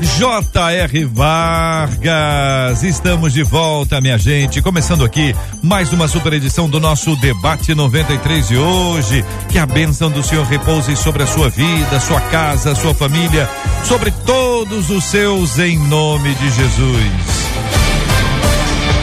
J.R. 0.00 1.04
Vargas. 1.06 2.82
Estamos 2.82 3.32
de 3.32 3.42
volta, 3.42 4.00
minha 4.00 4.18
gente. 4.18 4.60
Começando 4.60 5.04
aqui 5.04 5.34
mais 5.62 5.92
uma 5.92 6.08
super 6.08 6.32
edição 6.32 6.68
do 6.68 6.80
nosso 6.80 7.14
Debate 7.16 7.74
93 7.74 8.48
de 8.48 8.56
hoje. 8.56 9.24
Que 9.48 9.58
a 9.58 9.66
bênção 9.66 10.10
do 10.10 10.22
Senhor 10.22 10.44
repouse 10.44 10.96
sobre 10.96 11.22
a 11.22 11.26
sua 11.26 11.48
vida, 11.48 12.00
sua 12.00 12.20
casa, 12.20 12.74
sua 12.74 12.94
família, 12.94 13.48
sobre 13.84 14.10
todos 14.10 14.90
os 14.90 15.04
seus, 15.04 15.58
em 15.58 15.78
nome 15.78 16.34
de 16.34 16.50
Jesus. 16.50 17.44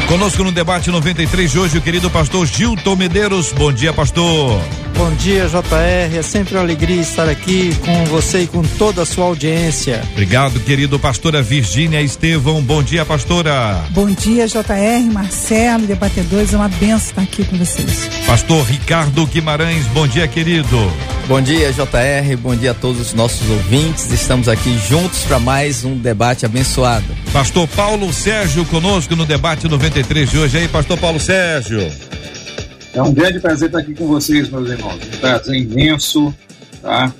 Conosco 0.08 0.44
no 0.44 0.52
debate 0.52 0.91
93 0.91 1.52
de 1.52 1.58
hoje, 1.58 1.77
o 1.77 1.82
querido 1.82 2.10
pastor 2.10 2.46
Gilton 2.46 2.98
Medeiros. 2.98 3.54
Bom 3.54 3.71
dia, 3.71 3.94
pastor. 3.94 4.62
Bom 4.95 5.12
dia, 5.16 5.48
JR. 5.48 6.18
É 6.18 6.22
sempre 6.22 6.55
uma 6.55 6.62
alegria 6.62 7.02
estar 7.02 7.27
aqui 7.27 7.73
com 7.76 8.05
você 8.05 8.41
e 8.41 8.48
com 8.48 8.62
toda 8.62 9.02
a 9.02 9.05
sua 9.05 9.26
audiência. 9.26 10.02
Obrigado, 10.12 10.59
querido 10.59 10.99
pastora 10.99 11.41
Virgínia 11.41 12.02
Estevão. 12.02 12.62
Bom 12.62 12.84
dia, 12.84 13.05
pastora. 13.05 13.84
Bom 13.91 14.09
dia, 14.09 14.48
JR, 14.48 15.12
Marcelo, 15.12 15.88
debatedores. 15.88 16.54
É 16.54 16.57
uma 16.57 16.70
benção 16.70 16.98
estar 16.98 17.21
aqui 17.21 17.43
com 17.43 17.57
vocês. 17.57 18.10
Pastor 18.26 18.63
Ricardo 18.65 19.26
Guimarães. 19.26 19.85
Bom 19.88 20.07
dia, 20.07 20.27
querido. 20.27 20.77
Bom 21.27 21.41
dia, 21.41 21.71
JR. 21.71 22.37
Bom 22.37 22.55
dia 22.55 22.71
a 22.71 22.74
todos 22.74 22.99
os 22.99 23.13
nossos 23.13 23.49
ouvintes. 23.49 24.12
Estamos 24.12 24.48
aqui 24.48 24.77
juntos 24.90 25.20
para 25.24 25.40
mais 25.40 25.84
um 25.85 25.98
debate 25.98 26.46
abençoado. 26.46 27.05
Pastor 27.32 27.68
Paulo 27.70 28.12
Sérgio 28.12 28.65
conosco 28.65 29.15
no 29.15 29.26
debate 29.26 29.68
93 29.68 30.30
de 30.30 30.37
hoje. 30.37 30.58
Aí, 30.58 30.68
pastor 30.68 30.98
Paulo 30.98 31.20
Sérgio. 31.20 31.90
É 32.93 33.01
um 33.01 33.13
grande 33.13 33.39
prazer 33.39 33.67
estar 33.67 33.79
aqui 33.79 33.93
com 33.93 34.07
vocês, 34.07 34.49
meus 34.49 34.70
irmãos. 34.70 34.95
Um 34.95 35.17
prazer 35.20 35.55
imenso, 35.55 36.34
tá? 36.81 37.11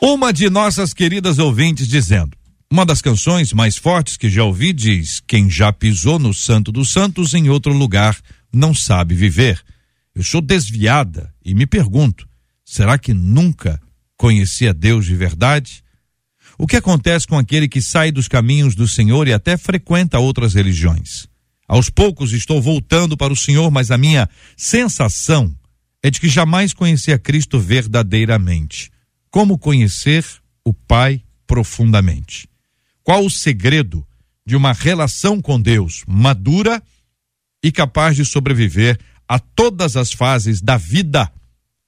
Uma 0.00 0.32
de 0.32 0.48
nossas 0.48 0.94
queridas 0.94 1.38
ouvintes 1.38 1.88
dizendo: 1.88 2.36
uma 2.70 2.84
das 2.84 3.00
canções 3.00 3.52
mais 3.52 3.76
fortes 3.76 4.16
que 4.16 4.28
já 4.28 4.44
ouvi 4.44 4.72
diz: 4.72 5.20
Quem 5.26 5.50
já 5.50 5.72
pisou 5.72 6.18
no 6.18 6.34
Santo 6.34 6.70
dos 6.70 6.90
Santos 6.90 7.34
em 7.34 7.48
outro 7.48 7.72
lugar 7.72 8.16
não 8.52 8.74
sabe 8.74 9.14
viver. 9.14 9.60
Eu 10.14 10.22
sou 10.22 10.40
desviada 10.40 11.32
e 11.44 11.54
me 11.54 11.66
pergunto: 11.66 12.28
será 12.64 12.98
que 12.98 13.14
nunca 13.14 13.80
conheci 14.16 14.68
a 14.68 14.72
Deus 14.72 15.06
de 15.06 15.16
verdade? 15.16 15.82
O 16.58 16.66
que 16.66 16.76
acontece 16.76 17.26
com 17.26 17.38
aquele 17.38 17.68
que 17.68 17.80
sai 17.80 18.12
dos 18.12 18.28
caminhos 18.28 18.74
do 18.74 18.86
Senhor 18.86 19.28
e 19.28 19.32
até 19.32 19.56
frequenta 19.56 20.18
outras 20.18 20.54
religiões? 20.54 21.26
Aos 21.66 21.88
poucos 21.88 22.32
estou 22.32 22.60
voltando 22.60 23.16
para 23.16 23.32
o 23.32 23.36
Senhor, 23.36 23.70
mas 23.70 23.90
a 23.90 23.98
minha 23.98 24.28
sensação 24.56 25.54
é 26.02 26.10
de 26.10 26.20
que 26.20 26.28
jamais 26.28 26.72
conheci 26.72 27.12
a 27.12 27.18
Cristo 27.18 27.58
verdadeiramente. 27.58 28.90
Como 29.30 29.58
conhecer 29.58 30.24
o 30.64 30.72
Pai 30.72 31.22
profundamente? 31.46 32.48
Qual 33.02 33.24
o 33.24 33.30
segredo 33.30 34.06
de 34.46 34.56
uma 34.56 34.72
relação 34.72 35.40
com 35.40 35.60
Deus 35.60 36.04
madura 36.06 36.82
e 37.62 37.72
capaz 37.72 38.16
de 38.16 38.24
sobreviver 38.24 38.98
a 39.26 39.38
todas 39.38 39.96
as 39.96 40.12
fases 40.12 40.60
da 40.60 40.76
vida? 40.76 41.30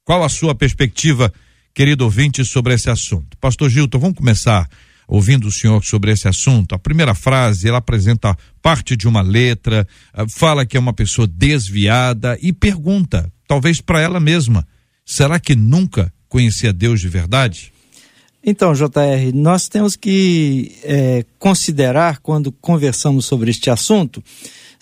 Qual 0.04 0.24
a 0.24 0.28
sua 0.28 0.54
perspectiva, 0.54 1.32
querido 1.72 2.04
ouvinte, 2.04 2.44
sobre 2.44 2.74
esse 2.74 2.90
assunto? 2.90 3.36
Pastor 3.38 3.70
Gilton, 3.70 3.98
vamos 3.98 4.16
começar 4.16 4.68
ouvindo 5.06 5.48
o 5.48 5.52
senhor 5.52 5.84
sobre 5.84 6.12
esse 6.12 6.28
assunto. 6.28 6.74
A 6.74 6.78
primeira 6.78 7.14
frase, 7.14 7.68
ela 7.68 7.78
apresenta 7.78 8.36
parte 8.62 8.96
de 8.96 9.08
uma 9.08 9.22
letra, 9.22 9.86
fala 10.28 10.64
que 10.64 10.76
é 10.76 10.80
uma 10.80 10.92
pessoa 10.92 11.26
desviada 11.26 12.38
e 12.40 12.52
pergunta, 12.52 13.30
talvez 13.50 13.80
para 13.80 14.00
ela 14.00 14.20
mesma, 14.20 14.64
será 15.04 15.40
que 15.40 15.56
nunca 15.56 16.12
conhecia 16.28 16.72
Deus 16.72 17.00
de 17.00 17.08
verdade? 17.08 17.72
Então, 18.46 18.72
JR, 18.72 19.34
nós 19.34 19.66
temos 19.66 19.96
que 19.96 20.76
é, 20.84 21.24
considerar, 21.36 22.20
quando 22.20 22.52
conversamos 22.52 23.24
sobre 23.26 23.50
este 23.50 23.68
assunto, 23.68 24.22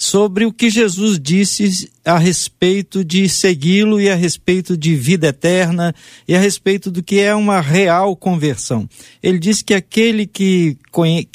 sobre 0.01 0.47
o 0.47 0.53
que 0.53 0.71
Jesus 0.71 1.19
disse 1.19 1.91
a 2.05 2.17
respeito 2.19 3.05
de 3.05 3.29
segui-lo 3.29 4.01
e 4.01 4.09
a 4.09 4.15
respeito 4.15 4.77
de 4.77 4.95
vida 4.95 5.27
eterna 5.27 5.93
e 6.27 6.37
a 6.37 6.39
respeito 6.39 6.89
do 6.89 7.03
que 7.03 7.19
é 7.19 7.35
uma 7.35 7.61
real 7.61 8.15
conversão. 8.15 8.89
Ele 9.21 9.41
disse 9.41 9.65
que 9.65 9.75
aquele 9.75 10.25
que, 10.25 10.79
que, 10.93 11.29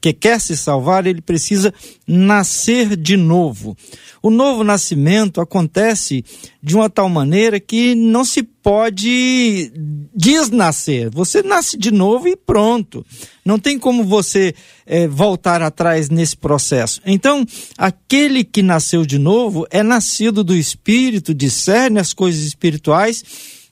que 0.00 0.12
quer 0.12 0.40
se 0.40 0.56
salvar, 0.56 1.08
ele 1.08 1.20
precisa 1.20 1.74
nascer 2.06 2.96
de 2.96 3.16
novo. 3.16 3.76
O 4.22 4.30
novo 4.30 4.62
nascimento 4.62 5.40
acontece 5.40 6.24
de 6.62 6.76
uma 6.76 6.88
tal 6.88 7.08
maneira 7.08 7.58
que 7.58 7.96
não 7.96 8.24
se 8.24 8.48
pode 8.64 9.70
desnascer. 10.16 11.10
Você 11.10 11.42
nasce 11.42 11.76
de 11.76 11.90
novo 11.90 12.26
e 12.26 12.34
pronto. 12.34 13.04
Não 13.44 13.58
tem 13.58 13.78
como 13.78 14.02
você 14.02 14.54
é, 14.86 15.06
voltar 15.06 15.60
atrás 15.60 16.08
nesse 16.08 16.34
processo. 16.34 16.98
Então, 17.04 17.44
aquele 17.76 18.42
que 18.42 18.62
nasceu 18.62 19.04
de 19.04 19.18
novo 19.18 19.66
é 19.70 19.82
nascido 19.82 20.42
do 20.42 20.56
Espírito, 20.56 21.34
discerne 21.34 22.00
as 22.00 22.14
coisas 22.14 22.42
espirituais 22.42 23.22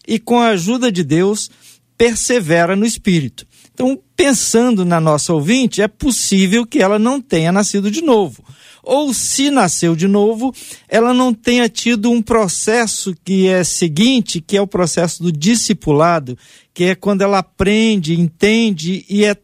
e, 0.07 0.19
com 0.19 0.39
a 0.39 0.49
ajuda 0.49 0.93
de 0.93 1.03
Deus, 1.03 1.51
persevera 1.97 2.77
no 2.77 2.85
Espírito. 2.85 3.47
Então, 3.73 3.99
pensando 4.15 4.85
na 4.85 5.01
nossa 5.01 5.33
ouvinte, 5.33 5.81
é 5.81 5.89
possível 5.89 6.67
que 6.67 6.83
ela 6.83 6.99
não 6.99 7.19
tenha 7.19 7.51
nascido 7.51 7.91
de 7.91 8.03
novo 8.03 8.45
ou 8.83 9.15
se 9.15 9.51
nasceu 9.51 9.95
de 9.95 10.09
novo, 10.09 10.53
ela 10.89 11.15
não 11.15 11.33
tenha 11.33 11.69
tido 11.69 12.11
um 12.11 12.21
processo 12.21 13.15
que 13.25 13.47
é 13.47 13.63
seguinte, 13.63 14.41
que 14.41 14.57
é 14.57 14.61
o 14.61 14.67
processo 14.67 15.23
do 15.23 15.31
discipulado, 15.31 16.37
que 16.75 16.85
é 16.85 16.95
quando 16.95 17.23
ela 17.23 17.39
aprende, 17.39 18.19
entende 18.19 19.05
e 19.09 19.25
é 19.25 19.37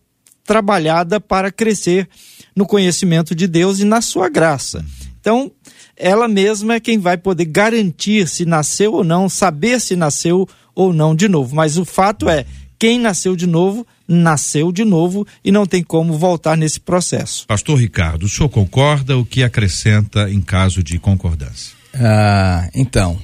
trabalhada 0.45 1.21
para 1.21 1.53
crescer 1.53 2.09
no 2.57 2.67
conhecimento 2.67 3.35
de 3.35 3.47
Deus 3.47 3.79
e 3.79 3.85
na 3.85 4.01
sua 4.01 4.29
graça. 4.29 4.85
Então, 5.21 5.53
ela 5.97 6.27
mesma 6.27 6.75
é 6.75 6.81
quem 6.81 6.99
vai 6.99 7.17
poder 7.17 7.45
garantir 7.45 8.27
se 8.29 8.45
nasceu 8.45 8.95
ou 8.95 9.05
não, 9.05 9.29
saber 9.29 9.81
se 9.81 9.95
nasceu 9.95 10.49
ou 10.75 10.93
não 10.93 11.15
de 11.15 11.29
novo. 11.29 11.55
Mas 11.55 11.77
o 11.77 11.85
fato 11.85 12.29
é, 12.29 12.47
quem 12.79 12.99
nasceu 12.99 13.35
de 13.35 13.47
novo 13.47 13.87
nasceu 14.07 14.73
de 14.73 14.85
novo 14.85 15.27
e 15.45 15.53
não 15.53 15.67
tem 15.67 15.83
como 15.83 16.17
voltar 16.17 16.57
nesse 16.57 16.81
processo. 16.81 17.47
Pastor 17.47 17.79
Ricardo, 17.79 18.25
o 18.25 18.29
senhor 18.29 18.49
concorda? 18.49 19.19
O 19.19 19.25
que 19.25 19.43
acrescenta 19.43 20.31
em 20.31 20.41
caso 20.41 20.83
de 20.83 20.99
concordância? 20.99 21.77
Ah, 21.93 22.71
então, 22.75 23.19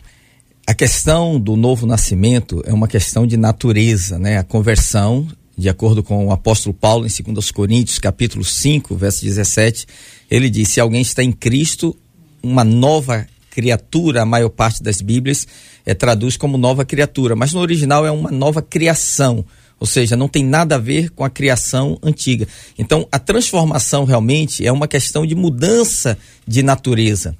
a 0.67 0.75
questão 0.75 1.41
do 1.41 1.57
novo 1.57 1.87
nascimento 1.87 2.63
é 2.67 2.73
uma 2.73 2.89
questão 2.89 3.27
de 3.27 3.37
natureza, 3.37 4.19
né? 4.19 4.39
A 4.39 4.45
conversão, 4.45 5.27
de 5.57 5.69
acordo 5.69 6.03
com 6.03 6.27
o 6.27 6.33
apóstolo 6.33 6.75
Paulo 6.75 7.07
em 7.07 7.33
2 7.33 7.51
Coríntios, 7.51 7.99
capítulo 7.99 8.45
5, 8.45 8.95
verso 8.97 9.25
17, 9.25 9.87
ele 10.31 10.51
diz: 10.51 10.69
se 10.69 10.81
alguém 10.81 11.01
está 11.01 11.23
em 11.23 11.33
Cristo, 11.33 11.97
uma 12.43 12.65
nova 12.65 13.27
criatura, 13.55 14.23
a 14.23 14.27
maior 14.27 14.51
parte 14.51 14.83
das 14.83 15.01
Bíblias 15.01 15.47
é, 15.87 15.95
traduz 15.95 16.37
como 16.37 16.59
nova 16.59 16.85
criatura, 16.85 17.37
mas 17.37 17.53
no 17.53 17.61
original 17.61 18.05
é 18.05 18.11
uma 18.11 18.31
nova 18.31 18.61
criação 18.61 19.45
ou 19.79 19.87
seja, 19.87 20.17
não 20.17 20.29
tem 20.29 20.45
nada 20.45 20.77
a 20.77 20.79
ver 20.79 21.11
com 21.11 21.25
a 21.25 21.29
criação 21.29 21.99
antiga. 22.03 22.47
Então, 22.79 23.07
a 23.11 23.19
transformação 23.19 24.05
realmente 24.05 24.65
é 24.65 24.73
uma 24.73 24.89
questão 24.89 25.27
de 25.27 25.35
mudança 25.35 26.17
de 26.47 26.63
natureza. 26.63 27.37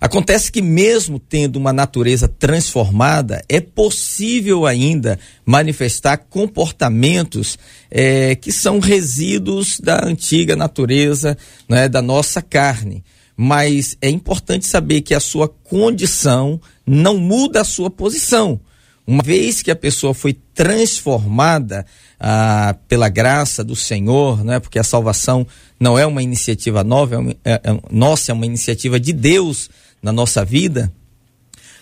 Acontece 0.00 0.50
que, 0.50 0.60
mesmo 0.62 1.18
tendo 1.18 1.56
uma 1.56 1.72
natureza 1.72 2.28
transformada, 2.28 3.42
é 3.48 3.60
possível 3.60 4.66
ainda 4.66 5.18
manifestar 5.44 6.16
comportamentos 6.16 7.58
é, 7.90 8.34
que 8.34 8.52
são 8.52 8.80
resíduos 8.80 9.80
da 9.80 10.04
antiga 10.04 10.56
natureza, 10.56 11.36
né, 11.68 11.88
da 11.88 12.02
nossa 12.02 12.42
carne. 12.42 13.04
Mas 13.36 13.96
é 14.00 14.08
importante 14.08 14.66
saber 14.66 15.00
que 15.00 15.14
a 15.14 15.20
sua 15.20 15.48
condição 15.48 16.60
não 16.86 17.16
muda 17.16 17.60
a 17.60 17.64
sua 17.64 17.90
posição. 17.90 18.60
Uma 19.06 19.22
vez 19.22 19.60
que 19.60 19.70
a 19.70 19.76
pessoa 19.76 20.14
foi 20.14 20.32
transformada 20.54 21.84
ah, 22.18 22.74
pela 22.88 23.08
graça 23.08 23.62
do 23.62 23.76
Senhor, 23.76 24.42
né? 24.42 24.58
porque 24.58 24.78
a 24.78 24.84
salvação 24.84 25.46
não 25.78 25.98
é 25.98 26.06
uma 26.06 26.22
iniciativa 26.22 26.82
nova, 26.82 27.16
é, 27.16 27.18
uma, 27.18 27.30
é, 27.44 27.60
é 27.64 27.78
nossa, 27.90 28.32
é 28.32 28.34
uma 28.34 28.46
iniciativa 28.46 28.98
de 28.98 29.12
Deus 29.12 29.68
na 30.02 30.12
nossa 30.12 30.44
vida, 30.44 30.90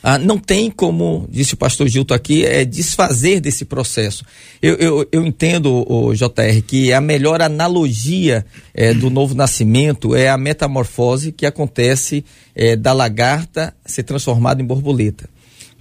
ah, 0.03 0.19
não 0.19 0.37
tem 0.39 0.71
como, 0.71 1.29
disse 1.31 1.55
o 1.55 1.57
pastor 1.57 1.87
Gilto 1.89 2.13
aqui, 2.13 2.45
é 2.45 2.65
desfazer 2.65 3.41
desse 3.41 3.65
processo. 3.65 4.25
Eu, 4.61 4.75
eu, 4.75 5.09
eu 5.13 5.25
entendo, 5.25 5.85
o 5.89 6.13
JR, 6.13 6.61
que 6.67 6.93
a 6.93 7.01
melhor 7.01 7.41
analogia 7.41 8.45
é, 8.75 8.93
do 8.93 9.09
novo 9.11 9.35
nascimento 9.35 10.17
é 10.17 10.29
a 10.29 10.37
metamorfose 10.37 11.31
que 11.31 11.47
acontece 11.47 12.25
é, 12.55 12.75
da 12.75 12.93
lagarta 12.93 13.75
ser 13.87 14.03
transformada 14.03 14.61
em 14.61 14.65
borboleta. 14.65 15.31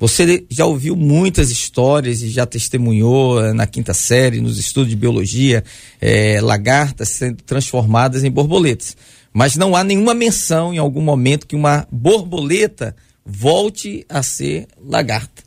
Você 0.01 0.45
já 0.49 0.65
ouviu 0.65 0.95
muitas 0.95 1.51
histórias 1.51 2.23
e 2.23 2.29
já 2.29 2.43
testemunhou 2.43 3.39
eh, 3.39 3.53
na 3.53 3.67
quinta 3.67 3.93
série, 3.93 4.41
nos 4.41 4.57
estudos 4.57 4.89
de 4.89 4.95
biologia, 4.95 5.63
é, 6.01 6.41
lagartas 6.41 7.09
sendo 7.09 7.43
transformadas 7.43 8.23
em 8.23 8.31
borboletas. 8.31 8.97
Mas 9.31 9.55
não 9.55 9.75
há 9.75 9.83
nenhuma 9.83 10.15
menção 10.15 10.73
em 10.73 10.79
algum 10.79 11.01
momento 11.01 11.45
que 11.45 11.55
uma 11.55 11.87
borboleta 11.91 12.95
volte 13.25 14.05
a 14.09 14.23
ser 14.23 14.67
lagarta. 14.83 15.43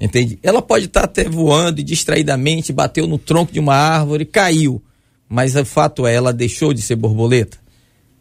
Entende? 0.00 0.38
Ela 0.42 0.60
pode 0.60 0.86
estar 0.86 1.04
até 1.04 1.28
voando 1.28 1.80
e 1.80 1.84
distraidamente 1.84 2.72
bateu 2.72 3.06
no 3.06 3.18
tronco 3.18 3.52
de 3.52 3.60
uma 3.60 3.74
árvore 3.74 4.24
caiu. 4.24 4.82
Mas 5.28 5.54
o 5.54 5.64
fato 5.64 6.06
é, 6.06 6.14
ela 6.14 6.32
deixou 6.32 6.74
de 6.74 6.82
ser 6.82 6.96
borboleta? 6.96 7.56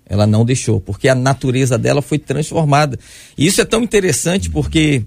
Ela 0.05 0.27
não 0.27 0.45
deixou, 0.45 0.79
porque 0.79 1.07
a 1.07 1.15
natureza 1.15 1.77
dela 1.77 2.01
foi 2.01 2.19
transformada. 2.19 2.99
E 3.37 3.47
isso 3.47 3.61
é 3.61 3.65
tão 3.65 3.81
interessante 3.81 4.49
porque 4.49 5.03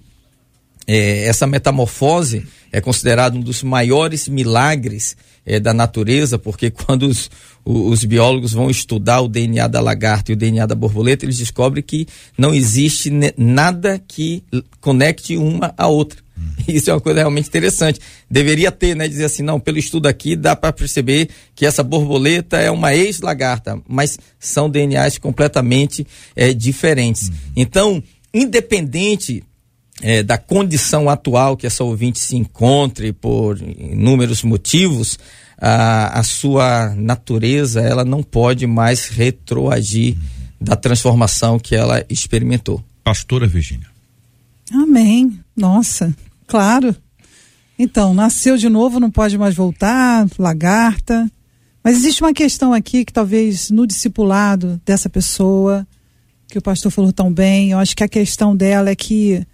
é, 0.86 1.26
essa 1.26 1.46
metamorfose 1.46 2.46
é 2.74 2.80
considerado 2.80 3.36
um 3.36 3.40
dos 3.40 3.62
maiores 3.62 4.26
milagres 4.26 5.16
é, 5.46 5.60
da 5.60 5.72
natureza, 5.72 6.40
porque 6.40 6.70
quando 6.74 7.04
os, 7.04 7.30
os, 7.64 8.02
biólogos 8.02 8.52
vão 8.52 8.68
estudar 8.68 9.20
o 9.20 9.28
DNA 9.28 9.68
da 9.68 9.80
lagarta 9.80 10.32
e 10.32 10.34
o 10.34 10.36
DNA 10.36 10.66
da 10.66 10.74
borboleta, 10.74 11.24
eles 11.24 11.38
descobrem 11.38 11.84
que 11.84 12.04
não 12.36 12.52
existe 12.52 13.12
nada 13.36 14.02
que 14.08 14.42
conecte 14.80 15.36
uma 15.36 15.72
à 15.78 15.86
outra. 15.86 16.18
Isso 16.66 16.90
é 16.90 16.94
uma 16.94 17.00
coisa 17.00 17.20
realmente 17.20 17.46
interessante. 17.46 18.00
Deveria 18.28 18.72
ter, 18.72 18.96
né? 18.96 19.06
Dizer 19.06 19.26
assim, 19.26 19.44
não, 19.44 19.60
pelo 19.60 19.78
estudo 19.78 20.08
aqui 20.08 20.34
dá 20.34 20.56
para 20.56 20.72
perceber 20.72 21.28
que 21.54 21.64
essa 21.64 21.84
borboleta 21.84 22.56
é 22.56 22.72
uma 22.72 22.92
ex-lagarta, 22.92 23.80
mas 23.86 24.18
são 24.36 24.68
DNAs 24.68 25.16
completamente 25.16 26.04
é, 26.34 26.52
diferentes. 26.52 27.28
Uhum. 27.28 27.34
Então, 27.54 28.02
independente 28.32 29.44
é, 30.02 30.22
da 30.22 30.36
condição 30.36 31.08
atual 31.08 31.56
que 31.56 31.66
essa 31.66 31.84
ouvinte 31.84 32.18
se 32.18 32.36
encontre 32.36 33.12
por 33.12 33.58
inúmeros 33.60 34.42
motivos, 34.42 35.18
a, 35.58 36.18
a 36.18 36.22
sua 36.22 36.94
natureza 36.94 37.80
ela 37.80 38.04
não 38.04 38.22
pode 38.22 38.66
mais 38.66 39.08
retroagir 39.08 40.16
da 40.60 40.76
transformação 40.76 41.58
que 41.58 41.74
ela 41.74 42.04
experimentou. 42.08 42.82
Pastora 43.02 43.46
Virginia. 43.46 43.86
Amém. 44.72 45.38
Nossa, 45.56 46.14
claro. 46.46 46.96
Então, 47.78 48.14
nasceu 48.14 48.56
de 48.56 48.68
novo, 48.68 49.00
não 49.00 49.10
pode 49.10 49.36
mais 49.36 49.54
voltar, 49.54 50.26
lagarta. 50.38 51.30
Mas 51.82 51.96
existe 51.96 52.22
uma 52.22 52.32
questão 52.32 52.72
aqui 52.72 53.04
que 53.04 53.12
talvez 53.12 53.68
no 53.68 53.86
discipulado 53.86 54.80
dessa 54.86 55.10
pessoa, 55.10 55.86
que 56.48 56.56
o 56.56 56.62
pastor 56.62 56.90
falou 56.90 57.12
tão 57.12 57.32
bem, 57.32 57.72
eu 57.72 57.78
acho 57.78 57.94
que 57.94 58.04
a 58.04 58.08
questão 58.08 58.56
dela 58.56 58.90
é 58.90 58.94
que 58.94 59.44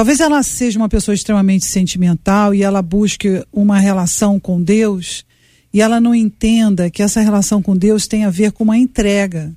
Talvez 0.00 0.18
ela 0.18 0.42
seja 0.42 0.78
uma 0.78 0.88
pessoa 0.88 1.14
extremamente 1.14 1.66
sentimental 1.66 2.54
e 2.54 2.62
ela 2.62 2.80
busque 2.80 3.44
uma 3.52 3.78
relação 3.78 4.40
com 4.40 4.58
Deus 4.62 5.26
e 5.74 5.82
ela 5.82 6.00
não 6.00 6.14
entenda 6.14 6.88
que 6.88 7.02
essa 7.02 7.20
relação 7.20 7.60
com 7.60 7.76
Deus 7.76 8.06
tem 8.06 8.24
a 8.24 8.30
ver 8.30 8.50
com 8.50 8.64
uma 8.64 8.78
entrega. 8.78 9.54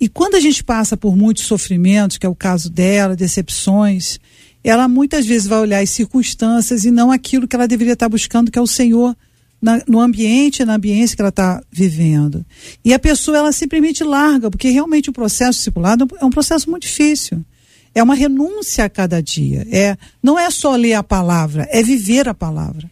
E 0.00 0.08
quando 0.08 0.36
a 0.36 0.40
gente 0.40 0.64
passa 0.64 0.96
por 0.96 1.14
muitos 1.14 1.44
sofrimentos, 1.44 2.16
que 2.16 2.24
é 2.24 2.28
o 2.30 2.34
caso 2.34 2.70
dela, 2.70 3.14
decepções, 3.14 4.18
ela 4.64 4.88
muitas 4.88 5.26
vezes 5.26 5.46
vai 5.46 5.58
olhar 5.58 5.82
as 5.82 5.90
circunstâncias 5.90 6.86
e 6.86 6.90
não 6.90 7.12
aquilo 7.12 7.46
que 7.46 7.54
ela 7.54 7.68
deveria 7.68 7.92
estar 7.92 8.08
buscando, 8.08 8.50
que 8.50 8.58
é 8.58 8.62
o 8.62 8.66
Senhor 8.66 9.14
na, 9.60 9.82
no 9.86 10.00
ambiente, 10.00 10.64
na 10.64 10.76
ambiência 10.76 11.14
que 11.14 11.20
ela 11.20 11.28
está 11.28 11.62
vivendo. 11.70 12.46
E 12.82 12.94
a 12.94 12.98
pessoa, 12.98 13.36
ela 13.36 13.52
simplesmente 13.52 14.02
larga, 14.02 14.50
porque 14.50 14.70
realmente 14.70 15.10
o 15.10 15.12
processo 15.12 15.58
discipulado 15.58 16.08
é 16.18 16.24
um 16.24 16.30
processo 16.30 16.70
muito 16.70 16.84
difícil 16.84 17.44
é 17.94 18.02
uma 18.02 18.14
renúncia 18.14 18.84
a 18.84 18.88
cada 18.88 19.22
dia. 19.22 19.66
É, 19.70 19.96
não 20.22 20.38
é 20.38 20.50
só 20.50 20.74
ler 20.76 20.94
a 20.94 21.02
palavra, 21.02 21.68
é 21.70 21.82
viver 21.82 22.28
a 22.28 22.34
palavra. 22.34 22.90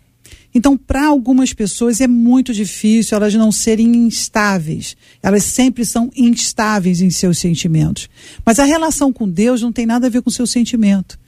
Então, 0.54 0.76
para 0.76 1.06
algumas 1.06 1.52
pessoas 1.52 2.00
é 2.00 2.06
muito 2.06 2.52
difícil 2.52 3.16
elas 3.16 3.34
não 3.34 3.52
serem 3.52 3.94
instáveis. 3.94 4.96
Elas 5.22 5.44
sempre 5.44 5.84
são 5.84 6.10
instáveis 6.16 7.00
em 7.00 7.10
seus 7.10 7.38
sentimentos. 7.38 8.08
Mas 8.44 8.58
a 8.58 8.64
relação 8.64 9.12
com 9.12 9.28
Deus 9.28 9.62
não 9.62 9.72
tem 9.72 9.86
nada 9.86 10.06
a 10.06 10.10
ver 10.10 10.22
com 10.22 10.30
seu 10.30 10.46
sentimento. 10.46 11.18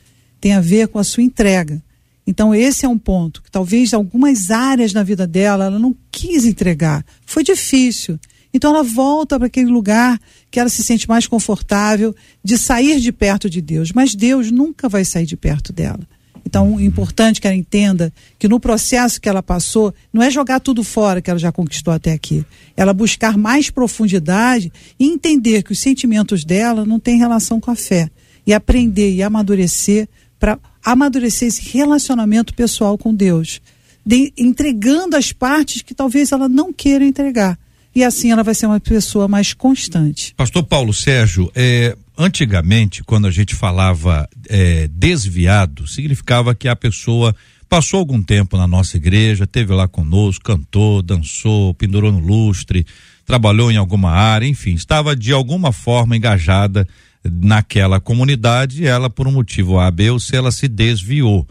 Tem 0.41 0.55
a 0.55 0.61
ver 0.61 0.89
com 0.89 0.99
a 0.99 1.05
sua 1.05 1.23
entrega. 1.23 1.83
Então, 2.27 2.55
esse 2.55 2.87
é 2.87 2.89
um 2.89 2.99
ponto 2.99 3.43
que 3.43 3.51
talvez 3.51 3.93
algumas 3.93 4.51
áreas 4.51 4.93
na 4.93 5.03
vida 5.03 5.27
dela 5.27 5.67
ela 5.67 5.79
não 5.79 5.95
quis 6.11 6.45
entregar. 6.45 7.05
Foi 7.27 7.45
difícil. 7.45 8.19
Então, 8.53 8.75
ela 8.75 8.83
volta 8.83 9.39
para 9.39 9.47
aquele 9.47 9.71
lugar 9.71 10.19
que 10.51 10.59
ela 10.59 10.69
se 10.69 10.83
sente 10.83 11.09
mais 11.09 11.27
confortável 11.27 12.15
de 12.43 12.59
sair 12.59 13.01
de 13.01 13.13
perto 13.13 13.49
de 13.49 13.61
Deus. 13.61 13.93
Mas 13.93 14.15
Deus 14.15 14.51
nunca 14.51 14.89
vai 14.89 15.05
sair 15.05 15.27
de 15.27 15.37
perto 15.37 15.73
dela. 15.73 16.01
Então, 16.45 16.79
é 16.79 16.83
importante 16.83 17.41
que 17.41 17.47
ela 17.47 17.57
entenda 17.57 18.13
que 18.39 18.49
no 18.49 18.59
processo 18.59 19.21
que 19.21 19.29
ela 19.29 19.43
passou, 19.43 19.95
não 20.13 20.23
é 20.23 20.31
jogar 20.31 20.61
tudo 20.61 20.83
fora 20.83 21.21
que 21.21 21.31
ela 21.31 21.39
já 21.39 21.53
conquistou 21.53 21.93
até 21.93 22.13
aqui. 22.13 22.45
Ela 22.77 22.93
buscar 22.93 23.37
mais 23.37 23.71
profundidade 23.71 24.73
e 24.99 25.07
entender 25.07 25.63
que 25.63 25.73
os 25.73 25.79
sentimentos 25.79 26.45
dela 26.45 26.85
não 26.85 26.99
têm 26.99 27.19
relação 27.19 27.61
com 27.61 27.71
a 27.71 27.77
fé. 27.77 28.11
E 28.47 28.53
aprender 28.53 29.13
e 29.13 29.23
amadurecer 29.23 30.09
para 30.39 30.59
amadurecer 30.83 31.49
esse 31.49 31.71
relacionamento 31.71 32.55
pessoal 32.55 32.97
com 32.97 33.15
Deus. 33.15 33.61
De, 34.05 34.33
entregando 34.37 35.17
as 35.17 35.33
partes 35.33 35.83
que 35.83 35.95
talvez 35.95 36.33
ela 36.33 36.49
não 36.49 36.73
queira 36.73 37.05
entregar. 37.05 37.59
E 37.95 38.05
assim 38.05 38.31
ela 38.31 38.43
vai 38.43 38.55
ser 38.55 38.67
uma 38.67 38.81
pessoa 38.81 39.27
mais 39.27 39.53
constante. 39.53 40.33
Pastor 40.37 40.63
Paulo 40.63 40.95
Sérgio, 40.95 41.51
é, 41.55 41.97
antigamente, 42.17 43.03
quando 43.03 43.27
a 43.27 43.31
gente 43.31 43.55
falava 43.55 44.29
é, 44.49 44.89
desviado, 44.89 45.87
significava 45.87 46.55
que 46.55 46.69
a 46.69 46.77
pessoa 46.77 47.35
passou 47.69 48.01
algum 48.01 48.23
tempo 48.23 48.57
na 48.57 48.67
nossa 48.67 48.97
igreja, 48.97 49.47
teve 49.47 49.73
lá 49.73 49.87
conosco, 49.87 50.45
cantou, 50.45 51.03
dançou, 51.03 51.73
pendurou 51.75 52.11
no 52.11 52.19
lustre, 52.19 52.85
trabalhou 53.25 53.71
em 53.71 53.77
alguma 53.77 54.11
área, 54.11 54.47
enfim, 54.47 54.75
estava 54.75 55.15
de 55.15 55.33
alguma 55.33 55.71
forma 55.71 56.17
engajada 56.17 56.87
naquela 57.25 58.01
comunidade, 58.01 58.87
ela 58.87 59.09
por 59.09 59.29
um 59.29 59.33
motivo 59.33 59.79
A, 59.79 59.91
B 59.91 60.11
ou 60.11 60.19
C, 60.19 60.37
ela 60.37 60.51
se 60.51 60.67
desviou. 60.67 61.47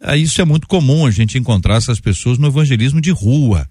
Ah, 0.00 0.16
isso 0.16 0.40
é 0.40 0.44
muito 0.44 0.68
comum 0.68 1.06
a 1.06 1.10
gente 1.10 1.38
encontrar 1.38 1.76
essas 1.76 1.98
pessoas 1.98 2.38
no 2.38 2.46
evangelismo 2.46 3.00
de 3.00 3.10
rua. 3.10 3.66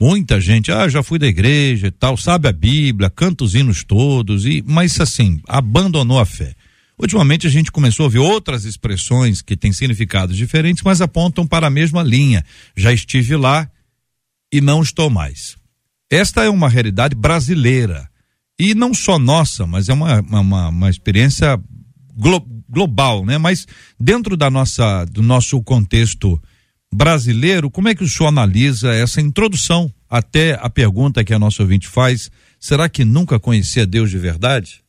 Muita 0.00 0.40
gente, 0.40 0.72
ah, 0.72 0.88
já 0.88 1.02
fui 1.02 1.18
da 1.18 1.26
igreja 1.26 1.88
e 1.88 1.90
tal, 1.90 2.16
sabe 2.16 2.48
a 2.48 2.52
Bíblia, 2.52 3.10
canta 3.10 3.44
os 3.44 3.54
hinos 3.54 3.84
todos, 3.84 4.46
e, 4.46 4.64
mas 4.66 4.98
assim, 4.98 5.42
abandonou 5.46 6.18
a 6.18 6.24
fé. 6.24 6.54
Ultimamente 6.98 7.46
a 7.46 7.50
gente 7.50 7.70
começou 7.70 8.06
a 8.06 8.08
ver 8.08 8.18
outras 8.18 8.64
expressões 8.64 9.42
que 9.42 9.56
têm 9.56 9.72
significados 9.72 10.36
diferentes, 10.36 10.82
mas 10.82 11.00
apontam 11.00 11.46
para 11.46 11.66
a 11.66 11.70
mesma 11.70 12.02
linha. 12.02 12.44
Já 12.74 12.92
estive 12.92 13.36
lá 13.36 13.70
e 14.52 14.60
não 14.60 14.82
estou 14.82 15.10
mais. 15.10 15.56
Esta 16.10 16.44
é 16.44 16.48
uma 16.48 16.68
realidade 16.68 17.14
brasileira. 17.14 18.08
E 18.58 18.74
não 18.74 18.92
só 18.92 19.18
nossa, 19.18 19.66
mas 19.66 19.88
é 19.88 19.92
uma, 19.92 20.20
uma, 20.20 20.68
uma 20.68 20.90
experiência 20.90 21.58
glo 22.14 22.44
global, 22.68 23.24
né? 23.24 23.36
Mas 23.36 23.66
dentro 23.98 24.36
da 24.36 24.48
nossa, 24.48 25.04
do 25.06 25.22
nosso 25.22 25.60
contexto 25.62 26.40
brasileiro, 26.92 27.70
como 27.70 27.88
é 27.88 27.94
que 27.94 28.02
o 28.02 28.08
senhor 28.08 28.28
analisa 28.28 28.92
essa 28.92 29.20
introdução 29.20 29.92
até 30.08 30.54
a 30.54 30.68
pergunta 30.68 31.24
que 31.24 31.32
a 31.32 31.38
nossa 31.38 31.62
ouvinte 31.62 31.86
faz? 31.86 32.30
Será 32.58 32.88
que 32.88 33.04
nunca 33.04 33.38
conhecia 33.38 33.86
Deus 33.86 34.10
de 34.10 34.18
verdade? 34.18 34.82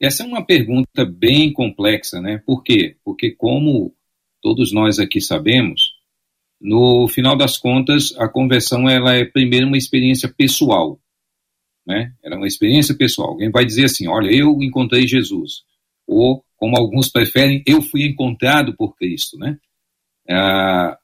Essa 0.00 0.24
é 0.24 0.26
uma 0.26 0.44
pergunta 0.44 1.04
bem 1.04 1.52
complexa, 1.52 2.20
né? 2.20 2.38
Por 2.44 2.62
quê? 2.62 2.96
Porque, 3.04 3.30
como 3.30 3.94
todos 4.42 4.72
nós 4.72 4.98
aqui 4.98 5.20
sabemos, 5.20 5.92
no 6.60 7.08
final 7.08 7.36
das 7.36 7.56
contas, 7.56 8.12
a 8.18 8.28
conversão 8.28 8.88
ela 8.88 9.14
é 9.14 9.24
primeiro 9.24 9.66
uma 9.66 9.76
experiência 9.76 10.28
pessoal, 10.28 11.00
né? 11.86 12.14
Ela 12.22 12.34
é 12.34 12.38
uma 12.38 12.46
experiência 12.46 12.96
pessoal. 12.96 13.30
Alguém 13.30 13.50
vai 13.50 13.64
dizer 13.64 13.84
assim: 13.84 14.08
olha, 14.08 14.30
eu 14.30 14.60
encontrei 14.62 15.06
Jesus. 15.06 15.62
Ou 16.06 16.44
como 16.62 16.78
alguns 16.78 17.08
preferem, 17.08 17.60
eu 17.66 17.82
fui 17.82 18.04
encontrado 18.04 18.72
por 18.76 18.94
Cristo, 18.94 19.36
né? 19.36 19.58
Ah, 20.30 20.96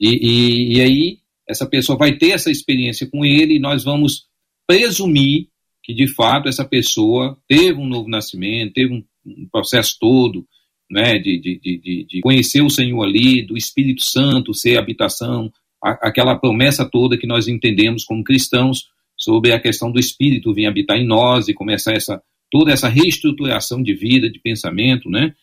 e, 0.00 0.08
e, 0.08 0.76
e, 0.76 0.80
aí 0.80 1.18
essa 1.48 1.64
pessoa 1.66 1.96
vai 1.96 2.18
ter 2.18 2.30
essa 2.30 2.50
experiência 2.50 3.08
com 3.08 3.24
ele 3.24 3.54
e 3.54 3.60
nós 3.60 3.84
vamos 3.84 4.26
presumir 4.66 5.46
que 5.84 5.94
de 5.94 6.08
fato 6.08 6.48
essa 6.48 6.64
pessoa 6.64 7.38
teve 7.46 7.78
um 7.78 7.86
novo 7.86 8.08
nascimento, 8.08 8.72
teve 8.72 8.92
um, 8.92 9.04
um 9.24 9.48
processo 9.52 9.96
todo, 10.00 10.44
né, 10.90 11.16
de, 11.16 11.38
de, 11.38 11.60
de, 11.60 12.06
de, 12.10 12.20
conhecer 12.20 12.62
o 12.62 12.68
Senhor 12.68 13.00
ali, 13.04 13.40
do 13.46 13.56
Espírito 13.56 14.04
Santo 14.04 14.52
ser 14.52 14.76
habitação, 14.78 15.48
a, 15.80 15.92
aquela 16.08 16.36
promessa 16.36 16.84
toda 16.84 17.16
que 17.16 17.26
nós 17.28 17.46
entendemos 17.46 18.04
como 18.04 18.24
cristãos 18.24 18.88
sobre 19.16 19.52
a 19.52 19.60
questão 19.60 19.92
do 19.92 20.00
Espírito 20.00 20.52
vir 20.52 20.66
habitar 20.66 20.96
em 20.96 21.06
nós 21.06 21.46
e 21.46 21.54
começar 21.54 21.92
essa 21.92 22.20
toda 22.54 22.70
essa 22.70 22.88
reestruturação 22.88 23.82
de 23.82 23.92
vida, 23.92 24.30
de 24.30 24.38
pensamento, 24.38 25.10
né, 25.10 25.34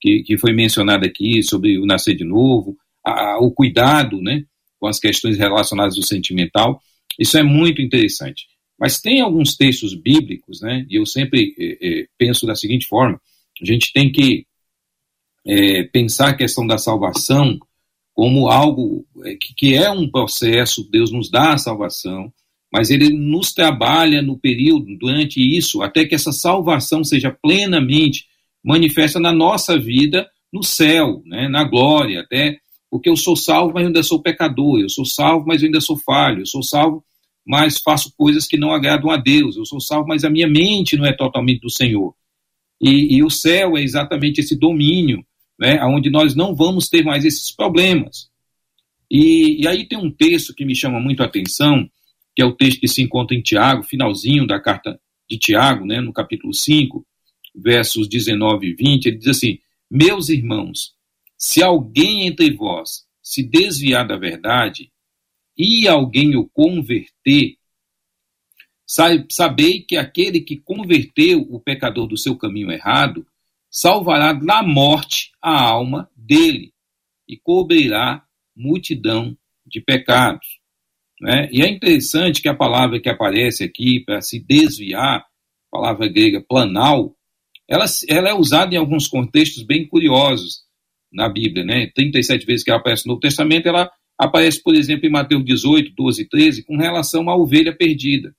que, 0.00 0.22
que 0.22 0.38
foi 0.38 0.52
mencionada 0.52 1.04
aqui 1.04 1.42
sobre 1.42 1.76
o 1.80 1.84
nascer 1.84 2.14
de 2.14 2.22
novo, 2.22 2.76
a, 3.04 3.38
o 3.40 3.50
cuidado, 3.50 4.22
né, 4.22 4.44
com 4.78 4.86
as 4.86 5.00
questões 5.00 5.36
relacionadas 5.36 5.96
ao 5.96 6.04
sentimental, 6.04 6.80
isso 7.18 7.36
é 7.36 7.42
muito 7.42 7.82
interessante. 7.82 8.46
Mas 8.78 9.00
tem 9.00 9.20
alguns 9.20 9.56
textos 9.56 9.94
bíblicos, 9.94 10.60
né, 10.60 10.86
e 10.88 10.94
eu 10.94 11.04
sempre 11.04 11.56
é, 11.58 12.02
é, 12.02 12.06
penso 12.16 12.46
da 12.46 12.54
seguinte 12.54 12.86
forma: 12.86 13.20
a 13.60 13.64
gente 13.64 13.92
tem 13.92 14.12
que 14.12 14.46
é, 15.44 15.82
pensar 15.82 16.28
a 16.28 16.36
questão 16.36 16.64
da 16.64 16.78
salvação 16.78 17.58
como 18.14 18.48
algo 18.48 19.04
que, 19.40 19.54
que 19.56 19.74
é 19.74 19.90
um 19.90 20.08
processo, 20.08 20.88
Deus 20.88 21.10
nos 21.10 21.28
dá 21.28 21.54
a 21.54 21.58
salvação, 21.58 22.32
mas 22.72 22.90
ele 22.90 23.10
nos 23.10 23.52
trabalha 23.52 24.22
no 24.22 24.38
período, 24.38 24.96
durante 24.96 25.40
isso, 25.40 25.82
até 25.82 26.04
que 26.04 26.14
essa 26.14 26.32
salvação 26.32 27.02
seja 27.02 27.30
plenamente 27.30 28.26
manifesta 28.62 29.18
na 29.18 29.32
nossa 29.32 29.78
vida 29.78 30.28
no 30.52 30.62
céu, 30.62 31.22
né, 31.24 31.48
na 31.48 31.64
glória, 31.64 32.20
até 32.20 32.58
porque 32.90 33.08
eu 33.08 33.16
sou 33.16 33.36
salvo, 33.36 33.74
mas 33.74 33.86
ainda 33.86 34.02
sou 34.02 34.20
pecador, 34.20 34.80
eu 34.80 34.88
sou 34.88 35.04
salvo, 35.04 35.46
mas 35.46 35.62
ainda 35.62 35.80
sou 35.80 35.96
falho, 35.96 36.40
eu 36.40 36.46
sou 36.46 36.62
salvo, 36.62 37.04
mas 37.46 37.78
faço 37.78 38.12
coisas 38.16 38.46
que 38.46 38.58
não 38.58 38.72
agradam 38.72 39.10
a 39.10 39.16
Deus, 39.16 39.56
eu 39.56 39.64
sou 39.64 39.80
salvo, 39.80 40.08
mas 40.08 40.24
a 40.24 40.30
minha 40.30 40.48
mente 40.48 40.96
não 40.96 41.06
é 41.06 41.12
totalmente 41.12 41.60
do 41.60 41.70
Senhor. 41.70 42.14
E, 42.80 43.16
e 43.16 43.22
o 43.22 43.30
céu 43.30 43.76
é 43.76 43.82
exatamente 43.82 44.40
esse 44.40 44.58
domínio, 44.58 45.24
né, 45.58 45.80
onde 45.84 46.10
nós 46.10 46.34
não 46.34 46.54
vamos 46.54 46.88
ter 46.88 47.04
mais 47.04 47.24
esses 47.24 47.54
problemas. 47.54 48.28
E, 49.10 49.62
e 49.62 49.68
aí 49.68 49.86
tem 49.86 49.98
um 49.98 50.10
texto 50.10 50.54
que 50.54 50.64
me 50.64 50.74
chama 50.74 51.00
muito 51.00 51.22
a 51.22 51.26
atenção, 51.26 51.88
que 52.34 52.42
é 52.42 52.44
o 52.44 52.54
texto 52.54 52.80
que 52.80 52.88
se 52.88 53.02
encontra 53.02 53.36
em 53.36 53.42
Tiago, 53.42 53.82
finalzinho 53.82 54.46
da 54.46 54.60
carta 54.60 55.00
de 55.28 55.38
Tiago, 55.38 55.84
né, 55.84 56.00
no 56.00 56.12
capítulo 56.12 56.52
5, 56.52 57.06
versos 57.54 58.08
19 58.08 58.68
e 58.68 58.74
20, 58.74 59.06
ele 59.06 59.18
diz 59.18 59.28
assim: 59.28 59.58
Meus 59.90 60.28
irmãos, 60.28 60.94
se 61.36 61.62
alguém 61.62 62.26
entre 62.26 62.52
vós 62.52 63.06
se 63.22 63.42
desviar 63.42 64.06
da 64.06 64.16
verdade 64.16 64.90
e 65.56 65.86
alguém 65.86 66.36
o 66.36 66.48
converter, 66.48 67.56
sabei 69.30 69.82
que 69.82 69.96
aquele 69.96 70.40
que 70.40 70.56
converteu 70.56 71.42
o 71.42 71.60
pecador 71.60 72.06
do 72.06 72.16
seu 72.16 72.36
caminho 72.36 72.72
errado 72.72 73.26
salvará 73.70 74.32
da 74.32 74.62
morte 74.62 75.30
a 75.40 75.62
alma 75.62 76.10
dele 76.16 76.74
e 77.28 77.36
cobrirá 77.36 78.24
multidão 78.56 79.36
de 79.64 79.80
pecados. 79.80 80.59
Né? 81.20 81.48
E 81.52 81.62
é 81.62 81.68
interessante 81.68 82.40
que 82.40 82.48
a 82.48 82.54
palavra 82.54 83.00
que 83.00 83.08
aparece 83.08 83.62
aqui 83.62 84.00
para 84.00 84.20
se 84.20 84.38
desviar, 84.40 85.24
palavra 85.70 86.08
grega 86.08 86.42
planal, 86.48 87.14
ela, 87.68 87.84
ela 88.08 88.30
é 88.30 88.34
usada 88.34 88.74
em 88.74 88.78
alguns 88.78 89.06
contextos 89.06 89.62
bem 89.62 89.86
curiosos 89.86 90.62
na 91.12 91.28
Bíblia. 91.28 91.64
Né? 91.64 91.90
37 91.94 92.46
vezes 92.46 92.64
que 92.64 92.70
ela 92.70 92.80
aparece 92.80 93.06
no 93.06 93.10
Novo 93.10 93.20
Testamento, 93.20 93.68
ela 93.68 93.90
aparece, 94.18 94.62
por 94.62 94.74
exemplo, 94.74 95.06
em 95.06 95.10
Mateus 95.10 95.44
18, 95.44 95.92
12 95.94 96.22
e 96.22 96.28
13, 96.28 96.64
com 96.64 96.76
relação 96.76 97.28
à 97.28 97.36
ovelha 97.36 97.76
perdida. 97.76 98.34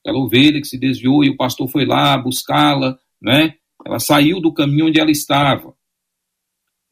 Aquela 0.00 0.18
ovelha 0.18 0.60
que 0.60 0.66
se 0.66 0.78
desviou 0.78 1.24
e 1.24 1.30
o 1.30 1.36
pastor 1.36 1.68
foi 1.68 1.84
lá 1.84 2.16
buscá-la, 2.16 2.98
né? 3.20 3.54
ela 3.84 3.98
saiu 3.98 4.40
do 4.40 4.52
caminho 4.52 4.86
onde 4.86 5.00
ela 5.00 5.10
estava. 5.10 5.74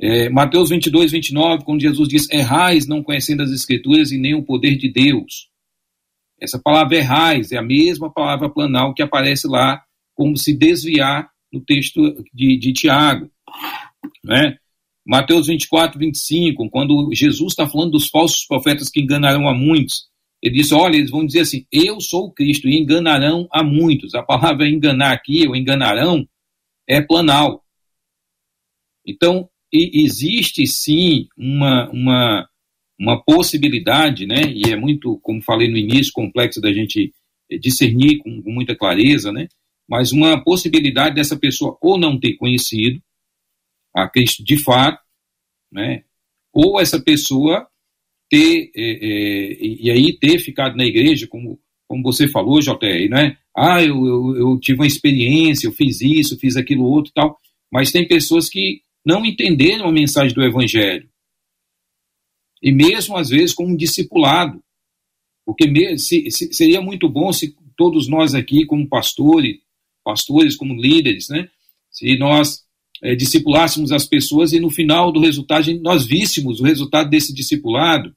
É, 0.01 0.29
Mateus 0.29 0.71
22, 0.71 1.11
29, 1.11 1.65
quando 1.65 1.81
Jesus 1.81 2.09
diz: 2.09 2.31
Errais 2.31 2.87
não 2.87 3.03
conhecendo 3.03 3.43
as 3.43 3.51
Escrituras 3.51 4.13
e 4.13 4.19
nem 4.19 4.35
o 4.35 4.45
poder 4.45 4.77
de 4.77 4.91
Deus. 4.91 5.49
Essa 6.41 6.59
palavra 6.59 6.97
errais 6.97 7.51
é 7.51 7.57
a 7.57 7.63
mesma 7.63 8.13
palavra 8.13 8.49
planal 8.49 8.95
que 8.95 9.03
aparece 9.03 9.49
lá, 9.49 9.83
como 10.15 10.37
se 10.37 10.57
desviar 10.57 11.29
no 11.53 11.61
texto 11.61 12.25
de, 12.33 12.57
de 12.57 12.73
Tiago. 12.73 13.29
Né? 14.23 14.57
Mateus 15.05 15.49
24, 15.49 15.99
25, 15.99 16.71
quando 16.71 17.11
Jesus 17.13 17.53
está 17.53 17.67
falando 17.67 17.93
dos 17.93 18.09
falsos 18.09 18.47
profetas 18.47 18.89
que 18.89 19.01
enganarão 19.01 19.49
a 19.49 19.55
muitos, 19.55 20.07
ele 20.41 20.57
diz: 20.57 20.71
Olha, 20.71 20.97
eles 20.97 21.11
vão 21.11 21.27
dizer 21.27 21.41
assim, 21.41 21.67
eu 21.73 22.01
sou 22.01 22.27
o 22.27 22.33
Cristo, 22.33 22.69
e 22.69 22.79
enganarão 22.79 23.49
a 23.51 23.65
muitos. 23.65 24.15
A 24.15 24.23
palavra 24.23 24.69
enganar 24.69 25.13
aqui, 25.13 25.49
ou 25.49 25.57
enganarão, 25.57 26.29
é 26.87 27.01
planal. 27.01 27.65
Então, 29.05 29.49
e 29.73 30.03
existe 30.03 30.67
sim 30.67 31.29
uma, 31.37 31.91
uma, 31.91 32.49
uma 32.99 33.23
possibilidade, 33.23 34.27
né? 34.27 34.43
E 34.47 34.71
é 34.71 34.77
muito, 34.77 35.19
como 35.23 35.43
falei 35.43 35.69
no 35.69 35.77
início, 35.77 36.13
complexo 36.13 36.61
da 36.61 36.73
gente 36.73 37.13
discernir 37.61 38.19
com, 38.19 38.43
com 38.43 38.51
muita 38.51 38.77
clareza, 38.77 39.33
né? 39.33 39.49
Mas 39.89 40.13
uma 40.13 40.43
possibilidade 40.43 41.15
dessa 41.15 41.39
pessoa 41.39 41.79
ou 41.81 41.99
não 41.99 42.19
ter 42.19 42.35
conhecido 42.35 43.01
a 43.95 44.09
Cristo 44.09 44.45
de 44.45 44.57
fato, 44.59 45.03
né? 45.73 46.05
Ou 46.53 46.81
essa 46.81 47.01
pessoa 47.01 47.67
ter, 48.29 48.71
é, 48.77 48.91
é, 48.91 49.57
e 49.61 49.91
aí 49.91 50.19
ter 50.19 50.39
ficado 50.39 50.77
na 50.77 50.85
igreja, 50.85 51.27
como, 51.27 51.59
como 51.87 52.03
você 52.03 52.29
falou, 52.29 52.61
JR, 52.61 53.09
né? 53.09 53.37
Ah, 53.57 53.83
eu, 53.83 54.05
eu, 54.07 54.37
eu 54.37 54.61
tive 54.61 54.81
uma 54.81 54.87
experiência, 54.87 55.67
eu 55.67 55.73
fiz 55.73 56.01
isso, 56.01 56.39
fiz 56.39 56.57
aquilo 56.57 56.85
outro 56.85 57.13
tal, 57.15 57.39
mas 57.73 57.91
tem 57.91 58.07
pessoas 58.07 58.49
que 58.49 58.83
não 59.09 59.25
entenderam 59.25 59.89
a 59.89 59.93
mensagem 59.93 60.35
do 60.35 60.45
Evangelho. 60.45 61.09
E 62.63 62.71
mesmo, 62.71 63.17
às 63.17 63.31
vezes, 63.31 63.55
como 63.55 63.71
um 63.71 63.77
discipulado. 63.77 64.63
Porque 65.47 65.97
se, 65.97 66.31
se, 66.31 66.53
seria 66.53 66.83
muito 66.83 67.09
bom 67.09 67.33
se 67.33 67.57
todos 67.75 68.07
nós 68.07 68.35
aqui, 68.35 68.67
como 68.67 68.87
pastores, 68.87 69.57
pastores, 70.05 70.57
como 70.57 70.75
líderes, 70.75 71.31
né? 71.31 71.49
Se 71.91 72.19
nós 72.19 72.67
é, 73.03 73.15
discipulássemos 73.15 73.93
as 73.93 74.05
pessoas 74.05 74.53
e 74.53 74.61
no 74.61 74.69
final 74.69 75.11
do 75.11 75.21
resultado 75.21 75.73
nós 75.81 76.07
víssemos 76.07 76.61
o 76.61 76.65
resultado 76.65 77.09
desse 77.09 77.33
discipulado. 77.33 78.15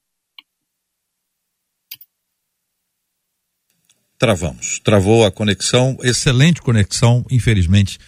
Travamos. 4.18 4.78
Travou 4.80 5.24
a 5.24 5.32
conexão, 5.32 5.96
excelente 6.02 6.60
conexão, 6.60 7.24
infelizmente 7.30 7.98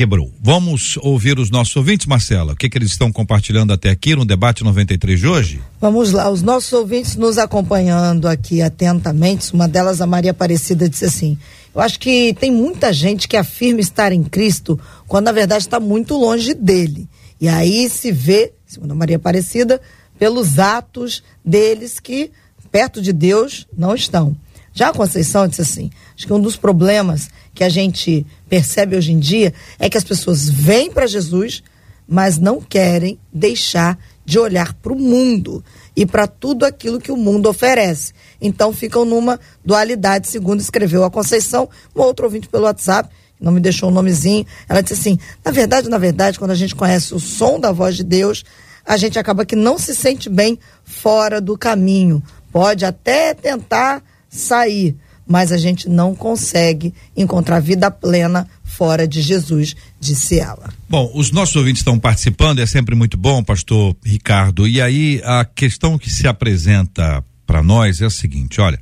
quebrou. 0.00 0.32
Vamos 0.40 0.96
ouvir 1.02 1.38
os 1.38 1.50
nossos 1.50 1.76
ouvintes, 1.76 2.06
Marcela. 2.06 2.54
O 2.54 2.56
que, 2.56 2.70
que 2.70 2.78
eles 2.78 2.92
estão 2.92 3.12
compartilhando 3.12 3.70
até 3.70 3.90
aqui 3.90 4.16
no 4.16 4.24
debate 4.24 4.64
93 4.64 5.20
de 5.20 5.28
hoje? 5.28 5.60
Vamos 5.78 6.10
lá, 6.10 6.30
os 6.30 6.40
nossos 6.40 6.72
ouvintes 6.72 7.16
nos 7.16 7.36
acompanhando 7.36 8.26
aqui 8.26 8.62
atentamente. 8.62 9.52
Uma 9.52 9.68
delas, 9.68 10.00
a 10.00 10.06
Maria 10.06 10.30
Aparecida, 10.30 10.88
disse 10.88 11.04
assim: 11.04 11.38
Eu 11.74 11.82
acho 11.82 12.00
que 12.00 12.32
tem 12.40 12.50
muita 12.50 12.94
gente 12.94 13.28
que 13.28 13.36
afirma 13.36 13.80
estar 13.80 14.10
em 14.10 14.22
Cristo 14.22 14.80
quando 15.06 15.26
na 15.26 15.32
verdade 15.32 15.64
está 15.64 15.78
muito 15.78 16.16
longe 16.16 16.54
dele. 16.54 17.06
E 17.38 17.46
aí 17.46 17.90
se 17.90 18.10
vê, 18.10 18.54
segundo 18.66 18.92
a 18.92 18.94
Maria 18.94 19.16
Aparecida, 19.16 19.82
pelos 20.18 20.58
atos 20.58 21.22
deles 21.44 22.00
que 22.00 22.30
perto 22.72 23.02
de 23.02 23.12
Deus 23.12 23.66
não 23.76 23.94
estão. 23.94 24.34
Já 24.72 24.88
a 24.88 24.94
Conceição 24.94 25.46
disse 25.46 25.60
assim: 25.60 25.90
acho 26.16 26.26
que 26.26 26.32
um 26.32 26.40
dos 26.40 26.56
problemas 26.56 27.28
que 27.54 27.64
a 27.64 27.68
gente 27.68 28.26
percebe 28.48 28.96
hoje 28.96 29.12
em 29.12 29.18
dia 29.18 29.52
é 29.78 29.88
que 29.88 29.98
as 29.98 30.04
pessoas 30.04 30.48
vêm 30.48 30.90
para 30.90 31.06
Jesus, 31.06 31.62
mas 32.06 32.38
não 32.38 32.60
querem 32.60 33.18
deixar 33.32 33.98
de 34.24 34.38
olhar 34.38 34.74
para 34.74 34.92
o 34.92 34.98
mundo 34.98 35.64
e 35.96 36.06
para 36.06 36.26
tudo 36.26 36.64
aquilo 36.64 37.00
que 37.00 37.10
o 37.10 37.16
mundo 37.16 37.48
oferece. 37.48 38.12
Então 38.40 38.72
ficam 38.72 39.04
numa 39.04 39.40
dualidade, 39.64 40.28
segundo 40.28 40.60
escreveu 40.60 41.04
a 41.04 41.10
Conceição, 41.10 41.68
um 41.94 42.00
outro 42.00 42.26
ouvinte 42.26 42.48
pelo 42.48 42.64
WhatsApp, 42.64 43.10
não 43.40 43.52
me 43.52 43.60
deixou 43.60 43.88
o 43.88 43.92
um 43.92 43.94
nomezinho. 43.94 44.46
Ela 44.68 44.82
disse 44.82 44.94
assim: 44.94 45.18
na 45.44 45.50
verdade, 45.50 45.88
na 45.88 45.98
verdade, 45.98 46.38
quando 46.38 46.50
a 46.50 46.56
gente 46.56 46.74
conhece 46.74 47.14
o 47.14 47.18
som 47.18 47.58
da 47.58 47.72
voz 47.72 47.96
de 47.96 48.04
Deus, 48.04 48.44
a 48.84 48.96
gente 48.96 49.18
acaba 49.18 49.44
que 49.44 49.56
não 49.56 49.78
se 49.78 49.94
sente 49.94 50.28
bem 50.28 50.58
fora 50.84 51.40
do 51.40 51.56
caminho. 51.56 52.22
Pode 52.52 52.84
até 52.84 53.32
tentar 53.34 54.02
sair, 54.28 54.96
mas 55.30 55.52
a 55.52 55.56
gente 55.56 55.88
não 55.88 56.12
consegue 56.12 56.92
encontrar 57.16 57.60
vida 57.60 57.88
plena 57.88 58.48
fora 58.64 59.06
de 59.06 59.22
Jesus, 59.22 59.76
disse 60.00 60.40
ela. 60.40 60.74
Bom, 60.88 61.08
os 61.14 61.30
nossos 61.30 61.54
ouvintes 61.54 61.78
estão 61.78 62.00
participando, 62.00 62.58
é 62.58 62.66
sempre 62.66 62.96
muito 62.96 63.16
bom, 63.16 63.40
pastor 63.40 63.96
Ricardo. 64.04 64.66
E 64.66 64.82
aí 64.82 65.22
a 65.24 65.44
questão 65.44 65.96
que 65.96 66.10
se 66.10 66.26
apresenta 66.26 67.24
para 67.46 67.62
nós 67.62 68.00
é 68.02 68.06
a 68.06 68.10
seguinte: 68.10 68.60
olha, 68.60 68.80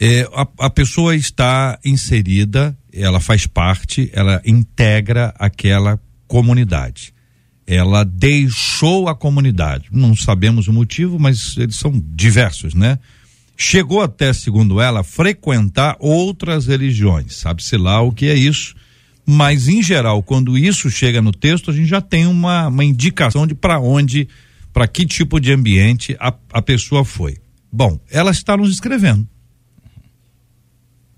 é, 0.00 0.26
a, 0.32 0.48
a 0.60 0.70
pessoa 0.70 1.14
está 1.14 1.78
inserida, 1.84 2.74
ela 2.90 3.20
faz 3.20 3.46
parte, 3.46 4.10
ela 4.14 4.40
integra 4.46 5.34
aquela 5.38 6.00
comunidade 6.26 7.12
ela 7.64 8.04
deixou 8.04 9.08
a 9.08 9.14
comunidade. 9.14 9.88
Não 9.92 10.16
sabemos 10.16 10.66
o 10.66 10.72
motivo, 10.72 11.16
mas 11.18 11.56
eles 11.56 11.76
são 11.76 11.92
diversos, 12.12 12.74
né? 12.74 12.98
Chegou 13.56 14.00
até, 14.00 14.32
segundo 14.32 14.80
ela, 14.80 15.02
frequentar 15.02 15.96
outras 15.98 16.66
religiões. 16.66 17.36
Sabe-se 17.36 17.76
lá 17.76 18.00
o 18.00 18.12
que 18.12 18.26
é 18.26 18.34
isso. 18.34 18.74
Mas, 19.24 19.68
em 19.68 19.82
geral, 19.82 20.22
quando 20.22 20.58
isso 20.58 20.90
chega 20.90 21.22
no 21.22 21.32
texto, 21.32 21.70
a 21.70 21.74
gente 21.74 21.86
já 21.86 22.00
tem 22.00 22.26
uma, 22.26 22.68
uma 22.68 22.84
indicação 22.84 23.46
de 23.46 23.54
para 23.54 23.78
onde, 23.78 24.28
para 24.72 24.88
que 24.88 25.06
tipo 25.06 25.38
de 25.38 25.52
ambiente 25.52 26.16
a, 26.18 26.34
a 26.52 26.60
pessoa 26.60 27.04
foi. 27.04 27.38
Bom, 27.70 27.98
ela 28.10 28.30
está 28.30 28.56
nos 28.56 28.70
escrevendo. 28.70 29.26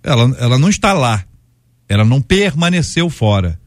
Ela, 0.02 0.36
ela 0.38 0.58
não 0.58 0.68
está 0.68 0.92
lá. 0.92 1.24
Ela 1.88 2.04
não 2.04 2.20
permaneceu 2.20 3.08
fora. 3.08 3.58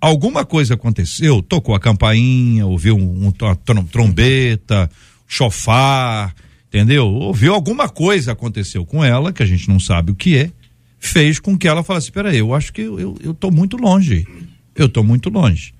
Alguma 0.00 0.44
coisa 0.44 0.74
aconteceu, 0.74 1.42
tocou 1.42 1.74
a 1.74 1.80
campainha, 1.80 2.64
ouviu 2.66 2.96
um, 2.96 3.26
um, 3.26 3.84
trombeta, 3.90 4.88
chofar, 5.26 6.34
entendeu? 6.68 7.06
Ouviu 7.06 7.54
alguma 7.54 7.88
coisa 7.88 8.32
aconteceu 8.32 8.84
com 8.84 9.04
ela, 9.04 9.32
que 9.32 9.42
a 9.42 9.46
gente 9.46 9.68
não 9.68 9.80
sabe 9.80 10.12
o 10.12 10.14
que 10.14 10.36
é, 10.36 10.50
fez 10.98 11.38
com 11.38 11.56
que 11.56 11.66
ela 11.66 11.82
falasse, 11.82 12.06
espera 12.06 12.30
aí, 12.30 12.38
eu 12.38 12.54
acho 12.54 12.72
que 12.72 12.82
eu, 12.82 13.00
eu, 13.00 13.16
eu 13.22 13.34
tô 13.34 13.50
muito 13.50 13.76
longe, 13.76 14.26
eu 14.74 14.88
tô 14.88 15.02
muito 15.02 15.30
longe. 15.30 15.74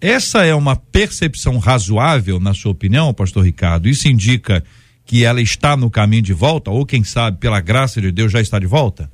Essa 0.00 0.44
é 0.44 0.54
uma 0.54 0.76
percepção 0.76 1.58
razoável, 1.58 2.38
na 2.38 2.52
sua 2.52 2.72
opinião, 2.72 3.14
pastor 3.14 3.44
Ricardo? 3.44 3.88
Isso 3.88 4.08
indica 4.08 4.62
que 5.06 5.24
ela 5.24 5.40
está 5.40 5.76
no 5.76 5.88
caminho 5.88 6.22
de 6.22 6.32
volta, 6.32 6.70
ou 6.70 6.84
quem 6.84 7.02
sabe, 7.02 7.38
pela 7.38 7.60
graça 7.60 8.00
de 8.00 8.12
Deus, 8.12 8.30
já 8.30 8.40
está 8.40 8.58
de 8.58 8.66
volta? 8.66 9.10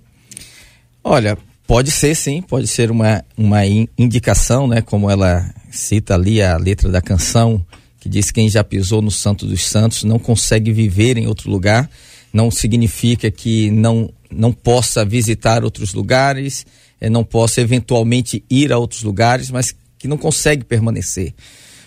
Olha, 1.05 1.39
pode 1.67 1.91
ser 1.91 2.15
sim, 2.15 2.43
pode 2.43 2.67
ser 2.67 2.91
uma, 2.91 3.23
uma 3.37 3.61
indicação, 3.99 4.67
né? 4.67 4.81
Como 4.81 5.09
ela 5.11 5.49
cita 5.71 6.15
ali 6.15 6.43
a 6.43 6.57
letra 6.57 6.89
da 6.91 7.01
canção, 7.01 7.65
que 8.03 8.09
diz 8.09 8.33
quem 8.33 8.49
já 8.49 8.65
pisou 8.65 9.01
no 9.01 9.12
Santo 9.12 9.47
dos 9.47 9.65
Santos 9.65 10.03
não 10.03 10.19
consegue 10.19 10.73
viver 10.73 11.17
em 11.17 11.29
outro 11.29 11.49
lugar, 11.49 11.88
não 12.33 12.51
significa 12.51 13.31
que 13.31 13.71
não, 13.71 14.12
não 14.29 14.53
possa 14.53 15.05
visitar 15.05 15.62
outros 15.62 15.95
lugares, 15.95 16.67
eh, 17.01 17.09
não 17.09 17.23
possa 17.23 17.61
eventualmente 17.61 18.45
ir 18.51 18.73
a 18.73 18.79
outros 18.79 19.05
lugares, 19.05 19.53
mas 19.53 19.73
que 19.97 20.09
não 20.09 20.19
consegue 20.19 20.65
permanecer. 20.65 21.33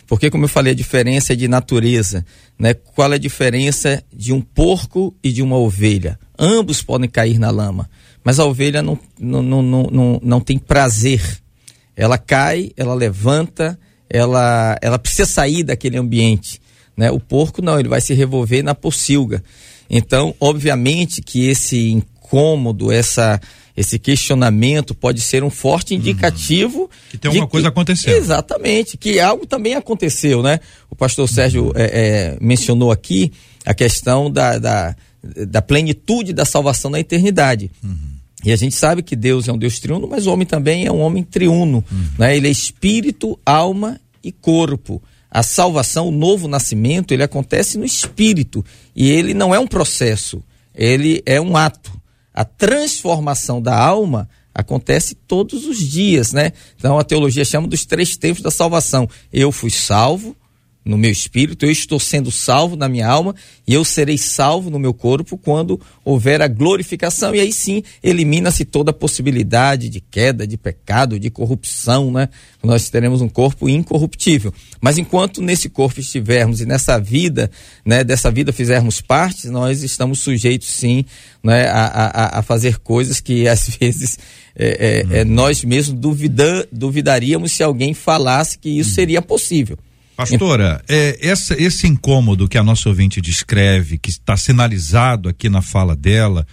Porque, 0.07 0.29
como 0.29 0.45
eu 0.45 0.47
falei, 0.47 0.71
a 0.71 0.75
diferença 0.75 1.33
é 1.33 1.35
de 1.35 1.49
natureza. 1.49 2.25
Né? 2.57 2.73
Qual 2.73 3.11
é 3.11 3.15
a 3.15 3.19
diferença 3.19 4.01
de 4.13 4.31
um 4.31 4.39
porco 4.39 5.13
e 5.21 5.33
de 5.33 5.41
uma 5.41 5.57
ovelha? 5.57 6.17
Ambos 6.39 6.81
podem 6.81 7.09
cair 7.09 7.37
na 7.37 7.51
lama, 7.51 7.89
mas 8.23 8.39
a 8.39 8.45
ovelha 8.45 8.81
não, 8.81 8.97
não, 9.19 9.43
não, 9.43 9.61
não, 9.61 10.21
não 10.23 10.39
tem 10.39 10.57
prazer. 10.57 11.21
Ela 11.93 12.17
cai, 12.17 12.71
ela 12.77 12.93
levanta, 12.93 13.77
ela, 14.09 14.77
ela 14.81 14.99
precisa 14.99 15.25
sair 15.25 15.63
daquele 15.63 15.97
ambiente. 15.97 16.61
Né? 16.95 17.11
O 17.11 17.19
porco 17.19 17.61
não, 17.61 17.79
ele 17.79 17.89
vai 17.89 18.01
se 18.01 18.13
revolver 18.13 18.63
na 18.63 18.73
pocilga. 18.73 19.43
Então, 19.89 20.33
obviamente 20.39 21.21
que 21.21 21.47
esse 21.47 21.91
incômodo, 21.91 22.91
essa, 22.91 23.39
esse 23.75 23.99
questionamento 23.99 24.95
pode 24.95 25.21
ser 25.21 25.43
um 25.43 25.49
forte 25.49 25.93
uhum. 25.93 25.99
indicativo 25.99 26.81
uhum. 26.81 26.89
que 27.11 27.17
tem 27.17 27.29
alguma 27.29 27.47
coisa 27.47 27.67
acontecendo. 27.67 28.15
Exatamente, 28.15 28.97
que 28.97 29.19
algo 29.19 29.45
também 29.45 29.75
aconteceu, 29.75 30.41
né? 30.41 30.59
O 30.89 30.95
pastor 30.95 31.27
Sérgio 31.27 31.65
uhum. 31.65 31.73
é, 31.75 31.83
é, 31.83 32.37
mencionou 32.39 32.91
aqui 32.91 33.31
a 33.65 33.73
questão 33.73 34.31
da, 34.31 34.57
da, 34.57 34.95
da, 35.23 35.61
plenitude 35.61 36.33
da 36.33 36.45
salvação 36.45 36.89
na 36.89 36.99
eternidade. 36.99 37.69
Uhum. 37.83 38.14
E 38.45 38.51
a 38.51 38.55
gente 38.55 38.75
sabe 38.75 39.01
que 39.01 39.15
Deus 39.15 39.47
é 39.47 39.51
um 39.51 39.57
Deus 39.57 39.79
triuno, 39.79 40.07
mas 40.07 40.27
o 40.27 40.31
homem 40.31 40.45
também 40.45 40.85
é 40.85 40.91
um 40.91 41.01
homem 41.01 41.23
triuno. 41.23 41.83
Uhum. 41.91 42.07
Né? 42.19 42.37
Ele 42.37 42.47
é 42.47 42.51
espírito, 42.51 43.39
alma 43.43 43.99
e 44.23 44.31
corpo. 44.31 45.01
A 45.31 45.41
salvação, 45.41 46.09
o 46.09 46.11
novo 46.11 46.47
nascimento, 46.47 47.11
ele 47.11 47.23
acontece 47.23 47.77
no 47.77 47.83
espírito. 47.83 48.63
E 48.95 49.09
ele 49.09 49.33
não 49.33 49.53
é 49.53 49.59
um 49.59 49.65
processo, 49.65 50.43
ele 50.73 51.23
é 51.25 51.41
um 51.41 51.57
ato. 51.57 51.91
A 52.31 52.45
transformação 52.45 53.61
da 53.61 53.77
alma 53.77 54.29
acontece 54.53 55.15
todos 55.15 55.65
os 55.65 55.79
dias, 55.79 56.31
né? 56.31 56.53
Então 56.77 56.99
a 56.99 57.03
teologia 57.03 57.43
chama 57.43 57.67
dos 57.67 57.83
três 57.85 58.15
tempos 58.15 58.43
da 58.43 58.51
salvação. 58.51 59.09
Eu 59.33 59.51
fui 59.51 59.71
salvo, 59.71 60.35
no 60.85 60.99
meu 60.99 61.09
espírito, 61.09 61.65
eu 61.65 61.71
estou 61.71 61.99
sendo 61.99 62.29
salvo 62.29 62.75
na 62.75 62.87
minha 62.87 63.07
alma 63.07 63.33
e 63.67 63.73
eu 63.73 63.83
serei 63.83 64.19
salvo 64.19 64.69
no 64.69 64.77
meu 64.77 64.93
corpo 64.93 65.35
quando 65.35 65.81
houver 66.03 66.43
a 66.43 66.47
glorificação. 66.47 67.33
E 67.33 67.39
aí 67.39 67.51
sim 67.51 67.81
elimina-se 68.03 68.63
toda 68.63 68.91
a 68.91 68.93
possibilidade 68.93 69.89
de 69.89 69.99
queda, 69.99 70.45
de 70.45 70.57
pecado, 70.57 71.19
de 71.19 71.31
corrupção, 71.31 72.11
né? 72.11 72.29
Nós 72.63 72.87
teremos 72.89 73.19
um 73.19 73.27
corpo 73.27 73.67
incorruptível. 73.67 74.53
Mas 74.79 74.99
enquanto 74.99 75.41
nesse 75.41 75.69
corpo 75.69 75.99
estivermos 75.99 76.61
e 76.61 76.65
nessa 76.67 76.99
vida, 76.99 77.49
né, 77.83 78.03
dessa 78.03 78.29
vida 78.29 78.53
fizermos 78.53 79.01
parte, 79.01 79.47
nós 79.47 79.81
estamos 79.81 80.19
sujeitos 80.19 80.67
sim 80.67 81.03
né, 81.43 81.67
a, 81.67 81.85
a, 81.85 82.39
a 82.39 82.41
fazer 82.43 82.77
coisas 82.77 83.19
que 83.19 83.47
às 83.49 83.67
vezes 83.69 84.19
é, 84.55 85.03
é, 85.11 85.19
é, 85.19 85.25
nós 85.25 85.63
mesmos 85.63 85.99
duvida, 85.99 86.67
duvidaríamos 86.71 87.51
se 87.51 87.63
alguém 87.63 87.93
falasse 87.93 88.57
que 88.57 88.69
isso 88.69 88.91
seria 88.91 89.21
possível. 89.21 89.77
Pastora, 90.15 90.81
é, 90.87 91.17
essa, 91.21 91.61
esse 91.61 91.87
incômodo 91.87 92.47
que 92.47 92.57
a 92.57 92.63
nossa 92.63 92.87
ouvinte 92.89 93.19
descreve, 93.19 93.97
que 93.97 94.09
está 94.09 94.37
sinalizado 94.37 95.27
aqui 95.27 95.49
na 95.49 95.61
fala 95.61 95.95
dela, 95.95 96.45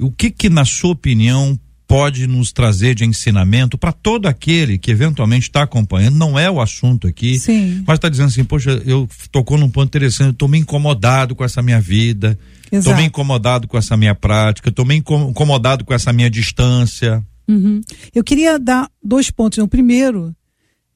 o 0.00 0.10
que 0.10 0.30
que, 0.30 0.50
na 0.50 0.64
sua 0.64 0.90
opinião, 0.90 1.58
pode 1.86 2.26
nos 2.26 2.50
trazer 2.50 2.94
de 2.94 3.04
ensinamento 3.04 3.78
para 3.78 3.92
todo 3.92 4.26
aquele 4.26 4.78
que 4.78 4.90
eventualmente 4.90 5.48
está 5.48 5.62
acompanhando, 5.62 6.16
não 6.16 6.38
é 6.38 6.50
o 6.50 6.60
assunto 6.60 7.06
aqui, 7.06 7.38
Sim. 7.38 7.84
mas 7.86 7.98
está 7.98 8.08
dizendo 8.08 8.28
assim, 8.28 8.42
poxa, 8.42 8.82
eu 8.84 9.08
tocou 9.30 9.58
num 9.58 9.70
ponto 9.70 9.86
interessante, 9.86 10.32
estou 10.32 10.48
me 10.48 10.58
incomodado 10.58 11.34
com 11.34 11.44
essa 11.44 11.62
minha 11.62 11.80
vida, 11.80 12.38
estou 12.72 12.96
me 12.96 13.04
incomodado 13.04 13.68
com 13.68 13.78
essa 13.78 13.96
minha 13.96 14.14
prática, 14.14 14.70
estou 14.70 14.84
me 14.84 14.96
incom- 14.96 15.30
incomodado 15.30 15.84
com 15.84 15.94
essa 15.94 16.12
minha 16.12 16.30
distância. 16.30 17.22
Uhum. 17.46 17.80
Eu 18.14 18.24
queria 18.24 18.58
dar 18.58 18.88
dois 19.02 19.30
pontos. 19.30 19.58
O 19.58 19.68
primeiro, 19.68 20.34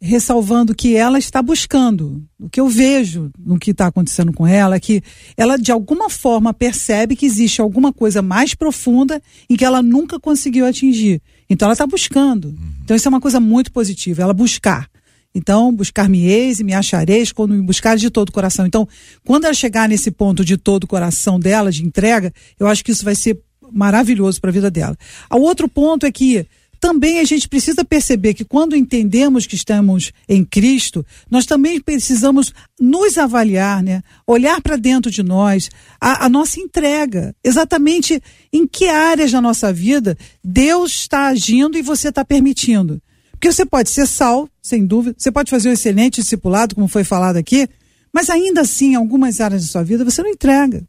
ressalvando 0.00 0.74
que 0.74 0.96
ela 0.96 1.18
está 1.18 1.42
buscando. 1.42 2.22
O 2.38 2.48
que 2.48 2.60
eu 2.60 2.68
vejo 2.68 3.30
no 3.38 3.58
que 3.58 3.72
está 3.72 3.86
acontecendo 3.86 4.32
com 4.32 4.46
ela 4.46 4.76
é 4.76 4.80
que 4.80 5.02
ela, 5.36 5.56
de 5.56 5.72
alguma 5.72 6.08
forma, 6.08 6.54
percebe 6.54 7.16
que 7.16 7.26
existe 7.26 7.60
alguma 7.60 7.92
coisa 7.92 8.22
mais 8.22 8.54
profunda 8.54 9.20
em 9.50 9.56
que 9.56 9.64
ela 9.64 9.82
nunca 9.82 10.20
conseguiu 10.20 10.66
atingir. 10.66 11.20
Então, 11.50 11.66
ela 11.66 11.72
está 11.72 11.86
buscando. 11.86 12.54
Então, 12.82 12.96
isso 12.96 13.08
é 13.08 13.10
uma 13.10 13.20
coisa 13.20 13.40
muito 13.40 13.72
positiva, 13.72 14.22
ela 14.22 14.34
buscar. 14.34 14.88
Então, 15.34 15.72
buscar-me-eis 15.74 16.58
e 16.58 16.64
me 16.64 16.74
achareis 16.74 17.32
quando 17.32 17.54
me 17.54 17.62
buscar 17.62 17.96
de 17.96 18.10
todo 18.10 18.28
o 18.28 18.32
coração. 18.32 18.66
Então, 18.66 18.88
quando 19.24 19.44
ela 19.44 19.54
chegar 19.54 19.88
nesse 19.88 20.10
ponto 20.10 20.44
de 20.44 20.56
todo 20.56 20.84
o 20.84 20.88
coração 20.88 21.38
dela, 21.38 21.70
de 21.70 21.84
entrega, 21.84 22.32
eu 22.58 22.66
acho 22.66 22.84
que 22.84 22.92
isso 22.92 23.04
vai 23.04 23.14
ser 23.14 23.38
maravilhoso 23.70 24.40
para 24.40 24.50
a 24.50 24.52
vida 24.52 24.70
dela. 24.70 24.96
O 25.30 25.40
outro 25.40 25.68
ponto 25.68 26.06
é 26.06 26.12
que 26.12 26.46
também 26.80 27.18
a 27.18 27.24
gente 27.24 27.48
precisa 27.48 27.84
perceber 27.84 28.34
que 28.34 28.44
quando 28.44 28.76
entendemos 28.76 29.46
que 29.46 29.54
estamos 29.54 30.12
em 30.28 30.44
Cristo, 30.44 31.04
nós 31.30 31.44
também 31.44 31.80
precisamos 31.80 32.52
nos 32.80 33.18
avaliar, 33.18 33.82
né? 33.82 34.02
Olhar 34.26 34.60
para 34.60 34.76
dentro 34.76 35.10
de 35.10 35.22
nós, 35.22 35.70
a, 36.00 36.26
a 36.26 36.28
nossa 36.28 36.60
entrega, 36.60 37.34
exatamente 37.42 38.22
em 38.52 38.66
que 38.66 38.88
áreas 38.88 39.32
da 39.32 39.40
nossa 39.40 39.72
vida 39.72 40.16
Deus 40.42 40.92
está 40.92 41.26
agindo 41.28 41.76
e 41.76 41.82
você 41.82 42.08
está 42.08 42.24
permitindo. 42.24 43.02
Porque 43.32 43.52
você 43.52 43.64
pode 43.64 43.90
ser 43.90 44.06
sal, 44.06 44.48
sem 44.60 44.84
dúvida, 44.84 45.14
você 45.18 45.30
pode 45.30 45.50
fazer 45.50 45.68
um 45.68 45.72
excelente 45.72 46.20
discipulado, 46.20 46.74
como 46.74 46.88
foi 46.88 47.04
falado 47.04 47.36
aqui, 47.36 47.68
mas 48.12 48.30
ainda 48.30 48.62
assim, 48.62 48.92
em 48.92 48.94
algumas 48.96 49.40
áreas 49.40 49.62
da 49.62 49.68
sua 49.68 49.82
vida, 49.82 50.04
você 50.04 50.22
não 50.22 50.30
entrega. 50.30 50.84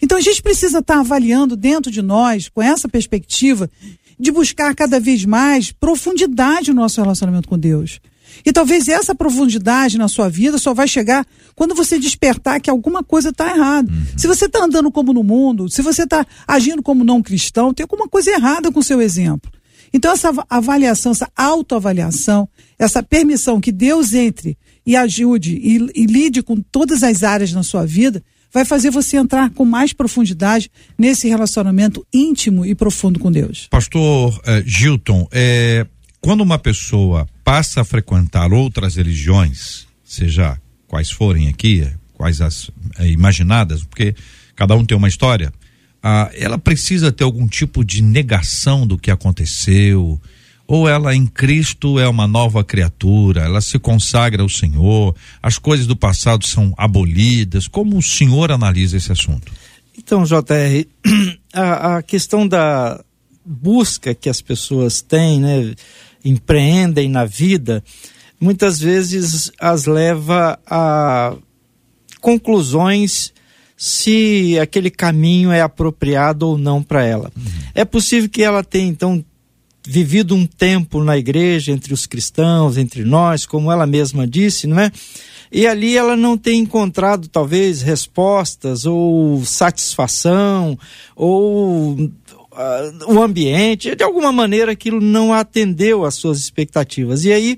Então 0.00 0.18
a 0.18 0.20
gente 0.20 0.42
precisa 0.42 0.78
estar 0.78 0.98
avaliando 0.98 1.56
dentro 1.56 1.90
de 1.90 2.02
nós, 2.02 2.48
com 2.48 2.62
essa 2.62 2.88
perspectiva, 2.88 3.70
de 4.18 4.30
buscar 4.32 4.74
cada 4.74 4.98
vez 4.98 5.24
mais 5.24 5.72
profundidade 5.72 6.70
no 6.72 6.80
nosso 6.82 7.00
relacionamento 7.00 7.48
com 7.48 7.58
Deus. 7.58 8.00
E 8.44 8.52
talvez 8.52 8.86
essa 8.88 9.14
profundidade 9.14 9.96
na 9.96 10.08
sua 10.08 10.28
vida 10.28 10.58
só 10.58 10.74
vai 10.74 10.86
chegar 10.86 11.24
quando 11.54 11.74
você 11.74 11.98
despertar 11.98 12.60
que 12.60 12.68
alguma 12.68 13.02
coisa 13.02 13.30
está 13.30 13.48
errada. 13.54 13.90
Se 14.16 14.26
você 14.26 14.44
está 14.46 14.64
andando 14.64 14.90
como 14.90 15.12
no 15.12 15.22
mundo, 15.22 15.68
se 15.70 15.80
você 15.80 16.02
está 16.02 16.26
agindo 16.46 16.82
como 16.82 17.04
não 17.04 17.22
cristão, 17.22 17.72
tem 17.72 17.84
alguma 17.84 18.08
coisa 18.08 18.30
errada 18.30 18.70
com 18.70 18.80
o 18.80 18.82
seu 18.84 19.00
exemplo. 19.00 19.50
Então, 19.92 20.12
essa 20.12 20.28
ava- 20.28 20.46
avaliação, 20.50 21.12
essa 21.12 21.30
autoavaliação, 21.36 22.48
essa 22.78 23.02
permissão 23.02 23.60
que 23.60 23.72
Deus 23.72 24.12
entre 24.12 24.58
e 24.84 24.96
ajude 24.96 25.54
e, 25.54 25.76
e 26.02 26.06
lide 26.06 26.42
com 26.42 26.56
todas 26.60 27.02
as 27.02 27.22
áreas 27.22 27.52
na 27.52 27.62
sua 27.62 27.86
vida, 27.86 28.22
vai 28.52 28.64
fazer 28.64 28.90
você 28.90 29.16
entrar 29.16 29.50
com 29.50 29.64
mais 29.64 29.92
profundidade 29.92 30.70
nesse 30.98 31.28
relacionamento 31.28 32.06
íntimo 32.12 32.64
e 32.64 32.74
profundo 32.74 33.18
com 33.18 33.30
Deus. 33.30 33.68
Pastor 33.70 34.40
eh, 34.44 34.62
Gilton, 34.66 35.28
eh, 35.30 35.86
quando 36.20 36.40
uma 36.40 36.58
pessoa 36.58 37.26
passa 37.44 37.82
a 37.82 37.84
frequentar 37.84 38.52
outras 38.52 38.96
religiões, 38.96 39.86
seja 40.04 40.58
quais 40.88 41.10
forem 41.10 41.48
aqui, 41.48 41.86
quais 42.14 42.40
as 42.40 42.70
eh, 42.98 43.08
imaginadas, 43.08 43.84
porque 43.84 44.14
cada 44.54 44.74
um 44.74 44.84
tem 44.84 44.96
uma 44.96 45.08
história, 45.08 45.52
ah, 46.02 46.30
ela 46.34 46.56
precisa 46.56 47.10
ter 47.10 47.24
algum 47.24 47.46
tipo 47.46 47.84
de 47.84 48.02
negação 48.02 48.86
do 48.86 48.96
que 48.96 49.10
aconteceu, 49.10 50.20
ou 50.66 50.88
ela 50.88 51.14
em 51.14 51.26
Cristo 51.26 51.98
é 51.98 52.08
uma 52.08 52.26
nova 52.26 52.64
criatura, 52.64 53.42
ela 53.42 53.60
se 53.60 53.78
consagra 53.78 54.42
ao 54.42 54.48
Senhor, 54.48 55.14
as 55.42 55.58
coisas 55.58 55.86
do 55.86 55.96
passado 55.96 56.44
são 56.44 56.74
abolidas. 56.76 57.68
Como 57.68 57.96
o 57.96 58.02
senhor 58.02 58.50
analisa 58.50 58.96
esse 58.96 59.12
assunto? 59.12 59.52
Então, 59.96 60.24
JR, 60.24 60.86
a, 61.54 61.96
a 61.96 62.02
questão 62.02 62.46
da 62.46 63.00
busca 63.44 64.14
que 64.14 64.28
as 64.28 64.40
pessoas 64.40 65.00
têm, 65.00 65.40
né, 65.40 65.74
empreendem 66.24 67.08
na 67.08 67.24
vida, 67.24 67.82
muitas 68.40 68.80
vezes 68.80 69.52
as 69.58 69.86
leva 69.86 70.58
a 70.66 71.36
conclusões 72.20 73.32
se 73.76 74.58
aquele 74.58 74.90
caminho 74.90 75.52
é 75.52 75.60
apropriado 75.60 76.48
ou 76.48 76.58
não 76.58 76.82
para 76.82 77.04
ela. 77.04 77.30
É 77.74 77.84
possível 77.84 78.28
que 78.28 78.42
ela 78.42 78.64
tenha, 78.64 78.88
então, 78.88 79.24
vivido 79.86 80.34
um 80.34 80.44
tempo 80.44 81.02
na 81.02 81.16
igreja, 81.16 81.70
entre 81.70 81.94
os 81.94 82.06
cristãos, 82.06 82.76
entre 82.76 83.04
nós, 83.04 83.46
como 83.46 83.70
ela 83.70 83.86
mesma 83.86 84.26
disse, 84.26 84.66
não 84.66 84.80
é? 84.80 84.90
E 85.50 85.66
ali 85.66 85.96
ela 85.96 86.16
não 86.16 86.36
tem 86.36 86.58
encontrado, 86.58 87.28
talvez, 87.28 87.80
respostas 87.82 88.84
ou 88.84 89.44
satisfação 89.44 90.76
ou 91.14 92.10
ah, 92.52 92.92
o 93.06 93.22
ambiente, 93.22 93.94
de 93.94 94.02
alguma 94.02 94.32
maneira 94.32 94.72
aquilo 94.72 95.00
não 95.00 95.32
atendeu 95.32 96.04
às 96.04 96.16
suas 96.16 96.40
expectativas. 96.40 97.24
E 97.24 97.32
aí 97.32 97.56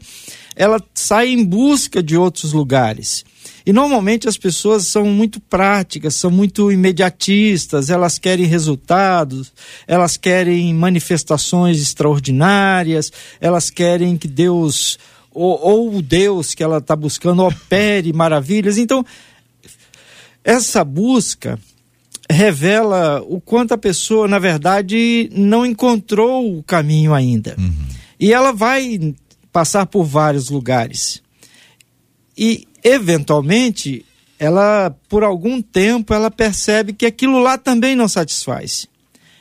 ela 0.55 0.83
sai 0.93 1.29
em 1.29 1.43
busca 1.43 2.03
de 2.03 2.17
outros 2.17 2.53
lugares. 2.53 3.25
E 3.68 3.72
normalmente 3.72 4.26
as 4.26 4.38
pessoas 4.38 4.87
são 4.87 5.04
muito 5.04 5.38
práticas, 5.40 6.14
são 6.14 6.31
muito 6.31 6.72
imediatistas, 6.72 7.90
elas 7.90 8.18
querem 8.18 8.46
resultados, 8.46 9.52
elas 9.87 10.16
querem 10.16 10.72
manifestações 10.72 11.78
extraordinárias, 11.78 13.12
elas 13.38 13.68
querem 13.68 14.16
que 14.16 14.26
Deus, 14.26 14.98
ou, 15.31 15.61
ou 15.61 15.96
o 15.96 16.00
Deus 16.00 16.54
que 16.54 16.62
ela 16.62 16.78
está 16.78 16.96
buscando, 16.96 17.44
opere 17.44 18.11
maravilhas. 18.11 18.78
Então, 18.78 19.04
essa 20.42 20.83
busca 20.83 21.59
revela 22.31 23.22
o 23.28 23.38
quanto 23.38 23.74
a 23.74 23.78
pessoa, 23.78 24.26
na 24.26 24.38
verdade, 24.38 25.28
não 25.31 25.66
encontrou 25.66 26.57
o 26.57 26.62
caminho 26.62 27.12
ainda. 27.12 27.54
E 28.18 28.33
ela 28.33 28.50
vai 28.50 29.14
passar 29.52 29.85
por 29.85 30.04
vários 30.04 30.48
lugares. 30.48 31.22
E, 32.35 32.67
eventualmente, 32.83 34.05
ela, 34.38 34.95
por 35.09 35.25
algum 35.25 35.61
tempo, 35.61 36.14
ela 36.14 36.31
percebe 36.31 36.93
que 36.93 37.07
aquilo 37.07 37.38
lá 37.38 37.59
também 37.59 37.97
não 37.97 38.09
satisfaz. 38.09 38.87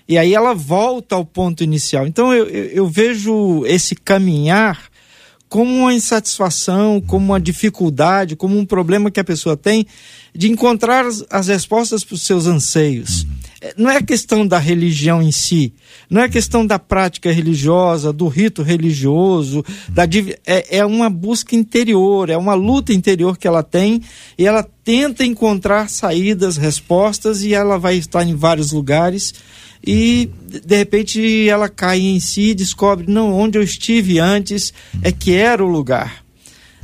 E 0.07 0.17
aí 0.17 0.33
ela 0.33 0.53
volta 0.53 1.15
ao 1.15 1.25
ponto 1.25 1.63
inicial. 1.63 2.07
Então, 2.07 2.33
eu, 2.33 2.47
eu, 2.47 2.87
vejo 2.87 3.65
esse 3.65 3.93
caminhar 3.93 4.89
como 5.49 5.71
uma 5.71 5.93
insatisfação, 5.93 7.01
como 7.01 7.25
uma 7.25 7.39
dificuldade, 7.39 8.35
como 8.35 8.57
um 8.57 8.65
problema 8.65 9.11
que 9.11 9.19
a 9.19 9.23
pessoa 9.23 9.57
tem 9.57 9.85
de 10.33 10.49
encontrar 10.49 11.05
as, 11.05 11.25
as 11.29 11.47
respostas 11.47 12.03
para 12.03 12.15
os 12.15 12.21
seus 12.21 12.47
anseios. 12.47 13.25
É, 13.25 13.46
Não 13.75 13.89
é 13.89 14.01
questão 14.01 14.45
da 14.45 14.57
religião 14.59 15.21
em 15.21 15.31
si, 15.31 15.73
não 16.09 16.21
é 16.21 16.29
questão 16.29 16.65
da 16.65 16.77
prática 16.77 17.31
religiosa, 17.31 18.13
do 18.13 18.27
rito 18.27 18.61
religioso, 18.61 19.63
da, 19.89 20.03
é, 20.45 20.77
é 20.77 20.85
uma 20.85 21.09
busca 21.09 21.55
interior, 21.55 22.29
é 22.29 22.37
uma 22.37 22.53
luta 22.53 22.93
interior 22.93 23.37
que 23.37 23.47
ela 23.47 23.63
tem 23.63 24.01
e 24.37 24.45
ela 24.45 24.63
tenta 24.83 25.25
encontrar 25.25 25.89
saídas, 25.89 26.55
respostas 26.57 27.43
e 27.43 27.53
ela 27.53 27.77
vai 27.77 27.97
estar 27.97 28.23
em 28.23 28.35
vários 28.35 28.71
lugares 28.71 29.33
e 29.85 30.29
de- 30.47 30.59
de 30.61 30.75
repente 30.75 31.49
ela 31.49 31.67
cai 31.67 31.99
em 31.99 32.19
si 32.19 32.49
e 32.49 32.55
descobre 32.55 33.05
não 33.11 33.33
onde 33.33 33.57
eu 33.57 33.63
estive 33.63 34.19
antes 34.19 34.73
é 35.01 35.11
que 35.11 35.33
era 35.33 35.63
o 35.63 35.67
lugar. 35.67 36.23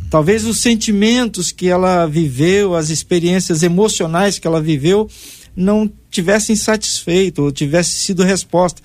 Talvez 0.10 0.46
os 0.46 0.60
sentimentos 0.60 1.52
que 1.52 1.68
ela 1.68 2.06
viveu 2.06 2.76
as 2.76 2.90
experiências 2.90 3.64
emocionais 3.64 4.38
que 4.38 4.46
ela 4.46 4.62
viveu 4.62 5.10
não 5.56 5.90
tivessem 6.14 6.56
satisfeito 6.56 7.44
ou 7.44 7.52
tivesse 7.52 7.92
sido 7.92 8.24
resposta. 8.24 8.82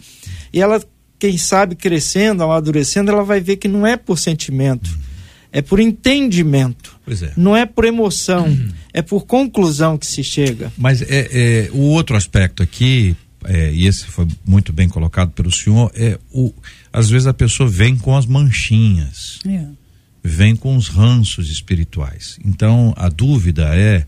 E 0.53 0.61
ela 0.61 0.83
quem 1.19 1.37
sabe 1.37 1.75
crescendo 1.75 2.43
amadurecendo 2.43 3.11
ela 3.11 3.25
vai 3.25 3.41
ver 3.41 3.57
que 3.57 3.67
não 3.69 3.87
é 3.87 3.97
por 3.97 4.19
sentimento 4.19 4.99
é 5.53 5.63
por 5.63 5.81
entendimento. 5.81 6.99
Pois 7.05 7.23
é. 7.23 7.33
não 7.37 7.57
é 7.57 7.65
por 7.65 7.85
emoção 7.85 8.57
é 8.93 9.03
por 9.03 9.27
conclusão 9.27 9.97
que 9.97 10.07
se 10.07 10.23
chega. 10.23 10.73
Mas 10.77 11.03
é, 11.03 11.07
é, 11.11 11.71
o 11.73 11.81
outro 11.81 12.17
aspecto 12.17 12.63
aqui, 12.63 13.17
é, 13.45 13.73
e 13.73 13.87
esse 13.87 14.05
foi 14.05 14.27
muito 14.45 14.73
bem 14.73 14.89
colocado 14.89 15.31
pelo 15.31 15.51
senhor, 15.51 15.91
é 15.95 16.19
o 16.33 16.53
às 16.93 17.09
vezes 17.09 17.27
a 17.27 17.35
pessoa 17.35 17.69
vem 17.69 17.97
com 17.97 18.17
as 18.17 18.27
manchinhas, 18.27 19.39
vem 20.23 20.57
com 20.57 20.77
os 20.77 20.89
ranços 20.89 21.51
espirituais. 21.51 22.39
Então 22.45 22.95
a 22.97 23.09
dúvida 23.09 23.75
é 23.75 24.05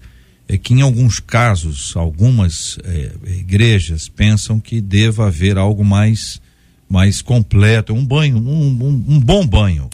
é 0.52 0.58
que 0.58 0.74
em 0.74 0.80
alguns 0.80 1.20
casos, 1.20 1.96
algumas 1.96 2.78
é, 2.84 3.12
igrejas 3.38 4.08
pensam 4.08 4.58
que 4.58 4.80
deva 4.80 5.26
haver 5.28 5.56
algo 5.56 5.84
mais 5.84 6.40
mais 6.88 7.22
completo, 7.22 7.94
um 7.94 8.04
banho, 8.04 8.36
um, 8.36 8.66
um, 8.66 9.04
um 9.14 9.20
bom 9.20 9.46
banho, 9.46 9.88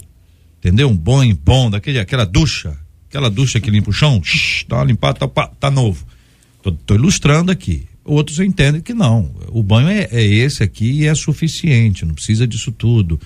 entendeu? 0.58 0.88
Um 0.88 0.96
banho 0.96 1.38
bom, 1.44 1.70
daquele, 1.70 1.98
aquela 1.98 2.24
ducha 2.24 2.74
aquela 3.16 3.30
ducha 3.30 3.60
que 3.60 3.70
limpa 3.70 3.90
o 3.90 3.92
chão, 3.92 4.20
shh, 4.22 4.64
dá 4.68 4.76
uma 4.76 4.84
limpada, 4.84 5.26
tá, 5.26 5.46
tá 5.46 5.70
novo. 5.70 6.06
Tô, 6.62 6.70
tô, 6.72 6.94
ilustrando 6.94 7.50
aqui. 7.50 7.84
Outros 8.04 8.38
entendem 8.38 8.80
que 8.80 8.94
não. 8.94 9.34
O 9.48 9.62
banho 9.62 9.88
é, 9.88 10.08
é 10.10 10.22
esse 10.22 10.62
aqui 10.62 11.02
e 11.02 11.06
é 11.06 11.14
suficiente, 11.14 12.04
não 12.04 12.14
precisa 12.14 12.46
disso 12.46 12.70
tudo. 12.70 13.18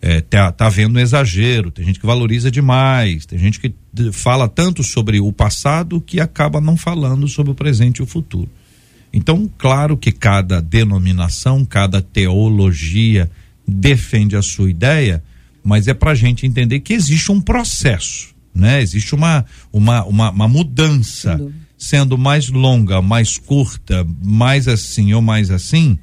É, 0.00 0.20
tá, 0.20 0.52
tá 0.52 0.66
havendo 0.66 0.96
um 0.96 1.00
exagero, 1.00 1.72
tem 1.72 1.84
gente 1.84 1.98
que 1.98 2.06
valoriza 2.06 2.52
demais, 2.52 3.26
tem 3.26 3.36
gente 3.36 3.58
que 3.58 3.74
fala 4.12 4.48
tanto 4.48 4.84
sobre 4.84 5.18
o 5.18 5.32
passado 5.32 6.00
que 6.00 6.20
acaba 6.20 6.60
não 6.60 6.76
falando 6.76 7.26
sobre 7.26 7.50
o 7.50 7.54
presente 7.54 7.98
e 7.98 8.02
o 8.02 8.06
futuro. 8.06 8.48
Então, 9.12 9.50
claro 9.58 9.96
que 9.96 10.12
cada 10.12 10.60
denominação, 10.60 11.64
cada 11.64 12.00
teologia 12.00 13.30
defende 13.66 14.36
a 14.36 14.42
sua 14.42 14.70
ideia, 14.70 15.22
mas 15.64 15.88
é 15.88 15.94
para 15.94 16.12
a 16.12 16.14
gente 16.14 16.46
entender 16.46 16.80
que 16.80 16.92
existe 16.92 17.32
um 17.32 17.40
processo, 17.40 18.28
né? 18.54 18.80
Existe 18.80 19.14
uma, 19.14 19.44
uma, 19.72 20.04
uma, 20.04 20.30
uma 20.30 20.48
mudança, 20.48 21.40
sendo 21.76 22.16
mais 22.16 22.48
longa, 22.48 23.02
mais 23.02 23.36
curta, 23.36 24.06
mais 24.22 24.68
assim 24.68 25.12
ou 25.12 25.22
mais 25.22 25.50
assim, 25.50 25.98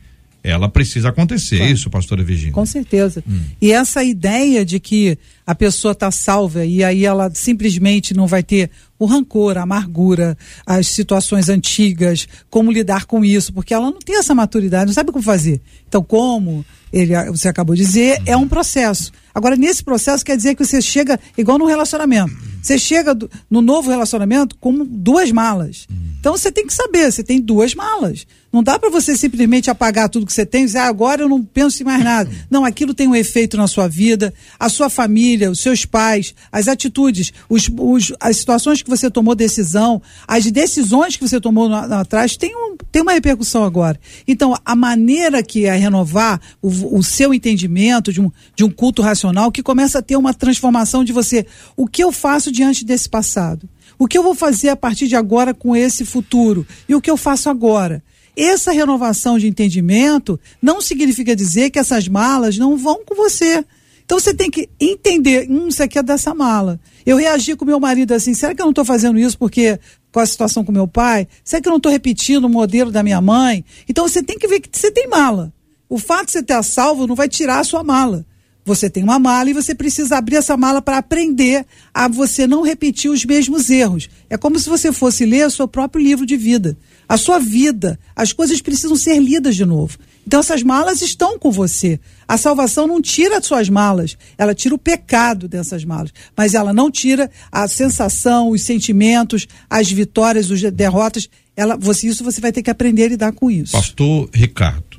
ela 0.46 0.70
precisa 0.70 1.10
acontecer, 1.10 1.58
claro. 1.58 1.72
isso, 1.72 1.90
pastora 1.90 2.24
Virginia? 2.24 2.54
Com 2.54 2.66
certeza. 2.66 3.24
Hum. 3.28 3.42
E 3.62 3.72
essa 3.72 4.04
ideia 4.04 4.64
de 4.64 4.80
que 4.80 5.18
a 5.46 5.54
pessoa 5.54 5.92
está 5.92 6.10
salva 6.10 6.66
e 6.66 6.84
aí 6.84 7.06
ela 7.06 7.32
simplesmente 7.34 8.14
não 8.14 8.26
vai 8.26 8.42
ter 8.42 8.72
o 8.98 9.06
rancor, 9.06 9.58
a 9.58 9.64
amargura, 9.64 10.38
as 10.66 10.88
situações 10.88 11.50
antigas, 11.50 12.28
como 12.50 12.72
lidar 12.72 13.06
com 13.06 13.24
isso, 13.24 13.54
porque 13.54 13.74
ela 13.74 13.92
não 13.92 14.00
tem 14.00 14.18
essa 14.18 14.34
maturidade, 14.34 14.88
não 14.88 14.94
sabe 14.94 15.12
como 15.12 15.24
fazer. 15.24 15.62
Então, 15.88 16.02
como 16.02 16.66
ele, 16.92 17.14
você 17.30 17.50
acabou 17.50 17.76
de 17.76 17.84
dizer, 17.84 18.22
é 18.26 18.38
um 18.38 18.48
processo. 18.48 19.12
Agora, 19.34 19.58
nesse 19.58 19.84
processo 19.84 20.24
quer 20.24 20.38
dizer 20.38 20.56
que 20.56 20.66
você 20.66 20.82
chega, 20.82 21.20
igual 21.38 21.58
no 21.58 21.66
relacionamento, 21.66 22.34
você 22.62 22.80
chega 22.80 23.14
do, 23.14 23.30
no 23.50 23.62
novo 23.62 23.90
relacionamento 23.90 24.56
com 24.56 24.86
duas 24.86 25.30
malas. 25.30 25.88
Então 26.20 26.36
você 26.36 26.50
tem 26.52 26.66
que 26.66 26.74
saber, 26.74 27.12
você 27.12 27.22
tem 27.22 27.40
duas 27.42 27.76
malas. 27.76 28.26
Não 28.52 28.64
dá 28.64 28.80
para 28.80 28.90
você 28.90 29.18
simplesmente 29.18 29.70
apagar 29.70 30.08
tudo 30.08 30.26
que 30.26 30.32
você 30.32 30.46
tem 30.46 30.64
e 30.64 30.66
dizer, 30.68 30.78
ah, 30.78 30.88
agora 30.88 31.22
eu 31.22 31.30
não 31.30 31.44
penso 31.44 31.84
em 31.84 31.86
mais 31.86 32.02
nada. 32.02 32.32
Não, 32.50 32.64
aquilo 32.64 32.94
tem 32.94 33.08
um 33.08 33.16
efeito 33.16 33.58
na 33.58 33.68
sua 33.68 33.88
vida, 33.90 34.34
a 34.58 34.70
sua 34.70 34.90
família, 34.90 35.35
os 35.50 35.60
seus 35.60 35.86
pais, 35.86 36.34
as 36.52 36.68
atitudes, 36.68 37.32
os, 37.50 37.70
os, 37.78 38.14
as 38.20 38.38
situações 38.38 38.82
que 38.82 38.90
você 38.90 39.10
tomou 39.10 39.36
decisão, 39.36 40.02
as 40.28 40.50
decisões 40.52 41.16
que 41.16 41.28
você 41.28 41.40
tomou 41.40 41.70
no, 41.70 41.88
no, 41.88 41.96
atrás, 41.96 42.38
tem, 42.38 42.56
um, 42.56 42.76
tem 42.92 43.02
uma 43.02 43.14
repercussão 43.14 43.64
agora. 43.64 44.00
Então, 44.28 44.56
a 44.64 44.76
maneira 44.76 45.44
que 45.44 45.66
é 45.66 45.76
renovar 45.76 46.40
o, 46.62 46.98
o 46.98 47.04
seu 47.04 47.34
entendimento 47.34 48.12
de 48.12 48.22
um, 48.22 48.32
de 48.56 48.64
um 48.64 48.70
culto 48.70 49.02
racional, 49.02 49.52
que 49.52 49.64
começa 49.64 50.00
a 50.00 50.02
ter 50.02 50.16
uma 50.16 50.34
transformação 50.34 51.04
de 51.04 51.14
você. 51.14 51.46
O 51.76 51.88
que 51.88 52.04
eu 52.04 52.12
faço 52.12 52.52
diante 52.52 52.86
desse 52.86 53.10
passado? 53.10 53.70
O 53.98 54.08
que 54.08 54.18
eu 54.18 54.24
vou 54.24 54.36
fazer 54.36 54.70
a 54.70 54.76
partir 54.76 55.08
de 55.08 55.16
agora 55.16 55.54
com 55.54 55.76
esse 55.76 56.06
futuro? 56.06 56.66
E 56.88 56.96
o 56.96 57.02
que 57.02 57.10
eu 57.10 57.18
faço 57.18 57.50
agora? 57.50 58.04
Essa 58.36 58.74
renovação 58.74 59.40
de 59.40 59.48
entendimento 59.48 60.38
não 60.62 60.82
significa 60.82 61.36
dizer 61.36 61.70
que 61.70 61.80
essas 61.80 62.08
malas 62.08 62.58
não 62.58 62.76
vão 62.76 63.00
com 63.06 63.16
você. 63.16 63.64
Então 64.06 64.20
você 64.20 64.34
tem 64.34 64.52
que 64.52 64.70
entender, 64.80 65.48
hum, 65.50 65.68
isso 65.68 65.82
aqui 65.82 65.98
é 65.98 66.04
dessa 66.04 66.34
mala. 66.34 66.80
Eu 67.06 67.18
reagi 67.18 67.56
com 67.56 67.66
meu 67.66 67.80
marido 67.80 68.14
assim, 68.14 68.34
será 68.36 68.54
que 68.54 68.62
eu 68.62 68.66
não 68.66 68.72
estou 68.72 68.86
fazendo 68.86 69.18
isso 69.18 69.38
porque 69.38 69.80
com 70.12 70.20
a 70.20 70.26
situação 70.26 70.64
com 70.64 70.72
meu 70.72 70.88
pai? 70.88 71.28
Será 71.44 71.62
que 71.62 71.68
eu 71.68 71.72
não 71.72 71.78
estou 71.78 71.92
repetindo 71.92 72.46
o 72.46 72.50
modelo 72.50 72.92
da 72.92 73.02
minha 73.02 73.20
mãe? 73.20 73.66
Então 73.90 74.08
você 74.08 74.22
tem 74.22 74.38
que 74.38 74.48
ver 74.48 74.60
que 74.60 74.70
você 74.72 74.92
tem 74.92 75.08
mala. 75.08 75.52
O 75.90 75.98
fato 75.98 76.28
de 76.28 76.34
você 76.34 76.44
ter 76.44 76.64
salvo 76.64 77.08
não 77.08 77.16
vai 77.16 77.28
tirar 77.28 77.60
a 77.60 77.64
sua 77.64 77.84
mala. 77.84 78.26
Você 78.64 78.90
tem 78.90 79.04
uma 79.04 79.20
mala 79.20 79.50
e 79.50 79.54
você 79.54 79.76
precisa 79.76 80.18
abrir 80.18 80.38
essa 80.38 80.56
mala 80.56 80.82
para 80.82 80.98
aprender 80.98 81.66
a 81.94 82.08
você 82.08 82.48
não 82.48 82.62
repetir 82.62 83.12
os 83.12 83.26
mesmos 83.26 83.70
erros. 83.70 84.10
É 84.30 84.38
como 84.38 84.60
se 84.60 84.70
você 84.70 84.92
fosse 84.92 85.26
ler 85.26 85.48
o 85.48 85.52
seu 85.52 85.68
próprio 85.68 86.04
livro 86.04 86.26
de 86.26 86.38
vida 86.38 86.78
a 87.08 87.18
sua 87.18 87.40
vida. 87.40 88.00
As 88.16 88.34
coisas 88.34 88.62
precisam 88.62 88.96
ser 88.96 89.20
lidas 89.20 89.56
de 89.56 89.66
novo. 89.66 89.98
Então 90.26 90.40
essas 90.40 90.64
malas 90.64 91.02
estão 91.02 91.38
com 91.38 91.52
você. 91.52 92.00
A 92.28 92.38
salvação 92.38 92.88
não 92.88 93.02
tira 93.02 93.38
as 93.38 93.46
suas 93.46 93.70
malas, 93.70 94.18
ela 94.38 94.56
tira 94.56 94.74
o 94.74 94.80
pecado 94.80 95.48
dessas 95.48 95.86
malas, 95.86 96.12
mas 96.36 96.54
ela 96.54 96.74
não 96.74 96.90
tira 96.90 97.30
a 97.52 97.68
sensação, 97.68 98.50
os 98.50 98.64
sentimentos, 98.64 99.48
as 99.70 99.92
vitórias, 99.92 100.52
as 100.52 100.62
derrotas. 100.72 101.30
Ela, 101.56 101.78
você 101.78 102.08
isso 102.08 102.24
você 102.24 102.42
vai 102.42 102.52
ter 102.52 102.64
que 102.64 102.72
aprender 102.72 103.06
a 103.06 103.10
lidar 103.10 103.32
com 103.32 103.50
isso. 103.52 103.74
Pastor 103.74 104.30
Ricardo, 104.34 104.96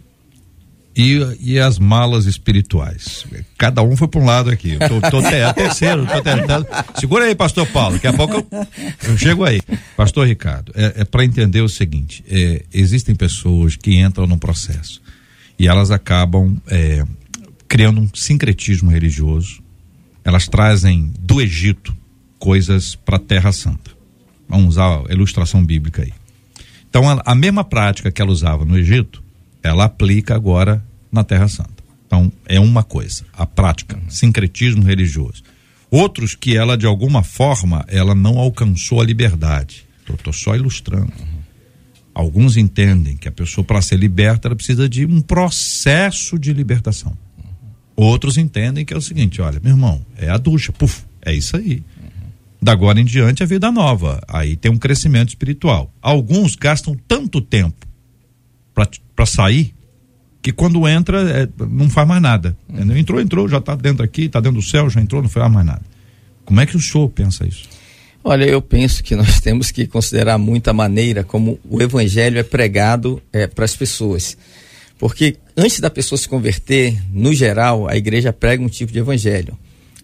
e, 0.97 1.21
e 1.41 1.59
as 1.59 1.79
malas 1.79 2.25
espirituais. 2.25 3.27
Cada 3.59 3.83
um 3.83 3.95
foi 3.97 4.09
para 4.09 4.21
um 4.21 4.25
lado 4.25 4.49
aqui. 4.49 4.79
Eu 4.81 4.89
tô, 4.89 5.11
tô 5.11 5.21
é 5.21 5.53
terceiro, 5.53 6.07
tô 6.07 6.23
tentando. 6.23 6.67
Segura 6.99 7.27
aí, 7.27 7.35
pastor 7.35 7.67
Paulo, 7.67 7.95
daqui 7.95 8.07
a 8.07 8.13
pouco 8.15 8.37
eu, 8.37 8.67
eu 9.11 9.19
chego 9.19 9.45
aí. 9.45 9.61
Pastor 9.95 10.27
Ricardo, 10.27 10.73
é, 10.75 11.03
é 11.03 11.05
para 11.05 11.25
entender 11.25 11.61
o 11.61 11.69
seguinte: 11.69 12.25
é, 12.27 12.65
existem 12.73 13.15
pessoas 13.15 13.77
que 13.77 13.97
entram 14.01 14.27
num 14.27 14.39
processo 14.39 15.03
e 15.59 15.67
elas 15.67 15.91
acabam 15.91 16.57
é, 16.67 17.05
criando 17.69 18.01
um 18.01 18.09
sincretismo 18.15 18.91
religioso. 18.91 19.63
Elas 20.25 20.49
trazem 20.49 21.13
do 21.19 21.41
Egito 21.41 21.97
coisas 22.39 22.95
para 22.95 23.17
a 23.17 23.21
Terra 23.21 23.53
Santa. 23.53 23.91
Vamos 24.49 24.69
usar 24.71 25.03
a 25.09 25.13
ilustração 25.13 25.65
bíblica 25.65 26.03
aí. 26.03 26.13
Então, 26.89 27.09
a, 27.09 27.23
a 27.25 27.35
mesma 27.35 27.65
prática 27.65 28.11
que 28.11 28.23
ela 28.23 28.31
usava 28.31 28.65
no 28.65 28.79
Egito, 28.79 29.23
ela 29.63 29.85
aplica 29.85 30.35
agora 30.35 30.85
na 31.11 31.25
Terra 31.25 31.49
Santa. 31.49 31.85
Então, 32.07 32.33
é 32.47 32.61
uma 32.61 32.85
coisa, 32.85 33.25
a 33.33 33.45
prática, 33.45 33.97
uhum. 33.97 34.09
sincretismo 34.09 34.83
religioso. 34.83 35.43
Outros 35.91 36.35
que 36.35 36.57
ela, 36.57 36.77
de 36.77 36.87
alguma 36.87 37.23
forma, 37.23 37.85
ela 37.89 38.15
não 38.15 38.39
alcançou 38.39 39.01
a 39.01 39.05
liberdade. 39.05 39.85
Estou 40.09 40.33
só 40.33 40.55
ilustrando. 40.55 41.13
Alguns 42.17 42.57
entendem 42.57 43.15
que 43.15 43.29
a 43.29 43.31
pessoa, 43.31 43.63
para 43.63 43.83
ser 43.83 43.99
liberta, 43.99 44.49
ela 44.49 44.57
precisa 44.57 44.89
de 44.89 45.05
um 45.05 45.21
processo 45.21 46.39
de 46.39 46.51
libertação. 46.51 47.15
Outros 47.95 48.39
entendem 48.39 48.87
que 48.87 48.95
é 48.95 48.97
o 48.97 49.03
seguinte: 49.03 49.43
olha, 49.43 49.61
meu 49.63 49.75
irmão, 49.75 50.01
é 50.17 50.31
a 50.31 50.39
ducha, 50.39 50.73
puf, 50.73 51.05
é 51.21 51.35
isso 51.35 51.59
aí. 51.59 51.83
Da 52.61 52.73
agora 52.73 52.99
em 52.99 53.05
diante 53.05 53.43
é 53.43 53.47
vida 53.47 53.71
nova. 53.71 54.19
Aí 54.27 54.57
tem 54.57 54.73
um 54.73 54.79
crescimento 54.79 55.29
espiritual. 55.29 55.93
Alguns 56.01 56.57
gastam 56.57 56.97
tanto 57.07 57.39
tempo 57.43 57.87
para 58.73 59.27
sair 59.27 59.75
que 60.41 60.53
quando 60.53 60.89
entra 60.89 61.21
é, 61.21 61.47
não 61.69 61.91
faz 61.91 62.09
mais 62.09 62.23
nada. 62.23 62.57
Entrou, 62.97 63.21
entrou, 63.21 63.47
já 63.47 63.59
está 63.59 63.75
dentro 63.75 64.03
aqui, 64.03 64.23
está 64.23 64.41
dentro 64.41 64.59
do 64.59 64.67
céu, 64.67 64.89
já 64.89 65.03
entrou, 65.03 65.21
não 65.21 65.29
faz 65.29 65.53
mais 65.53 65.67
nada. 65.67 65.83
Como 66.47 66.59
é 66.63 66.65
que 66.65 66.79
o 66.79 66.81
senhor 66.81 67.11
pensa 67.11 67.47
isso? 67.47 67.69
Olha, 68.29 68.45
eu 68.45 68.61
penso 68.61 69.05
que 69.05 69.15
nós 69.15 69.39
temos 69.41 69.71
que 69.71 69.87
considerar 69.87 70.37
muita 70.37 70.73
maneira 70.73 71.23
como 71.23 71.61
o 71.71 71.81
evangelho 71.81 72.41
é 72.41 72.43
pregado 72.43 73.23
é, 73.33 73.47
para 73.47 73.65
as 73.65 73.77
pessoas. 73.77 74.37
Porque 74.99 75.37
antes 75.57 75.79
da 75.79 75.89
pessoa 75.89 76.19
se 76.19 76.29
converter, 76.29 77.01
no 77.13 77.33
geral, 77.33 77.89
a 77.89 77.97
igreja 77.97 78.33
prega 78.33 78.65
um 78.65 78.69
tipo 78.69 78.93
de 78.93 78.99
evangelho 78.99 79.57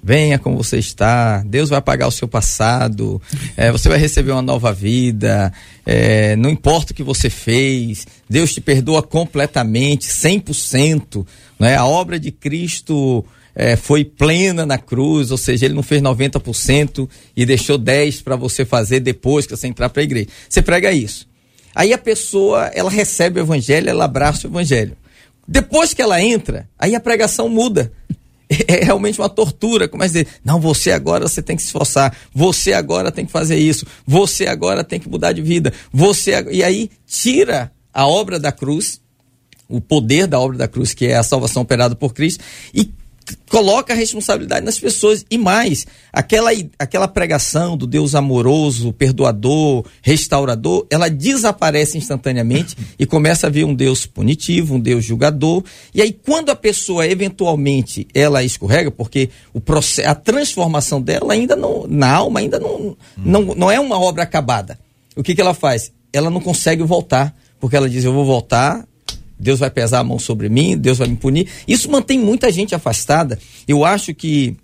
venha 0.05 0.37
como 0.37 0.57
você 0.57 0.79
está, 0.79 1.45
Deus 1.47 1.69
vai 1.69 1.79
apagar 1.79 2.09
o 2.09 2.11
seu 2.11 2.27
passado, 2.27 3.23
é, 3.57 3.71
você 3.71 3.89
vai 3.89 3.99
receber 3.99 4.33
uma 4.33 4.43
nova 4.43 4.73
vida, 4.73 5.53
é, 5.87 6.35
não 6.35 6.51
importa 6.51 6.93
o 6.93 6.95
que 6.95 7.05
você 7.05 7.31
fez, 7.31 8.05
Deus 8.29 8.53
te 8.53 8.61
perdoa 8.61 9.01
completamente, 9.01 10.09
100%, 10.09 11.25
né? 11.57 11.77
a 11.77 11.87
obra 11.87 12.19
de 12.19 12.33
Cristo 12.33 13.25
é, 13.55 13.77
foi 13.77 14.05
plena 14.05 14.65
na 14.65 14.79
cruz, 14.79 15.31
ou 15.31 15.37
seja, 15.37 15.67
ele 15.67 15.75
não 15.75 15.83
fez 15.83 16.01
90% 16.01 17.09
e 17.37 17.45
deixou 17.45 17.79
10% 17.79 18.23
para 18.23 18.37
você 18.37 18.65
fazer 18.65 19.01
depois 19.01 19.47
que 19.47 19.57
você 19.57 19.67
entrar 19.67 19.89
para 19.91 20.03
a 20.03 20.05
igreja. 20.05 20.29
Você 20.49 20.63
prega 20.63 20.93
isso. 20.93 21.29
Aí 21.75 21.93
a 21.93 21.99
pessoa, 21.99 22.67
ela 22.75 22.91
recebe 22.91 23.41
o 23.41 23.43
evangelho, 23.43 23.89
ela 23.89 24.05
abraça 24.05 24.47
o 24.47 24.51
evangelho. 24.51 24.97
Depois 25.47 25.93
que 25.93 26.03
ela 26.03 26.21
entra, 26.21 26.69
aí 26.79 26.95
a 26.95 27.01
pregação 27.01 27.49
muda 27.49 27.93
é 28.69 28.85
realmente 28.85 29.21
uma 29.21 29.29
tortura. 29.29 29.89
Começa 29.89 30.19
a 30.19 30.23
dizer, 30.23 30.35
não, 30.45 30.61
você 30.61 30.93
agora 30.93 31.27
você 31.27 31.43
tem 31.43 31.57
que 31.57 31.63
se 31.63 31.69
esforçar, 31.69 32.17
você 32.35 32.73
agora 32.73 33.11
tem 33.11 33.27
que 33.27 33.33
fazer 33.33 33.57
isso, 33.57 33.87
você 34.07 34.47
agora 34.47 34.85
tem 34.85 35.01
que 35.01 35.09
mudar 35.09 35.33
de 35.33 35.43
vida, 35.43 35.73
você 35.93 36.33
e 36.51 36.63
aí 36.63 36.91
tira 37.07 37.73
a 37.93 38.07
obra 38.07 38.39
da 38.39 38.53
cruz, 38.53 39.01
o 39.69 39.81
poder 39.81 40.27
da 40.27 40.39
obra 40.39 40.57
da 40.59 40.69
cruz, 40.69 40.95
que 40.95 41.07
é 41.07 41.17
a 41.17 41.23
salvação 41.23 41.63
operada 41.63 41.95
por 41.95 42.13
Cristo, 42.13 42.43
e 42.75 42.91
coloca 43.49 43.93
a 43.93 43.97
responsabilidade 43.97 44.65
nas 44.65 44.79
pessoas 44.79 45.25
e 45.31 45.37
mais 45.37 45.87
aquela 46.13 46.51
aquela 46.79 47.07
pregação 47.07 47.77
do 47.77 47.87
Deus 47.87 48.15
amoroso, 48.15 48.93
perdoador, 48.93 49.85
restaurador, 50.01 50.87
ela 50.91 51.09
desaparece 51.09 51.99
instantaneamente 51.99 52.77
e 52.99 53.07
começa 53.07 53.47
a 53.47 53.51
vir 53.51 53.65
um 53.65 53.75
Deus 53.75 54.07
punitivo, 54.07 54.75
um 54.75 54.81
Deus 54.81 55.05
julgador. 55.05 55.63
E 55.95 56.01
aí 56.01 56.13
quando 56.13 56.51
a 56.51 56.57
pessoa 56.57 57.07
eventualmente 57.07 58.07
ela 58.15 58.43
escorrega, 58.43 58.91
porque 58.91 59.31
o 59.53 59.61
processo, 59.61 60.09
a 60.09 60.15
transformação 60.15 61.01
dela 61.01 61.33
ainda 61.33 61.55
não 61.55 61.87
na 61.89 62.11
alma 62.11 62.41
ainda 62.41 62.59
não 62.59 62.97
não, 63.17 63.43
não 63.55 63.71
é 63.71 63.79
uma 63.79 64.01
obra 64.01 64.23
acabada. 64.23 64.79
O 65.15 65.23
que 65.23 65.35
que 65.35 65.41
ela 65.41 65.55
faz? 65.55 65.93
Ela 66.13 66.31
não 66.31 66.41
consegue 66.41 66.83
voltar, 66.83 67.35
porque 67.61 67.77
ela 67.77 67.89
diz 67.89 68.05
eu 68.05 68.13
vou 68.13 68.25
voltar 68.25 68.87
Deus 69.43 69.59
vai 69.59 69.71
pesar 69.71 69.99
a 69.99 70.05
mão 70.05 70.19
sobre 70.19 70.49
mim, 70.49 70.79
Deus 70.79 70.99
vai 70.99 71.09
me 71.09 71.17
punir. 71.17 71.49
Isso 71.67 71.91
mantém 71.91 72.19
muita 72.19 72.51
gente 72.51 72.75
afastada. 72.75 73.39
Eu 73.67 73.85
acho 73.85 74.15
que 74.15 74.57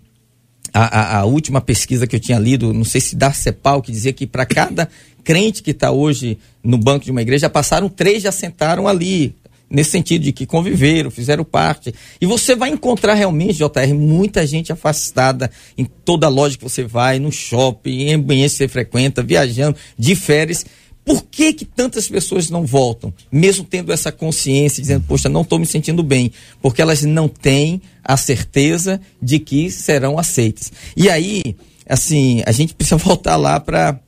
a, 0.72 1.00
a, 1.00 1.18
a 1.18 1.24
última 1.24 1.60
pesquisa 1.60 2.06
que 2.06 2.14
eu 2.14 2.20
tinha 2.20 2.38
lido, 2.38 2.72
não 2.72 2.84
sei 2.84 3.00
se 3.00 3.16
da 3.16 3.32
CEPAL, 3.32 3.82
que 3.82 3.90
dizia 3.90 4.12
que 4.12 4.26
para 4.26 4.46
cada 4.46 4.88
crente 5.24 5.62
que 5.62 5.72
está 5.72 5.90
hoje 5.90 6.38
no 6.62 6.78
banco 6.78 7.04
de 7.04 7.10
uma 7.10 7.20
igreja, 7.20 7.50
passaram 7.50 7.88
três 7.88 8.22
já 8.22 8.32
sentaram 8.32 8.86
ali, 8.86 9.34
nesse 9.68 9.90
sentido 9.90 10.22
de 10.22 10.32
que 10.32 10.46
conviveram, 10.46 11.10
fizeram 11.10 11.44
parte. 11.44 11.94
E 12.20 12.26
você 12.26 12.54
vai 12.54 12.70
encontrar 12.70 13.14
realmente, 13.14 13.58
JR, 13.58 13.94
muita 13.94 14.46
gente 14.46 14.72
afastada 14.72 15.50
em 15.76 15.84
toda 15.84 16.28
loja 16.28 16.56
que 16.56 16.64
você 16.64 16.84
vai, 16.84 17.18
no 17.18 17.30
shopping, 17.30 18.08
em 18.08 18.14
ambiente 18.14 18.52
que 18.52 18.56
você 18.56 18.68
frequenta, 18.68 19.22
viajando, 19.22 19.76
de 19.98 20.14
férias. 20.14 20.64
Por 21.08 21.24
que, 21.24 21.54
que 21.54 21.64
tantas 21.64 22.06
pessoas 22.06 22.50
não 22.50 22.66
voltam, 22.66 23.14
mesmo 23.32 23.64
tendo 23.64 23.90
essa 23.90 24.12
consciência, 24.12 24.82
dizendo, 24.82 25.06
poxa, 25.08 25.26
não 25.26 25.40
estou 25.40 25.58
me 25.58 25.64
sentindo 25.64 26.02
bem? 26.02 26.30
Porque 26.60 26.82
elas 26.82 27.02
não 27.02 27.26
têm 27.26 27.80
a 28.04 28.14
certeza 28.14 29.00
de 29.20 29.38
que 29.38 29.70
serão 29.70 30.18
aceitas. 30.18 30.70
E 30.94 31.08
aí, 31.08 31.56
assim, 31.88 32.42
a 32.44 32.52
gente 32.52 32.74
precisa 32.74 32.98
voltar 33.00 33.36
lá 33.36 33.58
para 33.58 33.98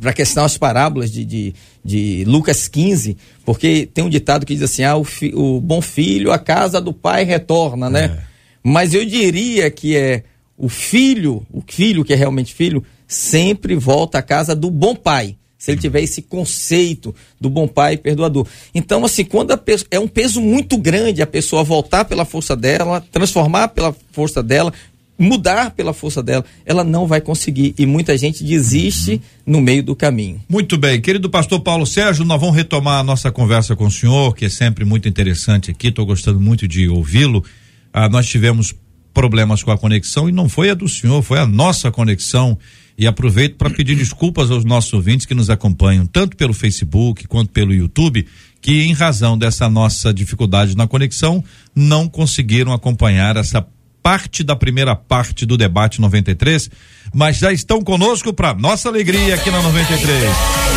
para 0.00 0.10
a 0.10 0.14
questão 0.14 0.44
das 0.44 0.56
parábolas 0.56 1.10
de, 1.10 1.24
de, 1.24 1.54
de, 1.84 2.24
Lucas 2.24 2.68
15, 2.68 3.16
porque 3.44 3.88
tem 3.92 4.04
um 4.04 4.08
ditado 4.08 4.46
que 4.46 4.54
diz 4.54 4.62
assim: 4.62 4.84
ah, 4.84 4.94
o, 4.94 5.02
fi, 5.02 5.32
o 5.34 5.60
bom 5.60 5.80
filho, 5.80 6.30
a 6.30 6.38
casa 6.38 6.80
do 6.80 6.92
pai 6.92 7.24
retorna, 7.24 7.90
né? 7.90 8.04
É. 8.04 8.22
Mas 8.62 8.94
eu 8.94 9.04
diria 9.04 9.68
que 9.68 9.96
é 9.96 10.22
o 10.56 10.68
filho, 10.68 11.44
o 11.52 11.60
filho 11.66 12.04
que 12.04 12.12
é 12.12 12.16
realmente 12.16 12.54
filho, 12.54 12.84
sempre 13.08 13.74
volta 13.74 14.18
à 14.18 14.22
casa 14.22 14.54
do 14.54 14.70
bom 14.70 14.94
pai 14.94 15.36
se 15.60 15.70
ele 15.70 15.80
tiver 15.80 16.00
esse 16.00 16.22
conceito 16.22 17.14
do 17.38 17.50
bom 17.50 17.68
pai 17.68 17.98
perdoador. 17.98 18.46
Então, 18.74 19.04
assim, 19.04 19.26
quando 19.26 19.52
é 19.90 20.00
um 20.00 20.08
peso 20.08 20.40
muito 20.40 20.78
grande 20.78 21.20
a 21.20 21.26
pessoa 21.26 21.62
voltar 21.62 22.06
pela 22.06 22.24
força 22.24 22.56
dela, 22.56 23.04
transformar 23.12 23.68
pela 23.68 23.94
força 24.10 24.42
dela, 24.42 24.72
mudar 25.18 25.72
pela 25.72 25.92
força 25.92 26.22
dela, 26.22 26.46
ela 26.64 26.82
não 26.82 27.06
vai 27.06 27.20
conseguir 27.20 27.74
e 27.78 27.84
muita 27.84 28.16
gente 28.16 28.42
desiste 28.42 29.20
no 29.44 29.60
meio 29.60 29.82
do 29.82 29.94
caminho. 29.94 30.40
Muito 30.48 30.78
bem, 30.78 30.98
querido 30.98 31.28
pastor 31.28 31.60
Paulo 31.60 31.84
Sérgio, 31.84 32.24
nós 32.24 32.40
vamos 32.40 32.56
retomar 32.56 33.00
a 33.00 33.04
nossa 33.04 33.30
conversa 33.30 33.76
com 33.76 33.84
o 33.84 33.90
senhor, 33.90 34.34
que 34.34 34.46
é 34.46 34.48
sempre 34.48 34.82
muito 34.86 35.06
interessante 35.10 35.70
aqui, 35.70 35.88
estou 35.88 36.06
gostando 36.06 36.40
muito 36.40 36.66
de 36.66 36.88
ouvi-lo. 36.88 37.44
Ah, 37.92 38.08
nós 38.08 38.26
tivemos 38.26 38.74
problemas 39.12 39.62
com 39.62 39.70
a 39.70 39.76
conexão 39.76 40.26
e 40.26 40.32
não 40.32 40.48
foi 40.48 40.70
a 40.70 40.74
do 40.74 40.88
senhor, 40.88 41.22
foi 41.22 41.38
a 41.38 41.46
nossa 41.46 41.90
conexão 41.90 42.56
e 43.00 43.06
aproveito 43.06 43.56
para 43.56 43.70
pedir 43.70 43.96
desculpas 43.96 44.50
aos 44.50 44.62
nossos 44.62 44.92
ouvintes 44.92 45.24
que 45.24 45.34
nos 45.34 45.48
acompanham, 45.48 46.06
tanto 46.06 46.36
pelo 46.36 46.52
Facebook 46.52 47.26
quanto 47.26 47.50
pelo 47.50 47.72
YouTube, 47.72 48.26
que 48.60 48.82
em 48.82 48.92
razão 48.92 49.38
dessa 49.38 49.70
nossa 49.70 50.12
dificuldade 50.12 50.76
na 50.76 50.86
conexão, 50.86 51.42
não 51.74 52.06
conseguiram 52.06 52.74
acompanhar 52.74 53.38
essa 53.38 53.66
parte 54.02 54.44
da 54.44 54.54
primeira 54.54 54.94
parte 54.94 55.46
do 55.46 55.56
debate 55.56 55.98
93, 55.98 56.70
mas 57.12 57.38
já 57.38 57.52
estão 57.52 57.82
conosco 57.82 58.32
para 58.32 58.54
nossa 58.54 58.88
alegria 58.88 59.34
aqui 59.34 59.50
na 59.50 59.60
93. 59.62 60.30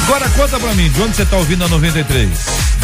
Agora 0.04 0.30
conta 0.30 0.60
para 0.60 0.74
mim, 0.74 0.90
de 0.90 1.02
onde 1.02 1.16
você 1.16 1.24
está 1.24 1.38
ouvindo 1.38 1.64
a 1.64 1.68
93? 1.68 2.30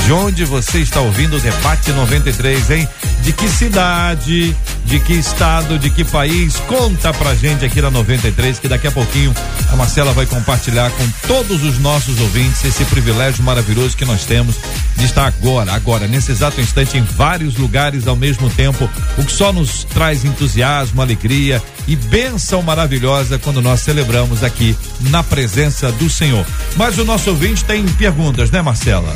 De 0.05 0.13
onde 0.13 0.45
você 0.45 0.79
está 0.79 1.01
ouvindo 1.01 1.37
o 1.37 1.39
debate 1.39 1.91
93, 1.91 2.71
hein? 2.71 2.87
De 3.21 3.33
que 3.33 3.47
cidade, 3.49 4.55
de 4.85 4.99
que 4.99 5.13
estado, 5.13 5.77
de 5.77 5.89
que 5.89 6.03
país? 6.03 6.55
Conta 6.67 7.13
pra 7.13 7.35
gente 7.35 7.65
aqui 7.65 7.81
na 7.81 7.91
93 7.91 8.59
que 8.59 8.67
daqui 8.67 8.87
a 8.87 8.91
pouquinho 8.91 9.33
a 9.71 9.75
Marcela 9.75 10.13
vai 10.13 10.25
compartilhar 10.25 10.89
com 10.91 11.07
todos 11.27 11.63
os 11.63 11.77
nossos 11.79 12.19
ouvintes 12.19 12.63
esse 12.63 12.85
privilégio 12.85 13.43
maravilhoso 13.43 13.97
que 13.97 14.05
nós 14.05 14.25
temos 14.25 14.55
de 14.95 15.05
estar 15.05 15.27
agora, 15.27 15.73
agora, 15.73 16.07
nesse 16.07 16.31
exato 16.31 16.59
instante 16.59 16.97
em 16.97 17.03
vários 17.03 17.55
lugares 17.57 18.07
ao 18.07 18.15
mesmo 18.15 18.49
tempo, 18.49 18.89
o 19.17 19.23
que 19.23 19.31
só 19.31 19.51
nos 19.53 19.83
traz 19.85 20.25
entusiasmo, 20.25 21.01
alegria 21.01 21.61
e 21.87 21.95
bênção 21.95 22.61
maravilhosa 22.61 23.38
quando 23.39 23.61
nós 23.61 23.81
celebramos 23.81 24.43
aqui 24.43 24.75
na 25.09 25.23
presença 25.23 25.91
do 25.93 26.09
Senhor. 26.09 26.45
Mas 26.75 26.97
o 26.97 27.05
nosso 27.05 27.29
ouvinte 27.29 27.63
tem 27.65 27.85
perguntas, 27.85 28.51
né, 28.51 28.61
Marcela? 28.61 29.15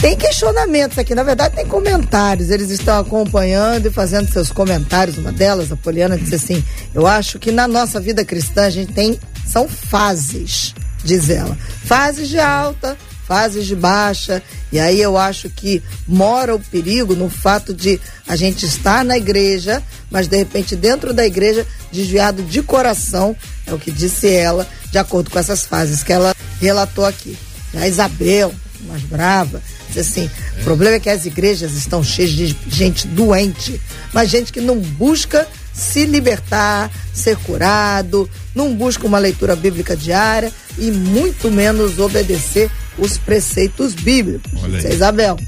Tem 0.00 0.16
questionamentos 0.16 0.98
aqui, 0.98 1.14
na 1.14 1.22
verdade 1.22 1.54
tem 1.54 1.66
comentários. 1.66 2.50
Eles 2.50 2.70
estão 2.70 2.98
acompanhando 2.98 3.86
e 3.86 3.90
fazendo 3.90 4.28
seus 4.32 4.50
comentários. 4.50 5.16
Uma 5.16 5.30
delas, 5.30 5.70
a 5.70 5.76
Poliana, 5.76 6.18
disse 6.18 6.34
assim: 6.34 6.64
Eu 6.92 7.06
acho 7.06 7.38
que 7.38 7.52
na 7.52 7.68
nossa 7.68 8.00
vida 8.00 8.24
cristã 8.24 8.64
a 8.64 8.70
gente 8.70 8.92
tem. 8.92 9.18
São 9.46 9.68
fases, 9.68 10.74
diz 11.04 11.30
ela. 11.30 11.56
Fases 11.84 12.28
de 12.28 12.40
alta, 12.40 12.96
fases 13.26 13.66
de 13.66 13.74
baixa. 13.74 14.42
E 14.70 14.78
aí 14.78 15.00
eu 15.00 15.16
acho 15.16 15.48
que 15.50 15.82
mora 16.06 16.54
o 16.54 16.60
perigo 16.60 17.14
no 17.14 17.28
fato 17.28 17.74
de 17.74 18.00
a 18.26 18.36
gente 18.36 18.66
estar 18.66 19.04
na 19.04 19.16
igreja, 19.16 19.82
mas 20.10 20.28
de 20.28 20.36
repente 20.36 20.76
dentro 20.76 21.12
da 21.12 21.26
igreja 21.26 21.66
desviado 21.90 22.42
de 22.42 22.62
coração, 22.62 23.36
é 23.66 23.72
o 23.72 23.78
que 23.78 23.90
disse 23.90 24.28
ela, 24.28 24.66
de 24.90 24.98
acordo 24.98 25.30
com 25.30 25.38
essas 25.38 25.64
fases 25.64 26.02
que 26.02 26.12
ela 26.12 26.34
relatou 26.60 27.04
aqui. 27.04 27.36
A 27.74 27.88
Isabel, 27.88 28.54
mais 28.86 29.02
brava, 29.02 29.62
Diz 29.92 30.08
assim, 30.08 30.30
o 30.58 30.64
problema 30.64 30.96
é 30.96 31.00
que 31.00 31.10
as 31.10 31.26
igrejas 31.26 31.72
estão 31.72 32.02
cheias 32.02 32.30
de 32.30 32.56
gente 32.68 33.06
doente, 33.06 33.78
mas 34.12 34.30
gente 34.30 34.50
que 34.50 34.60
não 34.60 34.78
busca 34.78 35.46
se 35.72 36.06
libertar, 36.06 36.90
ser 37.12 37.36
curado, 37.38 38.28
não 38.54 38.74
busca 38.74 39.06
uma 39.06 39.18
leitura 39.18 39.54
bíblica 39.54 39.94
diária 39.94 40.50
e 40.78 40.90
muito 40.90 41.50
menos 41.50 41.98
obedecer 41.98 42.70
os 42.98 43.18
preceitos 43.18 43.94
bíblicos. 43.94 44.50
Disse 44.70 44.88
Isabel. 44.92 45.38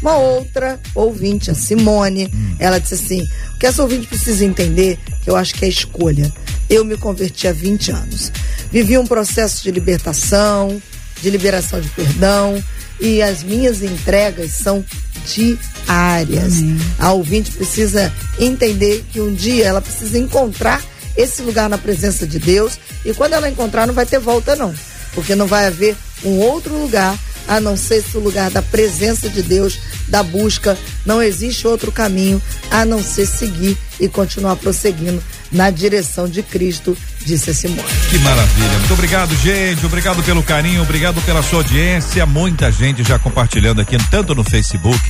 Uma 0.00 0.16
outra 0.16 0.78
ouvinte, 0.94 1.50
a 1.50 1.54
Simone, 1.54 2.30
hum. 2.32 2.54
ela 2.58 2.78
disse 2.78 2.94
assim: 2.94 3.26
o 3.54 3.58
que 3.58 3.66
essa 3.66 3.82
ouvinte 3.82 4.06
precisa 4.06 4.44
entender, 4.44 4.98
que 5.22 5.30
eu 5.30 5.34
acho 5.34 5.54
que 5.54 5.64
é 5.64 5.68
escolha. 5.68 6.32
Eu 6.70 6.84
me 6.84 6.96
converti 6.96 7.48
há 7.48 7.52
20 7.52 7.90
anos. 7.90 8.30
Vivi 8.70 8.96
um 8.98 9.06
processo 9.06 9.62
de 9.62 9.70
libertação, 9.70 10.80
de 11.20 11.30
liberação 11.30 11.80
de 11.80 11.88
perdão, 11.88 12.62
e 13.00 13.22
as 13.22 13.42
minhas 13.42 13.82
entregas 13.82 14.52
são 14.52 14.84
diárias. 15.26 16.58
Amém. 16.58 16.78
A 16.98 17.12
ouvinte 17.12 17.50
precisa 17.50 18.12
entender 18.38 19.04
que 19.10 19.20
um 19.20 19.34
dia 19.34 19.66
ela 19.66 19.80
precisa 19.80 20.18
encontrar 20.18 20.82
esse 21.16 21.42
lugar 21.42 21.68
na 21.68 21.78
presença 21.78 22.26
de 22.26 22.38
Deus 22.38 22.78
e 23.04 23.12
quando 23.12 23.32
ela 23.32 23.48
encontrar 23.48 23.86
não 23.86 23.94
vai 23.94 24.06
ter 24.06 24.20
volta 24.20 24.54
não, 24.54 24.72
porque 25.14 25.34
não 25.34 25.46
vai 25.46 25.66
haver 25.66 25.96
um 26.24 26.38
outro 26.38 26.76
lugar 26.76 27.18
a 27.46 27.60
não 27.60 27.76
ser 27.76 27.96
esse 27.96 28.16
lugar 28.18 28.50
da 28.50 28.60
presença 28.60 29.28
de 29.28 29.42
Deus, 29.42 29.78
da 30.06 30.22
busca. 30.22 30.76
Não 31.06 31.22
existe 31.22 31.66
outro 31.66 31.90
caminho 31.90 32.42
a 32.70 32.84
não 32.84 33.02
ser 33.02 33.26
seguir 33.26 33.76
e 33.98 34.06
continuar 34.06 34.56
prosseguindo 34.56 35.22
na 35.50 35.70
direção 35.70 36.28
de 36.28 36.42
Cristo, 36.42 36.96
disse 37.24 37.54
Simone. 37.54 37.82
Que 38.10 38.18
maravilha. 38.18 38.78
Muito 38.78 38.92
obrigado, 38.92 39.34
gente. 39.36 39.84
Obrigado 39.84 40.22
pelo 40.22 40.42
carinho, 40.42 40.82
obrigado 40.82 41.20
pela 41.22 41.42
sua 41.42 41.60
audiência. 41.60 42.24
Muita 42.26 42.70
gente 42.70 43.02
já 43.02 43.18
compartilhando 43.18 43.80
aqui, 43.80 43.96
tanto 44.10 44.34
no 44.34 44.44
Facebook, 44.44 45.00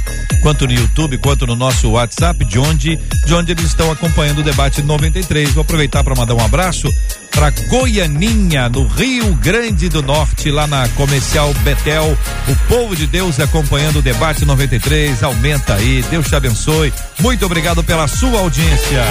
quanto 0.43 0.67
no 0.67 0.73
YouTube, 0.73 1.19
quanto 1.19 1.47
no 1.47 1.57
nosso 1.57 1.91
WhatsApp, 1.91 2.45
de 2.45 2.59
onde, 2.59 2.97
de 3.27 3.35
onde 3.35 3.53
eles 3.53 3.65
estão 3.65 3.91
acompanhando 3.91 4.39
o 4.41 4.45
debate 4.45 4.83
93. 4.83 5.51
Vou 5.53 5.63
aproveitar 5.63 6.05
para 6.05 6.15
mandar 6.15 6.35
um 6.35 6.45
abraço 6.45 6.89
para 7.39 7.51
Goianinha, 7.69 8.69
no 8.69 8.87
Rio 8.87 9.33
Grande 9.37 9.89
do 9.89 10.03
Norte, 10.03 10.51
lá 10.51 10.67
na 10.67 10.89
comercial 10.91 11.53
Betel. 11.63 12.19
O 12.49 12.57
povo 12.69 12.97
de 12.97 13.07
Deus 13.07 13.39
acompanhando 13.39 14.01
o 14.01 14.03
debate 14.03 14.45
93. 14.45 15.23
Aumenta 15.23 15.75
aí. 15.75 16.05
Deus 16.11 16.27
te 16.27 16.35
abençoe. 16.35 16.93
Muito 17.21 17.47
obrigado 17.47 17.83
pela 17.85 18.09
sua 18.09 18.41
audiência. 18.41 19.05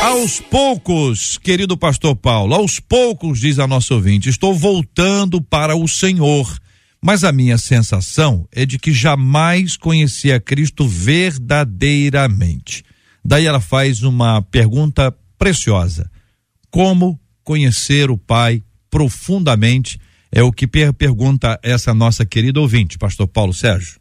Aos 0.00 0.40
poucos, 0.40 1.38
querido 1.38 1.76
pastor 1.76 2.14
Paulo, 2.14 2.54
aos 2.54 2.78
poucos, 2.78 3.40
diz 3.40 3.58
a 3.58 3.66
nossa 3.66 3.94
ouvinte, 3.94 4.28
estou 4.28 4.54
voltando 4.54 5.42
para 5.42 5.74
o 5.74 5.88
Senhor. 5.88 6.56
Mas 7.02 7.24
a 7.24 7.32
minha 7.32 7.58
sensação 7.58 8.46
é 8.52 8.64
de 8.64 8.78
que 8.78 8.92
jamais 8.92 9.76
conheci 9.76 10.30
a 10.32 10.38
Cristo 10.40 10.86
verdadeiramente. 10.86 12.84
Daí 13.24 13.44
ela 13.44 13.60
faz 13.60 14.04
uma 14.04 14.40
pergunta 14.40 15.12
preciosa: 15.36 16.08
Como 16.70 17.20
conhecer 17.42 18.08
o 18.10 18.16
Pai 18.16 18.62
profundamente? 18.90 20.00
É 20.30 20.42
o 20.42 20.52
que 20.52 20.66
per 20.66 20.92
pergunta 20.92 21.58
essa 21.62 21.94
nossa 21.94 22.24
querida 22.24 22.60
ouvinte, 22.60 22.98
pastor 22.98 23.26
Paulo 23.26 23.54
Sérgio. 23.54 23.98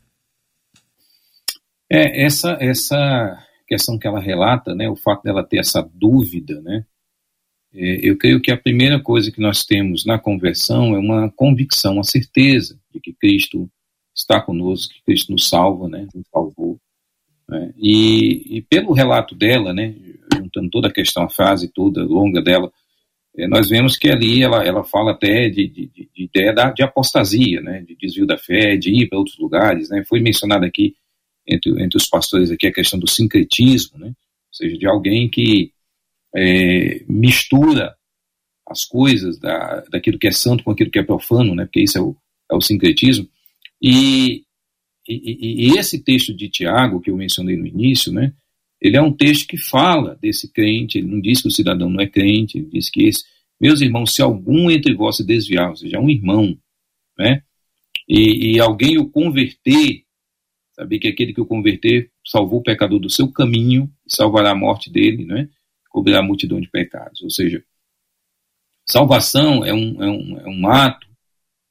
É, 1.90 2.26
essa, 2.26 2.58
essa 2.60 3.47
questão 3.68 4.00
que 4.00 4.08
ela 4.08 4.20
relata, 4.20 4.74
né, 4.74 4.90
o 4.90 4.96
fato 4.96 5.24
dela 5.24 5.44
ter 5.44 5.60
essa 5.60 5.88
dúvida, 5.94 6.62
né, 6.62 6.86
é, 7.74 8.10
eu 8.10 8.18
creio 8.18 8.42
que 8.42 8.52
a 8.52 8.58
primeira 8.58 9.00
coisa 9.00 9.32
que 9.32 9.42
nós 9.42 9.66
temos 9.66 10.06
na 10.06 10.18
conversão 10.18 10.96
é 10.96 11.00
uma 11.00 11.30
convicção, 11.30 11.96
uma 11.96 12.04
certeza 12.04 12.80
de 12.94 13.00
que 13.00 13.14
Cristo 13.14 13.70
está 14.16 14.42
conosco, 14.42 14.94
que 14.94 15.04
Cristo 15.04 15.32
nos 15.32 15.48
salva, 15.48 15.88
né, 15.88 16.08
nos 16.14 16.26
salvou. 16.32 16.80
Né, 17.48 17.74
e, 17.78 18.58
e, 18.58 18.62
pelo 18.62 18.94
relato 18.94 19.36
dela, 19.36 19.74
né, 19.74 19.94
juntando 20.34 20.70
toda 20.70 20.88
a 20.88 20.94
questão, 20.94 21.24
a 21.24 21.30
frase 21.30 21.68
toda 21.68 22.04
longa 22.04 22.42
dela, 22.42 22.72
é, 23.38 23.48
nós 23.48 23.70
vemos 23.70 23.98
que 23.98 24.10
ali 24.10 24.42
ela, 24.42 24.64
ela 24.64 24.84
fala 24.84 25.12
até 25.12 25.50
de, 25.50 25.68
de, 25.68 25.86
de, 25.88 26.10
de 26.16 26.24
ideia 26.24 26.54
da, 26.54 26.72
de 26.72 26.82
apostasia, 26.82 27.62
né, 27.62 27.82
de 27.82 27.96
desvio 27.96 28.26
da 28.26 28.38
fé, 28.38 28.76
de 28.78 28.92
ir 28.92 29.08
para 29.08 29.20
outros 29.20 29.38
lugares, 29.38 29.90
né, 29.90 30.04
foi 30.08 30.20
mencionado 30.20 30.66
aqui 30.66 30.96
entre, 31.48 31.72
entre 31.82 31.98
os 31.98 32.08
pastores 32.08 32.52
aqui 32.52 32.68
a 32.68 32.74
questão 32.74 33.00
do 33.00 33.10
sincretismo, 33.10 33.98
né? 33.98 34.14
seja, 34.58 34.78
de 34.78 34.88
alguém 34.88 35.30
que 35.30 35.72
é, 36.36 37.04
mistura 37.08 37.96
as 38.68 38.84
coisas 38.84 39.40
da, 39.40 39.82
daquilo 39.92 40.20
que 40.20 40.28
é 40.28 40.32
santo 40.32 40.64
com 40.64 40.72
aquilo 40.72 40.92
que 40.92 41.00
é 41.00 41.04
profano, 41.04 41.56
né? 41.56 41.66
Porque 41.66 41.82
isso 41.82 41.98
é 41.98 42.02
o, 42.02 42.16
é 42.52 42.56
o 42.56 42.62
sincretismo. 42.62 43.28
E, 43.82 44.44
e, 45.08 45.70
e, 45.70 45.78
esse 45.78 46.04
texto 46.04 46.34
de 46.34 46.50
Tiago, 46.50 47.00
que 47.00 47.10
eu 47.10 47.16
mencionei 47.16 47.56
no 47.56 47.66
início, 47.66 48.12
né? 48.12 48.34
Ele 48.82 48.98
é 48.98 49.02
um 49.02 49.14
texto 49.14 49.48
que 49.48 49.58
fala 49.58 50.18
desse 50.22 50.52
crente, 50.52 50.98
ele 50.98 51.08
não 51.08 51.22
diz 51.22 51.42
que 51.42 51.48
o 51.48 51.52
cidadão 51.52 51.90
não 51.90 52.02
é 52.02 52.08
crente, 52.08 52.58
ele 52.58 52.68
diz 52.68 52.90
que 52.90 53.06
esse, 53.06 53.24
meus 53.60 53.82
irmãos, 53.82 54.14
se 54.14 54.22
algum 54.22 54.70
entre 54.70 54.94
vós 54.94 55.18
se 55.18 55.26
desviar, 55.26 55.70
ou 55.70 55.76
seja, 55.76 56.00
um 56.00 56.10
irmão, 56.10 56.58
né? 57.18 57.42
E, 58.08 58.56
e 58.56 58.60
alguém 58.60 58.98
o 58.98 59.10
converter, 59.10 60.04
saber 60.78 61.00
que 61.00 61.08
aquele 61.08 61.34
que 61.34 61.42
o 61.42 61.46
converter 61.46 62.12
salvou 62.26 62.60
o 62.60 62.64
pecador 62.64 63.00
do 63.00 63.10
seu 63.10 63.32
caminho 63.32 63.92
e 64.06 64.16
salvará 64.16 64.52
a 64.52 64.56
morte 64.56 64.92
dele, 64.92 65.26
né? 65.26 65.50
Cobrirá 65.90 66.20
a 66.20 66.24
multidão 66.24 66.62
de 66.62 66.70
pecados. 66.70 67.22
Ou 67.24 67.32
seja, 67.32 67.64
salvação 68.86 69.66
é 69.66 69.74
um, 69.74 70.04
é 70.04 70.10
um, 70.10 70.40
é 70.40 70.48
um 70.48 70.68
ato 70.68 71.08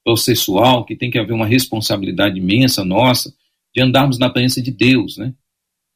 processual 0.04 0.84
que 0.84 0.96
tem 0.96 1.10
que 1.10 1.18
haver 1.18 1.32
uma 1.32 1.46
responsabilidade 1.46 2.38
imensa 2.38 2.84
nossa 2.84 3.32
de 3.74 3.82
andarmos 3.82 4.18
na 4.18 4.28
presença 4.28 4.60
de 4.60 4.72
Deus, 4.72 5.16
né? 5.16 5.32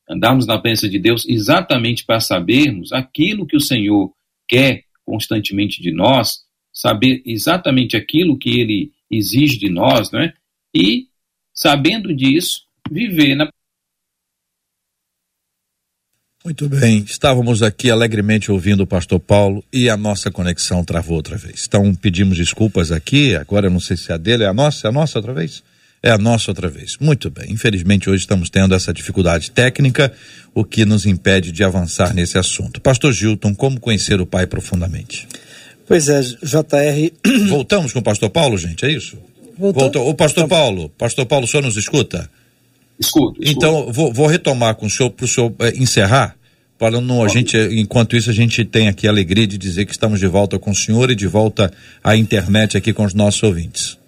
Andarmos 0.09 0.47
na 0.47 0.59
presença 0.59 0.89
de 0.89 0.99
Deus 0.99 1.27
exatamente 1.29 2.05
para 2.05 2.21
sabermos 2.21 2.93
aquilo 2.93 3.47
que 3.47 3.57
o 3.57 3.61
Senhor 3.61 4.13
quer 4.49 4.85
constantemente 5.05 5.83
de 5.83 5.93
nós, 5.93 6.45
saber 6.73 7.23
exatamente 7.27 7.97
aquilo 7.97 8.39
que 8.39 8.61
Ele 8.61 8.93
exige 9.11 9.59
de 9.59 9.69
nós, 9.69 10.13
né? 10.13 10.33
E, 10.75 11.09
sabendo 11.53 12.15
disso, 12.15 12.70
viver 12.91 13.35
na 13.37 13.49
muito 16.43 16.71
bem, 16.71 17.05
estávamos 17.07 17.63
aqui 17.63 17.91
alegremente 17.91 18.51
ouvindo 18.51 18.83
o 18.83 18.87
pastor 18.87 19.21
Paulo 19.21 19.63
e 19.71 19.91
a 19.91 19.97
nossa 19.97 20.31
conexão 20.31 20.83
travou 20.83 21.17
outra 21.17 21.37
vez. 21.37 21.67
Então 21.69 21.95
pedimos 21.95 22.39
desculpas 22.39 22.91
aqui, 22.91 23.37
agora 23.37 23.67
eu 23.67 23.71
não 23.71 23.79
sei 23.79 23.95
se 23.95 24.11
é 24.11 24.15
a 24.15 24.17
dele, 24.17 24.45
é 24.45 24.47
a 24.47 24.55
nossa, 24.55 24.87
é 24.87 24.89
a 24.89 24.93
nossa 24.93 25.19
outra 25.19 25.35
vez? 25.35 25.63
É 26.03 26.11
a 26.11 26.17
nossa 26.17 26.51
outra 26.51 26.67
vez. 26.67 26.97
Muito 26.99 27.29
bem, 27.31 27.53
infelizmente 27.53 28.09
hoje 28.09 28.23
estamos 28.23 28.49
tendo 28.49 28.75
essa 28.75 28.91
dificuldade 28.91 29.51
técnica, 29.51 30.11
o 30.55 30.65
que 30.65 30.87
nos 30.87 31.05
impede 31.05 31.53
de 31.53 31.63
avançar 31.63 32.15
nesse 32.15 32.39
assunto. 32.39 32.81
Pastor 32.81 33.13
Gilton, 33.13 33.55
como 33.55 33.79
conhecer 33.79 34.19
o 34.19 34.25
Pai 34.25 34.47
profundamente? 34.47 35.29
Pois 35.87 36.09
é, 36.09 36.23
JR. 36.23 37.49
Voltamos 37.51 37.93
com 37.93 37.99
o 37.99 38.03
pastor 38.03 38.31
Paulo, 38.31 38.57
gente, 38.57 38.87
é 38.87 38.91
isso? 38.91 39.19
Voltou? 39.59 39.83
Voltou. 39.83 40.09
O 40.09 40.15
pastor 40.15 40.49
Paulo, 40.49 40.89
pastor 40.89 41.27
Paulo, 41.27 41.45
o 41.45 41.49
senhor 41.49 41.63
nos 41.63 41.77
escuta? 41.77 42.31
Escuto, 43.01 43.43
escuto. 43.43 43.51
Então, 43.51 43.91
vou, 43.91 44.13
vou, 44.13 44.27
retomar 44.27 44.75
com 44.75 44.87
o 44.87 44.91
senhor 44.91 45.11
para 45.11 45.25
o 45.25 45.29
senhor 45.29 45.55
é, 45.61 45.71
encerrar. 45.71 46.37
Para 46.79 47.01
não, 47.01 47.23
a 47.23 47.29
gente, 47.29 47.57
enquanto 47.73 48.17
isso, 48.17 48.31
a 48.31 48.33
gente 48.33 48.65
tem 48.65 48.89
aqui 48.89 49.07
a 49.07 49.11
alegria 49.11 49.47
de 49.47 49.59
dizer 49.59 49.85
que 49.85 49.93
estamos 49.93 50.19
de 50.19 50.27
volta 50.27 50.59
com 50.59 50.71
o 50.71 50.75
senhor 50.75 51.11
e 51.11 51.15
de 51.15 51.27
volta 51.27 51.73
à 52.03 52.17
internet 52.17 52.77
aqui 52.77 52.93
com 52.93 53.05
os 53.05 53.13
nossos 53.13 53.43
ouvintes. 53.43 53.99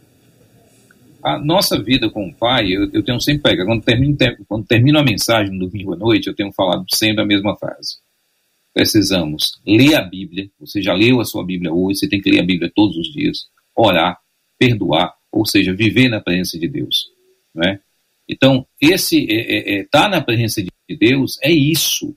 A 1.22 1.38
nossa 1.38 1.80
vida 1.80 2.10
com 2.10 2.28
o 2.28 2.34
pai, 2.34 2.72
eu, 2.72 2.90
eu 2.92 3.02
tenho 3.02 3.20
sempre 3.20 3.42
pegado, 3.42 3.68
quando 3.68 3.82
termino, 3.82 4.16
quando 4.48 4.66
termino 4.66 4.98
a 4.98 5.04
mensagem 5.04 5.52
no 5.52 5.68
domingo 5.68 5.94
à 5.94 5.96
noite, 5.96 6.26
eu 6.26 6.34
tenho 6.34 6.50
falado 6.52 6.84
sempre 6.92 7.22
a 7.22 7.26
mesma 7.26 7.56
frase. 7.56 7.98
Precisamos 8.74 9.60
ler 9.66 9.94
a 9.94 10.02
Bíblia, 10.02 10.50
você 10.58 10.80
já 10.80 10.94
leu 10.94 11.20
a 11.20 11.24
sua 11.24 11.44
Bíblia 11.44 11.72
hoje, 11.72 12.00
você 12.00 12.08
tem 12.08 12.20
que 12.20 12.30
ler 12.30 12.40
a 12.40 12.46
Bíblia 12.46 12.72
todos 12.74 12.96
os 12.96 13.12
dias, 13.12 13.48
orar, 13.76 14.18
perdoar, 14.58 15.14
ou 15.30 15.46
seja, 15.46 15.74
viver 15.74 16.08
na 16.08 16.20
presença 16.20 16.58
de 16.58 16.68
Deus. 16.68 17.10
Né? 17.54 17.78
Então, 18.28 18.66
esse 18.80 19.24
estar 19.24 19.34
é, 19.34 19.40
é, 19.40 19.80
é, 19.80 19.84
tá 19.90 20.08
na 20.08 20.20
presença 20.20 20.62
de 20.62 20.96
Deus 20.96 21.38
é 21.42 21.50
isso. 21.50 22.14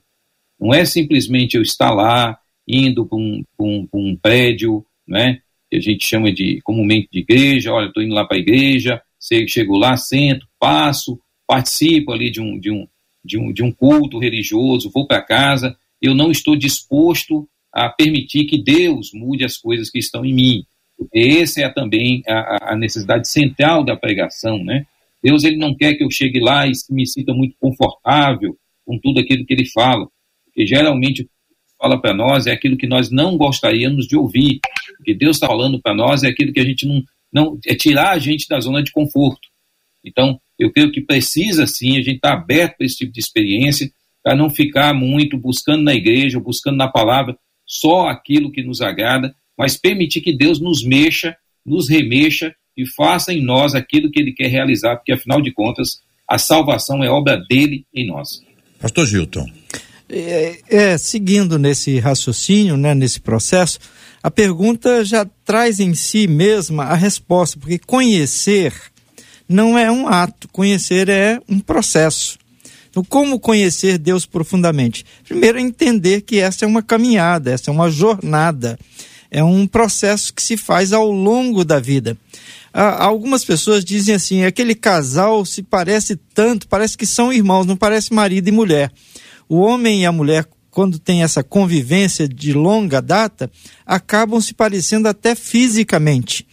Não 0.58 0.72
é 0.72 0.84
simplesmente 0.84 1.56
eu 1.56 1.62
estar 1.62 1.90
lá, 1.90 2.38
indo 2.66 3.06
para 3.06 3.18
um, 3.18 3.44
um, 3.60 3.88
um, 3.92 4.16
prédio, 4.16 4.84
né, 5.06 5.40
que 5.70 5.76
a 5.76 5.80
gente 5.80 6.06
chama 6.06 6.32
de 6.32 6.60
comumente 6.62 7.08
de 7.12 7.20
igreja, 7.20 7.72
olha, 7.72 7.88
estou 7.88 8.02
indo 8.02 8.14
lá 8.14 8.24
para 8.24 8.36
a 8.36 8.40
igreja, 8.40 9.00
chego 9.48 9.76
lá, 9.76 9.96
sento, 9.96 10.46
passo, 10.58 11.20
participo 11.46 12.12
ali 12.12 12.30
de 12.30 12.40
um, 12.40 12.58
de 12.58 12.70
um, 12.70 12.86
de 13.24 13.38
um, 13.38 13.52
de 13.52 13.62
um 13.62 13.72
culto 13.72 14.18
religioso, 14.18 14.90
vou 14.92 15.06
para 15.06 15.22
casa, 15.22 15.76
eu 16.00 16.14
não 16.14 16.30
estou 16.30 16.56
disposto 16.56 17.48
a 17.72 17.88
permitir 17.88 18.46
que 18.46 18.62
Deus 18.62 19.10
mude 19.12 19.44
as 19.44 19.56
coisas 19.56 19.90
que 19.90 19.98
estão 19.98 20.24
em 20.24 20.34
mim. 20.34 20.64
Essa 21.12 21.62
é 21.62 21.68
também 21.68 22.22
a, 22.26 22.72
a 22.72 22.76
necessidade 22.76 23.28
central 23.28 23.84
da 23.84 23.96
pregação, 23.96 24.62
né? 24.64 24.86
Deus 25.26 25.42
ele 25.42 25.56
não 25.56 25.74
quer 25.74 25.94
que 25.96 26.04
eu 26.04 26.10
chegue 26.10 26.38
lá 26.38 26.68
e 26.68 26.72
me 26.90 27.04
sinta 27.04 27.34
muito 27.34 27.56
confortável 27.58 28.56
com 28.84 28.96
tudo 28.96 29.18
aquilo 29.18 29.44
que 29.44 29.52
ele 29.52 29.68
fala, 29.68 30.06
porque 30.44 30.64
geralmente 30.64 31.28
fala 31.76 32.00
para 32.00 32.14
nós 32.14 32.46
é 32.46 32.52
aquilo 32.52 32.76
que 32.76 32.86
nós 32.86 33.10
não 33.10 33.36
gostaríamos 33.36 34.06
de 34.06 34.16
ouvir. 34.16 34.60
O 35.00 35.02
que 35.02 35.12
Deus 35.12 35.34
está 35.34 35.48
falando 35.48 35.82
para 35.82 35.96
nós 35.96 36.22
é 36.22 36.28
aquilo 36.28 36.52
que 36.52 36.60
a 36.60 36.64
gente 36.64 36.86
não, 36.86 37.02
não 37.32 37.58
é 37.66 37.74
tirar 37.74 38.12
a 38.12 38.18
gente 38.20 38.46
da 38.48 38.60
zona 38.60 38.84
de 38.84 38.92
conforto. 38.92 39.48
Então, 40.04 40.40
eu 40.56 40.70
creio 40.72 40.92
que 40.92 41.00
precisa 41.00 41.66
sim 41.66 41.96
a 41.96 42.02
gente 42.02 42.18
estar 42.18 42.36
tá 42.36 42.40
aberto 42.40 42.76
para 42.76 42.86
esse 42.86 42.98
tipo 42.98 43.12
de 43.12 43.18
experiência, 43.18 43.90
para 44.22 44.36
não 44.36 44.48
ficar 44.48 44.94
muito 44.94 45.36
buscando 45.36 45.82
na 45.82 45.92
igreja, 45.92 46.38
buscando 46.38 46.76
na 46.76 46.86
palavra 46.86 47.36
só 47.66 48.06
aquilo 48.06 48.52
que 48.52 48.62
nos 48.62 48.80
agrada, 48.80 49.34
mas 49.58 49.76
permitir 49.76 50.20
que 50.20 50.32
Deus 50.32 50.60
nos 50.60 50.84
mexa, 50.84 51.36
nos 51.64 51.88
remexa 51.88 52.54
e 52.76 52.86
faça 52.86 53.32
em 53.32 53.42
nós 53.42 53.74
aquilo 53.74 54.10
que 54.10 54.20
ele 54.20 54.32
quer 54.32 54.48
realizar, 54.48 54.96
porque 54.96 55.12
afinal 55.12 55.40
de 55.40 55.52
contas, 55.52 56.00
a 56.28 56.38
salvação 56.38 57.02
é 57.02 57.08
obra 57.08 57.36
dele 57.48 57.86
em 57.94 58.06
nós. 58.06 58.42
Pastor 58.80 59.06
Gilton. 59.06 59.48
É, 60.08 60.60
é, 60.68 60.98
seguindo 60.98 61.58
nesse 61.58 61.98
raciocínio, 61.98 62.76
né, 62.76 62.94
nesse 62.94 63.20
processo, 63.20 63.78
a 64.22 64.30
pergunta 64.30 65.04
já 65.04 65.26
traz 65.44 65.80
em 65.80 65.94
si 65.94 66.28
mesma 66.28 66.84
a 66.84 66.94
resposta, 66.94 67.58
porque 67.58 67.78
conhecer 67.78 68.72
não 69.48 69.78
é 69.78 69.90
um 69.90 70.06
ato, 70.06 70.48
conhecer 70.48 71.08
é 71.08 71.40
um 71.48 71.58
processo. 71.58 72.38
Então, 72.88 73.04
como 73.04 73.38
conhecer 73.38 73.98
Deus 73.98 74.24
profundamente? 74.24 75.04
Primeiro, 75.24 75.58
entender 75.58 76.22
que 76.22 76.38
essa 76.38 76.64
é 76.64 76.68
uma 76.68 76.82
caminhada, 76.82 77.50
essa 77.50 77.70
é 77.70 77.72
uma 77.72 77.90
jornada, 77.90 78.78
é 79.30 79.42
um 79.44 79.66
processo 79.66 80.32
que 80.32 80.42
se 80.42 80.56
faz 80.56 80.92
ao 80.92 81.10
longo 81.10 81.64
da 81.64 81.78
vida 81.78 82.16
algumas 82.82 83.44
pessoas 83.44 83.84
dizem 83.84 84.14
assim: 84.14 84.44
aquele 84.44 84.74
casal 84.74 85.44
se 85.44 85.62
parece 85.62 86.16
tanto, 86.34 86.68
parece 86.68 86.96
que 86.96 87.06
são 87.06 87.32
irmãos, 87.32 87.64
não 87.64 87.76
parece 87.76 88.12
marido 88.12 88.48
e 88.48 88.52
mulher. 88.52 88.92
O 89.48 89.60
homem 89.60 90.02
e 90.02 90.06
a 90.06 90.12
mulher, 90.12 90.46
quando 90.70 90.98
tem 90.98 91.22
essa 91.22 91.42
convivência 91.42 92.28
de 92.28 92.52
longa 92.52 93.00
data, 93.00 93.50
acabam 93.86 94.40
se 94.40 94.52
parecendo 94.52 95.08
até 95.08 95.34
fisicamente. 95.34 96.46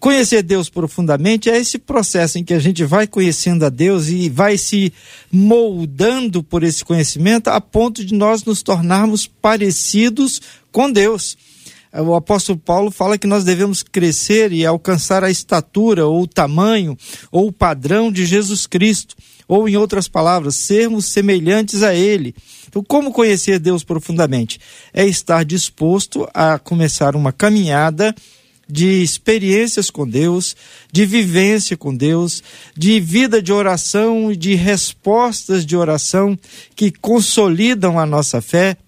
Conhecer 0.00 0.42
Deus 0.42 0.68
profundamente 0.68 1.48
é 1.48 1.56
esse 1.56 1.78
processo 1.78 2.36
em 2.36 2.42
que 2.42 2.54
a 2.54 2.58
gente 2.58 2.82
vai 2.82 3.06
conhecendo 3.06 3.64
a 3.64 3.68
Deus 3.68 4.08
e 4.08 4.28
vai 4.28 4.58
se 4.58 4.92
moldando 5.30 6.42
por 6.42 6.64
esse 6.64 6.84
conhecimento 6.84 7.46
a 7.46 7.60
ponto 7.60 8.04
de 8.04 8.12
nós 8.12 8.42
nos 8.42 8.62
tornarmos 8.62 9.28
parecidos 9.28 10.42
com 10.72 10.90
Deus 10.90 11.36
o 12.00 12.14
apóstolo 12.14 12.58
Paulo 12.58 12.90
fala 12.90 13.18
que 13.18 13.26
nós 13.26 13.44
devemos 13.44 13.82
crescer 13.82 14.52
e 14.52 14.64
alcançar 14.64 15.22
a 15.22 15.30
estatura 15.30 16.06
ou 16.06 16.22
o 16.22 16.26
tamanho 16.26 16.96
ou 17.30 17.48
o 17.48 17.52
padrão 17.52 18.10
de 18.10 18.24
Jesus 18.24 18.66
Cristo, 18.66 19.14
ou 19.46 19.68
em 19.68 19.76
outras 19.76 20.08
palavras, 20.08 20.54
sermos 20.56 21.06
semelhantes 21.06 21.82
a 21.82 21.94
ele. 21.94 22.34
Então, 22.66 22.82
como 22.82 23.12
conhecer 23.12 23.58
Deus 23.58 23.84
profundamente? 23.84 24.58
É 24.94 25.04
estar 25.04 25.44
disposto 25.44 26.26
a 26.32 26.58
começar 26.58 27.14
uma 27.14 27.32
caminhada 27.32 28.14
de 28.66 29.02
experiências 29.02 29.90
com 29.90 30.08
Deus, 30.08 30.56
de 30.90 31.04
vivência 31.04 31.76
com 31.76 31.94
Deus, 31.94 32.42
de 32.74 32.98
vida 33.00 33.42
de 33.42 33.52
oração 33.52 34.32
e 34.32 34.36
de 34.36 34.54
respostas 34.54 35.66
de 35.66 35.76
oração 35.76 36.38
que 36.74 36.90
consolidam 36.90 37.98
a 37.98 38.06
nossa 38.06 38.40
fé, 38.40 38.78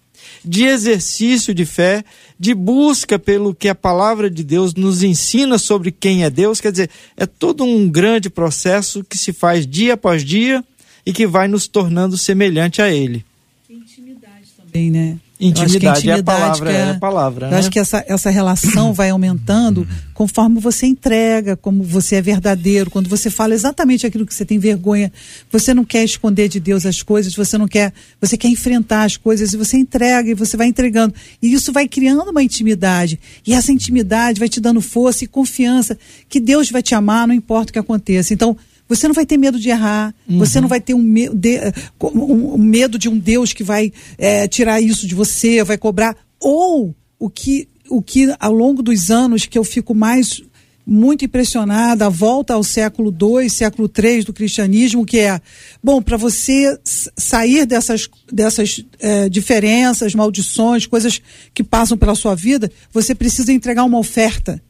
de 0.45 0.65
exercício 0.65 1.53
de 1.53 1.65
fé, 1.65 2.03
de 2.39 2.53
busca 2.53 3.17
pelo 3.17 3.55
que 3.55 3.67
a 3.67 3.75
palavra 3.75 4.29
de 4.29 4.43
Deus 4.43 4.73
nos 4.73 5.03
ensina 5.03 5.57
sobre 5.57 5.91
quem 5.91 6.23
é 6.23 6.29
Deus. 6.29 6.61
Quer 6.61 6.71
dizer, 6.71 6.89
é 7.17 7.25
todo 7.25 7.63
um 7.63 7.89
grande 7.89 8.29
processo 8.29 9.03
que 9.03 9.17
se 9.17 9.33
faz 9.33 9.65
dia 9.65 9.95
após 9.95 10.23
dia 10.23 10.63
e 11.05 11.11
que 11.11 11.25
vai 11.25 11.47
nos 11.47 11.67
tornando 11.67 12.17
semelhante 12.17 12.81
a 12.81 12.89
Ele. 12.89 13.25
Intimidade 13.69 14.47
também, 14.57 14.91
né? 14.91 15.17
Intimidade, 15.39 16.09
é 16.09 16.13
a 16.13 16.23
palavra, 16.23 16.71
é, 16.71 16.75
é 16.75 16.89
a 16.91 16.99
palavra. 16.99 17.47
Eu 17.47 17.51
né? 17.51 17.57
acho 17.57 17.69
que 17.69 17.77
essa, 17.77 18.03
essa 18.07 18.29
relação 18.29 18.93
vai 18.93 19.09
aumentando 19.09 19.85
conforme 20.13 20.61
você 20.61 20.85
entrega, 20.85 21.57
como 21.57 21.83
você 21.83 22.15
é 22.15 22.21
verdadeiro, 22.21 22.89
quando 22.89 23.09
você 23.09 23.29
fala 23.29 23.53
exatamente 23.53 24.07
aquilo 24.07 24.25
que 24.25 24.33
você 24.33 24.45
tem 24.45 24.57
vergonha, 24.57 25.11
você 25.51 25.73
não 25.73 25.83
quer 25.83 26.05
esconder 26.05 26.47
de 26.47 26.57
Deus 26.57 26.85
as 26.85 27.03
coisas, 27.03 27.35
você 27.35 27.57
não 27.57 27.67
quer, 27.67 27.93
você 28.21 28.37
quer 28.37 28.47
enfrentar 28.47 29.03
as 29.03 29.17
coisas 29.17 29.51
e 29.51 29.57
você 29.57 29.75
entrega 29.75 30.29
e 30.29 30.33
você 30.33 30.55
vai 30.55 30.67
entregando. 30.67 31.13
E 31.41 31.51
isso 31.53 31.73
vai 31.73 31.85
criando 31.85 32.31
uma 32.31 32.41
intimidade. 32.41 33.19
E 33.45 33.53
essa 33.53 33.73
intimidade 33.73 34.39
vai 34.39 34.47
te 34.47 34.61
dando 34.61 34.79
força 34.79 35.25
e 35.25 35.27
confiança 35.27 35.97
que 36.29 36.39
Deus 36.39 36.71
vai 36.71 36.81
te 36.81 36.95
amar, 36.95 37.27
não 37.27 37.35
importa 37.35 37.71
o 37.71 37.73
que 37.73 37.79
aconteça. 37.79 38.33
Então, 38.33 38.55
você 38.87 39.07
não 39.07 39.15
vai 39.15 39.25
ter 39.25 39.37
medo 39.37 39.59
de 39.59 39.69
errar, 39.69 40.13
uhum. 40.27 40.37
você 40.37 40.61
não 40.61 40.67
vai 40.67 40.79
ter 40.79 40.93
um, 40.93 41.01
me 41.01 41.27
de, 41.29 41.59
um, 42.01 42.53
um, 42.53 42.57
medo 42.57 42.97
de 42.99 43.09
um 43.09 43.17
Deus 43.17 43.53
que 43.53 43.63
vai 43.63 43.91
é, 44.17 44.47
tirar 44.47 44.81
isso 44.81 45.07
de 45.07 45.15
você, 45.15 45.63
vai 45.63 45.77
cobrar. 45.77 46.15
Ou 46.39 46.95
o 47.19 47.29
que, 47.29 47.67
o 47.89 48.01
que 48.01 48.33
ao 48.39 48.53
longo 48.53 48.83
dos 48.83 49.09
anos 49.09 49.45
que 49.45 49.57
eu 49.57 49.63
fico 49.63 49.95
mais 49.95 50.43
muito 50.85 51.25
impressionada, 51.25 52.05
a 52.05 52.09
volta 52.09 52.53
ao 52.53 52.63
século 52.63 53.11
II, 53.11 53.49
século 53.49 53.89
III 53.91 54.23
do 54.23 54.33
cristianismo, 54.33 55.05
que 55.05 55.17
é, 55.17 55.41
bom, 55.83 55.99
para 55.99 56.15
você 56.15 56.79
sair 56.83 57.65
dessas, 57.65 58.07
dessas 58.31 58.85
é, 58.99 59.27
diferenças, 59.27 60.13
maldições, 60.13 60.85
coisas 60.85 61.19
que 61.53 61.63
passam 61.63 61.97
pela 61.97 62.13
sua 62.13 62.35
vida, 62.35 62.71
você 62.93 63.15
precisa 63.15 63.51
entregar 63.51 63.83
uma 63.83 63.97
oferta. 63.97 64.61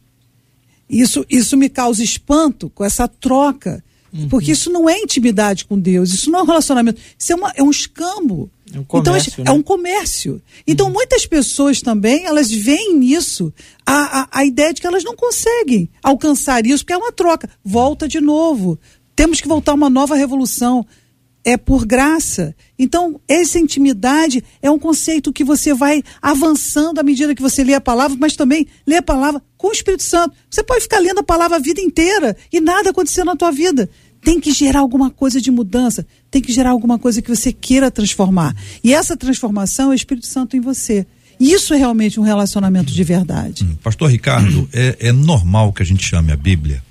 Isso, 0.90 1.26
isso 1.30 1.58
me 1.58 1.68
causa 1.68 2.02
espanto 2.04 2.70
com 2.70 2.86
essa 2.86 3.08
troca. 3.08 3.84
Uhum. 4.16 4.30
Porque 4.30 4.52
isso 4.52 4.70
não 4.72 4.90
é 4.90 4.98
intimidade 4.98 5.66
com 5.66 5.78
Deus, 5.78 6.14
isso 6.14 6.32
não 6.32 6.40
é 6.40 6.44
um 6.44 6.46
relacionamento, 6.46 7.02
isso 7.20 7.34
é, 7.34 7.36
uma, 7.36 7.52
é 7.56 7.62
um 7.62 7.70
escambo. 7.70 8.50
É 8.74 8.78
um 8.78 8.82
então, 8.82 8.86
comércio. 8.86 9.32
Então, 9.34 9.46
né? 9.46 9.52
é 9.52 9.54
um 9.54 9.62
comércio. 9.62 10.42
Então, 10.66 10.88
uhum. 10.88 10.94
muitas 10.94 11.26
pessoas 11.26 11.82
também, 11.82 12.26
elas 12.26 12.50
veem 12.50 12.96
nisso 12.96 13.54
a, 13.86 14.22
a, 14.22 14.28
a 14.40 14.46
ideia 14.46 14.74
de 14.74 14.82
que 14.82 14.88
elas 14.88 15.04
não 15.04 15.16
conseguem 15.16 15.90
alcançar 16.02 16.66
isso, 16.66 16.84
porque 16.84 16.94
é 16.94 16.98
uma 16.98 17.12
troca. 17.12 17.50
Volta 17.64 18.08
de 18.08 18.22
novo. 18.22 18.80
Temos 19.16 19.40
que 19.40 19.48
voltar 19.48 19.74
a 19.74 19.76
uma 19.76 19.90
nova 19.90 20.16
revolução 20.16 20.86
é 21.46 21.56
por 21.56 21.86
graça. 21.86 22.56
Então, 22.78 23.22
essa 23.28 23.60
intimidade 23.60 24.44
é 24.64 24.70
um 24.70 24.80
conceito 24.80 25.32
que 25.32 25.44
você 25.44 25.76
vai 25.76 26.04
avançando 26.20 26.98
à 26.98 27.04
medida 27.04 27.36
que 27.36 27.42
você 27.42 27.64
lê 27.64 27.76
a 27.76 27.80
palavra, 27.80 28.18
mas 28.20 28.36
também 28.36 28.68
lê 28.86 28.98
a 28.98 29.02
palavra 29.02 29.42
com 29.56 29.68
o 29.68 29.72
Espírito 29.72 30.02
Santo. 30.02 30.36
Você 30.50 30.64
pode 30.64 30.82
ficar 30.82 30.98
lendo 30.98 31.20
a 31.20 31.24
palavra 31.24 31.58
a 31.58 31.60
vida 31.60 31.80
inteira 31.80 32.36
e 32.52 32.60
nada 32.60 32.90
acontecer 32.90 33.24
na 33.24 33.36
tua 33.36 33.52
vida. 33.52 33.88
Tem 34.26 34.42
que 34.42 34.52
gerar 34.52 34.80
alguma 34.80 35.12
coisa 35.12 35.40
de 35.40 35.52
mudança, 35.52 36.06
tem 36.32 36.42
que 36.42 36.52
gerar 36.52 36.72
alguma 36.72 36.98
coisa 36.98 37.22
que 37.22 37.30
você 37.30 37.54
queira 37.54 37.92
transformar. 37.92 38.56
E 38.84 38.92
essa 38.92 39.16
transformação 39.16 39.92
é 39.92 39.94
o 39.94 39.94
Espírito 39.94 40.26
Santo 40.26 40.58
em 40.58 40.60
você. 40.60 41.06
Isso 41.40 41.76
é 41.76 41.78
realmente 41.78 42.20
um 42.20 42.24
relacionamento 42.24 42.92
de 42.92 43.04
verdade. 43.04 43.64
Hum, 43.64 43.76
Pastor 43.84 44.10
Ricardo, 44.10 44.68
é, 44.74 44.98
é 45.00 45.12
normal 45.12 45.72
que 45.72 45.84
a 45.84 45.86
gente 45.86 46.04
chame 46.04 46.32
a 46.32 46.36
Bíblia 46.36 46.82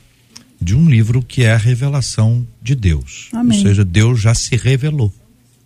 de 0.61 0.77
um 0.77 0.89
livro 0.89 1.23
que 1.23 1.43
é 1.43 1.53
a 1.53 1.57
revelação 1.57 2.47
de 2.63 2.77
Deus. 2.77 3.31
Amém. 3.33 3.59
Ou 3.59 3.65
seja, 3.65 3.85
Deus 3.85 4.21
já 4.21 4.33
se 4.33 4.55
revelou. 4.55 5.13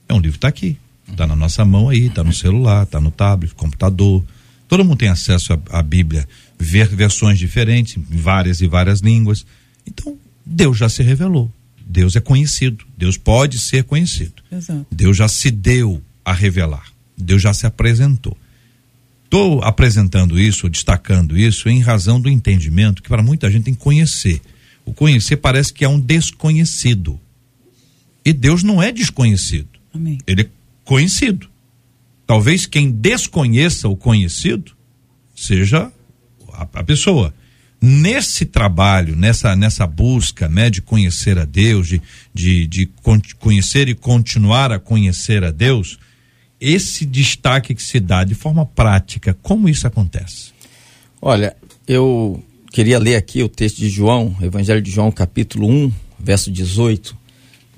É 0.09 0.15
um 0.15 0.21
livro 0.21 0.33
que 0.33 0.39
está 0.39 0.49
aqui, 0.49 0.79
está 1.07 1.27
na 1.27 1.37
nossa 1.37 1.67
mão 1.67 1.91
aí, 1.91 2.07
está 2.07 2.25
no 2.25 2.33
celular, 2.33 2.85
está 2.85 2.99
no 2.99 3.11
tablet, 3.11 3.55
computador. 3.55 4.25
Todo 4.67 4.85
mundo 4.85 4.97
tem 4.97 5.09
acesso 5.11 5.53
à 5.71 5.83
Bíblia, 5.83 6.27
ver 6.59 6.89
versões 6.89 7.39
diferentes, 7.39 7.97
em 7.97 8.17
várias 8.17 8.63
e 8.63 8.67
várias 8.67 9.01
línguas. 9.01 9.45
Então, 9.87 10.17
Deus 10.45 10.79
já 10.79 10.89
se 10.89 11.03
revelou. 11.03 11.53
Deus 11.89 12.15
é 12.15 12.21
conhecido. 12.21 12.85
Deus 12.97 13.17
pode 13.17 13.59
ser 13.59 13.85
conhecido. 13.85 14.43
Exato. 14.53 14.87
Deus 14.91 15.17
já 15.17 15.29
se 15.29 15.51
deu 15.51 16.03
a 16.25 16.33
revelar. 16.33 16.93
Deus 17.17 17.43
já 17.43 17.55
se 17.55 17.67
apresentou. 17.67 18.37
Estou 19.25 19.63
apresentando 19.63 20.39
isso, 20.39 20.69
destacando 20.69 21.37
isso, 21.37 21.69
em 21.69 21.81
razão 21.81 22.21
do 22.21 22.29
entendimento 22.29 23.03
que 23.03 23.09
para 23.09 23.23
muita 23.23 23.51
gente 23.51 23.65
tem 23.65 23.75
que 23.75 23.81
conhecer 23.81 24.41
o 24.89 24.95
conhecer 24.95 25.37
parece 25.37 25.71
que 25.71 25.85
é 25.85 25.89
um 25.89 26.01
desconhecido. 26.01 27.21
E 28.25 28.33
Deus 28.33 28.63
não 28.63 28.83
é 28.83 28.91
desconhecido. 28.91 29.69
Amém. 29.93 30.17
Ele 30.27 30.43
é 30.43 30.49
conhecido. 30.83 31.47
Talvez 32.27 32.65
quem 32.65 32.91
desconheça 32.91 33.87
o 33.87 33.95
conhecido 33.95 34.73
seja 35.37 35.93
a, 36.55 36.63
a 36.63 36.85
pessoa. 36.85 37.35
Nesse 37.81 38.45
trabalho, 38.45 39.15
nessa, 39.15 39.55
nessa 39.55 39.87
busca 39.87 40.49
né, 40.49 40.69
de 40.69 40.83
conhecer 40.83 41.39
a 41.39 41.45
Deus, 41.45 41.89
de, 41.89 42.03
de, 42.35 42.67
de 42.67 42.91
conhecer 43.39 43.89
e 43.89 43.95
continuar 43.95 44.73
a 44.73 44.81
conhecer 44.81 45.45
a 45.45 45.53
Deus, 45.53 45.97
esse 46.61 47.07
destaque 47.07 47.75
que 47.75 47.83
se 47.83 48.01
dá 48.01 48.25
de 48.25 48.35
forma 48.35 48.67
prática, 48.67 49.37
como 49.43 49.69
isso 49.69 49.87
acontece? 49.87 50.51
Olha, 51.23 51.57
eu 51.87 52.43
queria 52.73 52.99
ler 52.99 53.15
aqui 53.15 53.43
o 53.43 53.49
texto 53.49 53.77
de 53.77 53.89
João, 53.89 54.37
Evangelho 54.43 54.83
de 54.83 54.91
João, 54.91 55.13
capítulo 55.13 55.69
1, 55.69 55.93
verso 56.19 56.51
18, 56.51 57.17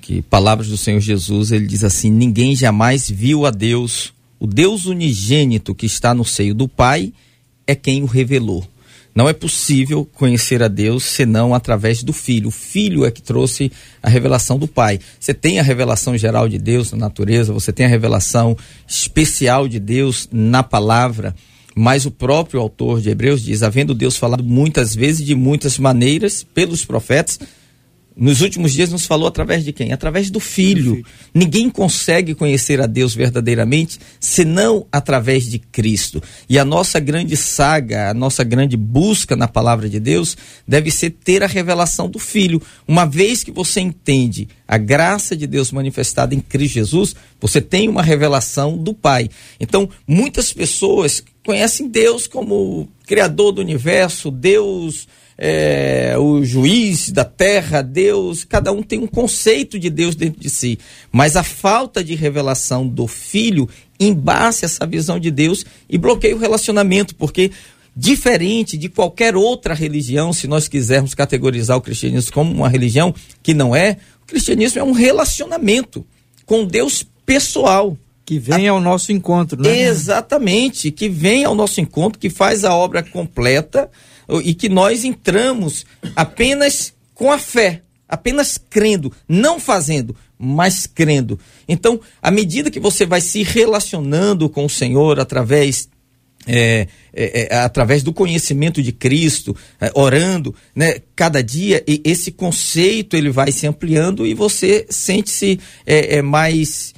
que 0.01 0.21
palavras 0.23 0.67
do 0.67 0.77
Senhor 0.77 0.99
Jesus, 0.99 1.51
ele 1.51 1.67
diz 1.67 1.83
assim: 1.83 2.09
Ninguém 2.09 2.55
jamais 2.55 3.09
viu 3.09 3.45
a 3.45 3.51
Deus, 3.51 4.13
o 4.39 4.47
Deus 4.47 4.85
unigênito 4.85 5.75
que 5.75 5.85
está 5.85 6.13
no 6.13 6.25
seio 6.25 6.55
do 6.55 6.67
Pai 6.67 7.13
é 7.67 7.75
quem 7.75 8.01
o 8.01 8.07
revelou. 8.07 8.67
Não 9.13 9.27
é 9.27 9.33
possível 9.33 10.07
conhecer 10.13 10.63
a 10.63 10.69
Deus 10.69 11.03
senão 11.03 11.53
através 11.53 12.01
do 12.01 12.13
Filho. 12.13 12.47
O 12.47 12.51
Filho 12.51 13.05
é 13.05 13.11
que 13.11 13.21
trouxe 13.21 13.71
a 14.01 14.09
revelação 14.09 14.57
do 14.57 14.67
Pai. 14.67 14.99
Você 15.19 15.33
tem 15.33 15.59
a 15.59 15.63
revelação 15.63 16.17
geral 16.17 16.47
de 16.47 16.57
Deus 16.57 16.91
na 16.91 16.97
natureza, 16.97 17.51
você 17.51 17.73
tem 17.73 17.85
a 17.85 17.89
revelação 17.89 18.57
especial 18.87 19.67
de 19.67 19.79
Deus 19.79 20.29
na 20.31 20.63
palavra. 20.63 21.35
Mas 21.75 22.05
o 22.05 22.11
próprio 22.11 22.59
autor 22.59 23.01
de 23.01 23.09
Hebreus 23.09 23.41
diz: 23.41 23.63
havendo 23.63 23.93
Deus 23.93 24.17
falado 24.17 24.43
muitas 24.43 24.95
vezes, 24.95 25.25
de 25.25 25.35
muitas 25.35 25.77
maneiras, 25.77 26.43
pelos 26.43 26.85
profetas, 26.85 27.39
nos 28.21 28.41
últimos 28.41 28.71
dias 28.71 28.91
nos 28.91 29.07
falou 29.07 29.27
através 29.27 29.65
de 29.65 29.73
quem? 29.73 29.91
Através 29.91 30.29
do 30.29 30.39
filho. 30.39 30.93
filho. 30.93 31.05
Ninguém 31.33 31.71
consegue 31.71 32.35
conhecer 32.35 32.79
a 32.79 32.85
Deus 32.85 33.15
verdadeiramente 33.15 33.99
senão 34.19 34.85
através 34.91 35.49
de 35.49 35.57
Cristo. 35.57 36.21
E 36.47 36.59
a 36.59 36.63
nossa 36.63 36.99
grande 36.99 37.35
saga, 37.35 38.11
a 38.11 38.13
nossa 38.13 38.43
grande 38.43 38.77
busca 38.77 39.35
na 39.35 39.47
palavra 39.47 39.89
de 39.89 39.99
Deus 39.99 40.37
deve 40.67 40.91
ser 40.91 41.09
ter 41.09 41.41
a 41.41 41.47
revelação 41.47 42.07
do 42.07 42.19
filho. 42.19 42.61
Uma 42.87 43.05
vez 43.05 43.43
que 43.43 43.49
você 43.49 43.81
entende 43.81 44.47
a 44.67 44.77
graça 44.77 45.35
de 45.35 45.47
Deus 45.47 45.71
manifestada 45.71 46.35
em 46.35 46.39
Cristo 46.39 46.75
Jesus, 46.75 47.15
você 47.39 47.59
tem 47.59 47.89
uma 47.89 48.03
revelação 48.03 48.77
do 48.77 48.93
Pai. 48.93 49.31
Então, 49.59 49.89
muitas 50.07 50.53
pessoas 50.53 51.23
conhecem 51.43 51.87
Deus 51.89 52.27
como 52.27 52.87
criador 53.07 53.51
do 53.51 53.61
universo, 53.61 54.29
Deus 54.29 55.07
é, 55.43 56.15
o 56.19 56.45
juiz 56.45 57.09
da 57.09 57.25
terra, 57.25 57.81
Deus, 57.81 58.43
cada 58.43 58.71
um 58.71 58.83
tem 58.83 58.99
um 58.99 59.07
conceito 59.07 59.79
de 59.79 59.89
Deus 59.89 60.13
dentro 60.13 60.39
de 60.39 60.51
si. 60.51 60.77
Mas 61.11 61.35
a 61.35 61.41
falta 61.41 62.03
de 62.03 62.13
revelação 62.13 62.87
do 62.87 63.07
filho 63.07 63.67
embate 63.99 64.65
essa 64.65 64.85
visão 64.85 65.19
de 65.19 65.31
Deus 65.31 65.65
e 65.89 65.97
bloqueia 65.97 66.35
o 66.35 66.39
relacionamento, 66.39 67.15
porque 67.15 67.49
diferente 67.95 68.77
de 68.77 68.87
qualquer 68.87 69.35
outra 69.35 69.73
religião, 69.73 70.31
se 70.31 70.45
nós 70.45 70.67
quisermos 70.67 71.15
categorizar 71.15 71.75
o 71.75 71.81
cristianismo 71.81 72.31
como 72.31 72.53
uma 72.53 72.69
religião 72.69 73.11
que 73.41 73.55
não 73.55 73.75
é, 73.75 73.97
o 74.21 74.27
cristianismo 74.27 74.79
é 74.79 74.83
um 74.83 74.91
relacionamento 74.91 76.05
com 76.45 76.63
Deus 76.63 77.03
pessoal. 77.25 77.97
Que 78.23 78.37
vem 78.37 78.67
ao 78.67 78.79
nosso 78.79 79.11
encontro, 79.11 79.59
né? 79.59 79.81
Exatamente, 79.81 80.91
que 80.91 81.09
vem 81.09 81.43
ao 81.43 81.55
nosso 81.55 81.81
encontro, 81.81 82.19
que 82.19 82.29
faz 82.29 82.63
a 82.63 82.75
obra 82.75 83.01
completa 83.01 83.89
e 84.39 84.53
que 84.53 84.69
nós 84.69 85.03
entramos 85.03 85.85
apenas 86.15 86.93
com 87.13 87.31
a 87.31 87.37
fé, 87.39 87.81
apenas 88.07 88.57
crendo, 88.57 89.11
não 89.27 89.59
fazendo, 89.59 90.15
mas 90.37 90.87
crendo. 90.87 91.39
Então, 91.67 91.99
à 92.21 92.31
medida 92.31 92.71
que 92.71 92.79
você 92.79 93.05
vai 93.05 93.21
se 93.21 93.43
relacionando 93.43 94.49
com 94.49 94.65
o 94.65 94.69
Senhor 94.69 95.19
através 95.19 95.89
é, 96.47 96.87
é, 97.13 97.53
é, 97.53 97.57
através 97.57 98.01
do 98.01 98.11
conhecimento 98.11 98.81
de 98.81 98.91
Cristo, 98.91 99.55
é, 99.79 99.91
orando, 99.93 100.55
né, 100.75 100.95
cada 101.15 101.43
dia, 101.43 101.83
e 101.87 102.01
esse 102.03 102.31
conceito 102.31 103.15
ele 103.15 103.29
vai 103.29 103.51
se 103.51 103.67
ampliando 103.67 104.25
e 104.25 104.33
você 104.33 104.87
sente-se 104.89 105.59
é, 105.85 106.17
é, 106.17 106.21
mais, 106.21 106.93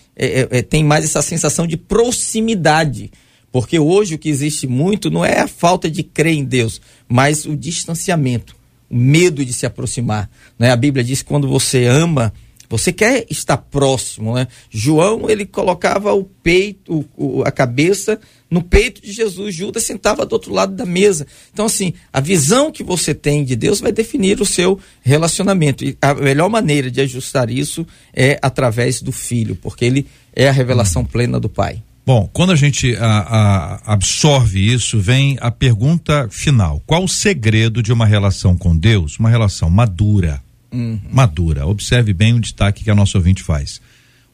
tem 0.69 0.83
mais 0.83 1.03
essa 1.03 1.21
sensação 1.21 1.67
de 1.67 1.75
proximidade. 1.75 3.11
Porque 3.53 3.77
hoje 3.77 4.15
o 4.15 4.17
que 4.17 4.29
existe 4.29 4.65
muito 4.65 5.11
não 5.11 5.23
é 5.23 5.41
a 5.41 5.47
falta 5.47 5.87
de 5.87 6.01
crer 6.01 6.33
em 6.33 6.43
Deus, 6.43 6.81
mas 7.07 7.45
o 7.45 7.55
distanciamento, 7.55 8.55
o 8.89 8.95
medo 8.95 9.45
de 9.45 9.53
se 9.53 9.63
aproximar. 9.63 10.27
Né? 10.57 10.71
A 10.71 10.75
Bíblia 10.75 11.03
diz 11.03 11.21
que 11.21 11.29
quando 11.29 11.47
você 11.47 11.85
ama, 11.85 12.33
você 12.67 12.91
quer 12.91 13.27
estar 13.29 13.57
próximo. 13.57 14.33
Né? 14.33 14.47
João, 14.71 15.29
ele 15.29 15.45
colocava 15.45 16.11
o 16.13 16.23
peito, 16.23 17.07
o, 17.15 17.43
a 17.45 17.51
cabeça 17.51 18.19
no 18.49 18.63
peito 18.63 18.99
de 19.03 19.11
Jesus. 19.11 19.53
Judas 19.53 19.83
sentava 19.83 20.25
do 20.25 20.33
outro 20.33 20.51
lado 20.51 20.73
da 20.73 20.83
mesa. 20.83 21.27
Então, 21.53 21.67
assim, 21.67 21.93
a 22.11 22.19
visão 22.19 22.71
que 22.71 22.81
você 22.81 23.13
tem 23.13 23.45
de 23.45 23.55
Deus 23.55 23.79
vai 23.79 23.91
definir 23.91 24.41
o 24.41 24.45
seu 24.47 24.79
relacionamento. 25.03 25.85
E 25.85 25.95
a 26.01 26.15
melhor 26.15 26.49
maneira 26.49 26.89
de 26.89 27.01
ajustar 27.01 27.51
isso 27.51 27.85
é 28.11 28.39
através 28.41 28.99
do 28.99 29.11
Filho, 29.11 29.55
porque 29.55 29.85
ele 29.85 30.07
é 30.35 30.49
a 30.49 30.51
revelação 30.51 31.05
plena 31.05 31.39
do 31.39 31.47
Pai. 31.47 31.83
Bom, 32.05 32.29
quando 32.33 32.51
a 32.51 32.55
gente 32.55 32.95
a, 32.97 33.05
a, 33.05 33.93
absorve 33.93 34.59
isso, 34.59 34.99
vem 34.99 35.37
a 35.39 35.49
pergunta 35.49 36.27
final: 36.29 36.81
qual 36.85 37.03
o 37.03 37.09
segredo 37.09 37.81
de 37.81 37.93
uma 37.93 38.05
relação 38.05 38.57
com 38.57 38.75
Deus? 38.75 39.17
Uma 39.17 39.29
relação 39.29 39.69
madura. 39.69 40.41
Uhum. 40.71 40.99
Madura. 41.11 41.65
Observe 41.65 42.13
bem 42.13 42.33
o 42.33 42.39
destaque 42.39 42.83
que 42.83 42.91
a 42.91 42.95
nossa 42.95 43.17
ouvinte 43.17 43.41
faz. 43.43 43.79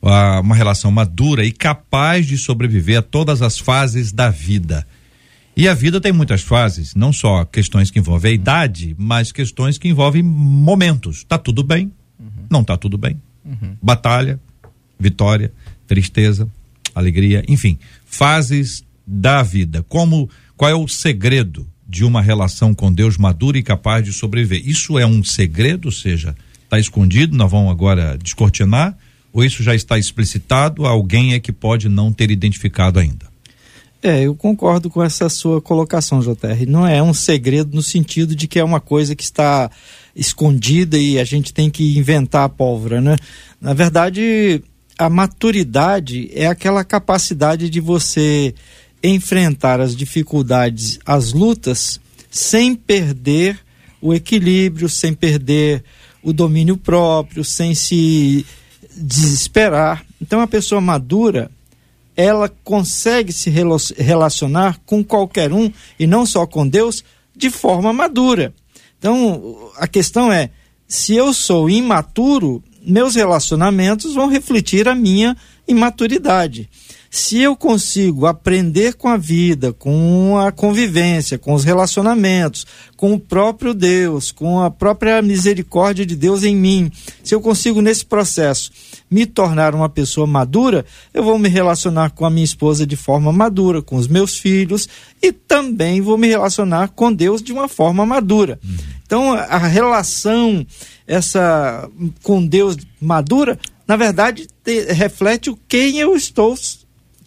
Uma 0.02 0.56
relação 0.56 0.90
madura 0.90 1.46
e 1.46 1.52
capaz 1.52 2.26
de 2.26 2.38
sobreviver 2.38 3.00
a 3.00 3.02
todas 3.02 3.42
as 3.42 3.60
fases 3.60 4.14
da 4.14 4.30
vida. 4.30 4.88
E 5.56 5.68
a 5.68 5.74
vida 5.74 6.00
tem 6.00 6.14
muitas 6.14 6.42
fases, 6.42 6.96
não 6.96 7.12
só 7.12 7.44
questões 7.44 7.92
que 7.92 8.00
envolvem 8.00 8.32
a 8.32 8.36
idade, 8.36 8.96
mas 8.98 9.34
questões 9.34 9.78
que 9.78 9.90
envolvem 9.90 10.24
momentos. 10.24 11.26
Tá 11.26 11.38
tudo 11.38 11.64
bem, 11.64 11.92
uhum. 12.18 12.46
não 12.50 12.62
está 12.62 12.78
tudo 12.78 12.98
bem. 12.98 13.22
Uhum. 13.44 13.76
Batalha, 13.82 14.40
vitória, 14.98 15.52
tristeza, 15.86 16.50
alegria, 17.00 17.44
enfim, 17.48 17.78
fases 18.06 18.84
da 19.06 19.42
vida. 19.42 19.84
Como 19.88 20.30
qual 20.56 20.70
é 20.70 20.76
o 20.76 20.88
segredo 20.88 21.68
de 21.88 22.04
uma 22.04 22.22
relação 22.22 22.74
com 22.74 22.94
Deus 22.94 23.18
madura 23.18 23.58
e 23.58 23.64
capaz 23.64 24.04
de 24.04 24.14
sobreviver? 24.14 24.68
Isso 24.68 25.00
é 25.00 25.06
um 25.06 25.24
segredo, 25.24 25.86
ou 25.86 25.92
seja, 25.92 26.36
está 26.64 26.78
escondido, 26.78 27.36
nós 27.36 27.50
vamos 27.50 27.72
agora 27.72 28.18
descortinar, 28.18 28.96
ou 29.34 29.44
isso 29.44 29.64
já 29.64 29.74
está 29.74 29.98
explicitado, 29.98 30.86
alguém 30.86 31.34
é 31.34 31.40
que 31.40 31.52
pode 31.52 31.90
não 31.90 32.12
ter 32.12 32.30
identificado 32.30 33.00
ainda? 33.00 33.30
É, 34.02 34.22
eu 34.24 34.34
concordo 34.34 34.90
com 34.90 35.04
essa 35.04 35.28
sua 35.28 35.62
colocação, 35.62 36.22
JR. 36.22 36.66
Não 36.68 36.88
é 36.88 37.04
um 37.04 37.14
segredo 37.14 37.76
no 37.76 37.84
sentido 37.84 38.34
de 38.34 38.48
que 38.48 38.58
é 38.58 38.64
uma 38.64 38.80
coisa 38.80 39.14
que 39.14 39.24
está 39.24 39.70
escondida 40.16 40.98
e 40.98 41.20
a 41.20 41.24
gente 41.26 41.54
tem 41.54 41.70
que 41.70 41.98
inventar 41.98 42.46
a 42.46 42.50
pólvora, 42.50 43.02
né? 43.02 43.18
Na 43.60 43.74
verdade, 43.74 44.64
a 45.00 45.10
maturidade 45.10 46.30
é 46.34 46.46
aquela 46.46 46.84
capacidade 46.84 47.70
de 47.70 47.80
você 47.80 48.54
enfrentar 49.02 49.80
as 49.80 49.96
dificuldades, 49.96 51.00
as 51.06 51.32
lutas, 51.32 52.02
sem 52.30 52.76
perder 52.76 53.58
o 54.02 54.14
equilíbrio, 54.14 54.90
sem 54.90 55.14
perder 55.14 55.86
o 56.22 56.34
domínio 56.34 56.76
próprio, 56.76 57.46
sem 57.46 57.74
se 57.74 58.46
desesperar. 58.94 60.06
Então, 60.22 60.42
a 60.42 60.48
pessoa 60.48 60.82
madura, 60.82 61.50
ela 62.14 62.50
consegue 62.62 63.32
se 63.32 63.50
relacionar 63.98 64.82
com 64.86 65.02
qualquer 65.02 65.54
um 65.54 65.72
e 65.98 66.06
não 66.06 66.26
só 66.26 66.46
com 66.46 66.68
Deus 66.68 67.06
de 67.34 67.50
forma 67.50 67.94
madura. 67.94 68.54
Então, 68.98 69.72
a 69.78 69.88
questão 69.88 70.30
é: 70.30 70.50
se 70.86 71.16
eu 71.16 71.34
sou 71.34 71.70
imaturo, 71.70 72.62
meus 72.90 73.16
relacionamentos 73.16 74.14
vão 74.14 74.28
refletir 74.28 74.88
a 74.88 74.96
minha 74.96 75.38
imaturidade. 75.68 76.70
Se 77.12 77.40
eu 77.40 77.56
consigo 77.56 78.28
aprender 78.28 78.94
com 78.94 79.08
a 79.08 79.18
vida, 79.18 79.74
com 79.74 80.38
a 80.38 80.52
convivência, 80.52 81.40
com 81.40 81.54
os 81.54 81.64
relacionamentos, 81.64 82.68
com 82.96 83.14
o 83.14 83.20
próprio 83.20 83.74
Deus, 83.74 84.32
com 84.32 84.62
a 84.62 84.70
própria 84.70 85.20
misericórdia 85.20 86.06
de 86.06 86.16
Deus 86.16 86.44
em 86.44 86.56
mim, 86.56 86.92
se 87.24 87.34
eu 87.34 87.42
consigo 87.42 87.82
nesse 87.82 88.06
processo 88.06 88.72
me 89.10 89.26
tornar 89.26 89.74
uma 89.74 89.90
pessoa 89.90 90.28
madura, 90.28 90.86
eu 91.12 91.24
vou 91.24 91.40
me 91.40 91.50
relacionar 91.50 92.12
com 92.12 92.26
a 92.26 92.30
minha 92.30 92.46
esposa 92.46 92.86
de 92.86 92.96
forma 92.96 93.32
madura, 93.32 93.82
com 93.82 93.96
os 93.96 94.08
meus 94.08 94.38
filhos 94.38 94.88
e 95.20 95.32
também 95.32 96.02
vou 96.02 96.16
me 96.16 96.28
relacionar 96.28 96.90
com 96.90 97.12
Deus 97.12 97.42
de 97.42 97.52
uma 97.52 97.68
forma 97.68 98.06
madura. 98.06 98.60
Então, 99.04 99.34
a 99.34 99.58
relação 99.58 100.64
essa 101.08 101.90
com 102.22 102.46
Deus 102.46 102.78
madura, 103.02 103.58
na 103.88 103.96
verdade, 103.96 104.48
te, 104.64 104.94
reflete 104.94 105.50
o 105.50 105.58
quem 105.68 105.98
eu 105.98 106.16
estou 106.16 106.56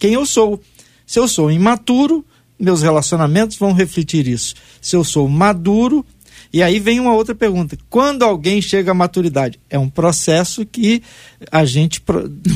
quem 0.03 0.15
eu 0.15 0.25
sou. 0.25 0.61
Se 1.05 1.17
eu 1.17 1.29
sou 1.29 1.49
imaturo, 1.49 2.25
meus 2.59 2.81
relacionamentos 2.81 3.55
vão 3.55 3.71
refletir 3.71 4.27
isso. 4.27 4.53
Se 4.81 4.97
eu 4.97 5.03
sou 5.05 5.29
maduro, 5.29 6.05
e 6.51 6.61
aí 6.61 6.77
vem 6.77 6.99
uma 6.99 7.13
outra 7.13 7.33
pergunta: 7.33 7.77
quando 7.89 8.23
alguém 8.23 8.61
chega 8.61 8.91
à 8.91 8.93
maturidade? 8.93 9.57
É 9.69 9.79
um 9.79 9.89
processo 9.89 10.65
que 10.65 11.01
a 11.49 11.63
gente 11.63 12.03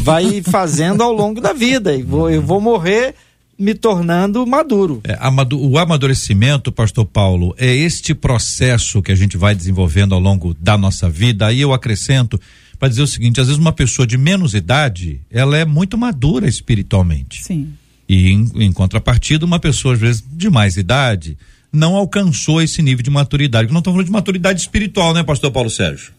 vai 0.04 0.41
fazendo 0.52 1.02
ao 1.02 1.14
longo 1.14 1.39
da 1.39 1.54
vida. 1.54 1.95
E 1.95 2.04
vou, 2.04 2.30
eu 2.30 2.41
vou 2.41 2.60
morrer 2.60 3.16
me 3.58 3.74
tornando 3.74 4.45
maduro. 4.45 5.00
É, 5.06 5.18
o 5.56 5.78
amadurecimento, 5.78 6.70
Pastor 6.70 7.06
Paulo, 7.06 7.56
é 7.58 7.74
este 7.74 8.14
processo 8.14 9.02
que 9.02 9.14
a 9.14 9.16
gente 9.16 9.38
vai 9.38 9.56
desenvolvendo 9.56 10.14
ao 10.14 10.20
longo 10.20 10.54
da 10.54 10.78
nossa 10.78 11.10
vida. 11.10 11.48
Aí 11.48 11.62
eu 11.62 11.72
acrescento 11.72 12.38
para 12.78 12.89
dizer 12.89 13.01
o 13.01 13.07
seguinte: 13.07 13.39
às 13.39 13.47
vezes 13.47 13.59
uma 13.59 13.71
pessoa 13.71 14.07
de 14.07 14.17
menos 14.17 14.53
idade, 14.53 15.21
ela 15.30 15.57
é 15.57 15.65
muito 15.65 15.97
madura 15.97 16.47
espiritualmente. 16.47 17.43
Sim. 17.43 17.73
E 18.07 18.30
em, 18.32 18.49
em 18.55 18.71
contrapartida, 18.71 19.45
uma 19.45 19.59
pessoa 19.59 19.93
às 19.93 19.99
vezes 19.99 20.23
de 20.32 20.49
mais 20.49 20.78
idade 20.78 21.38
não 21.71 21.95
alcançou 21.95 22.61
esse 22.61 22.82
nível 22.82 23.03
de 23.03 23.09
maturidade. 23.09 23.71
Não 23.71 23.80
estamos 23.80 23.95
falando 23.95 24.07
de 24.07 24.11
maturidade 24.11 24.61
espiritual, 24.61 25.13
né, 25.13 25.23
Pastor 25.23 25.51
Paulo 25.51 25.69
Sérgio? 25.69 26.13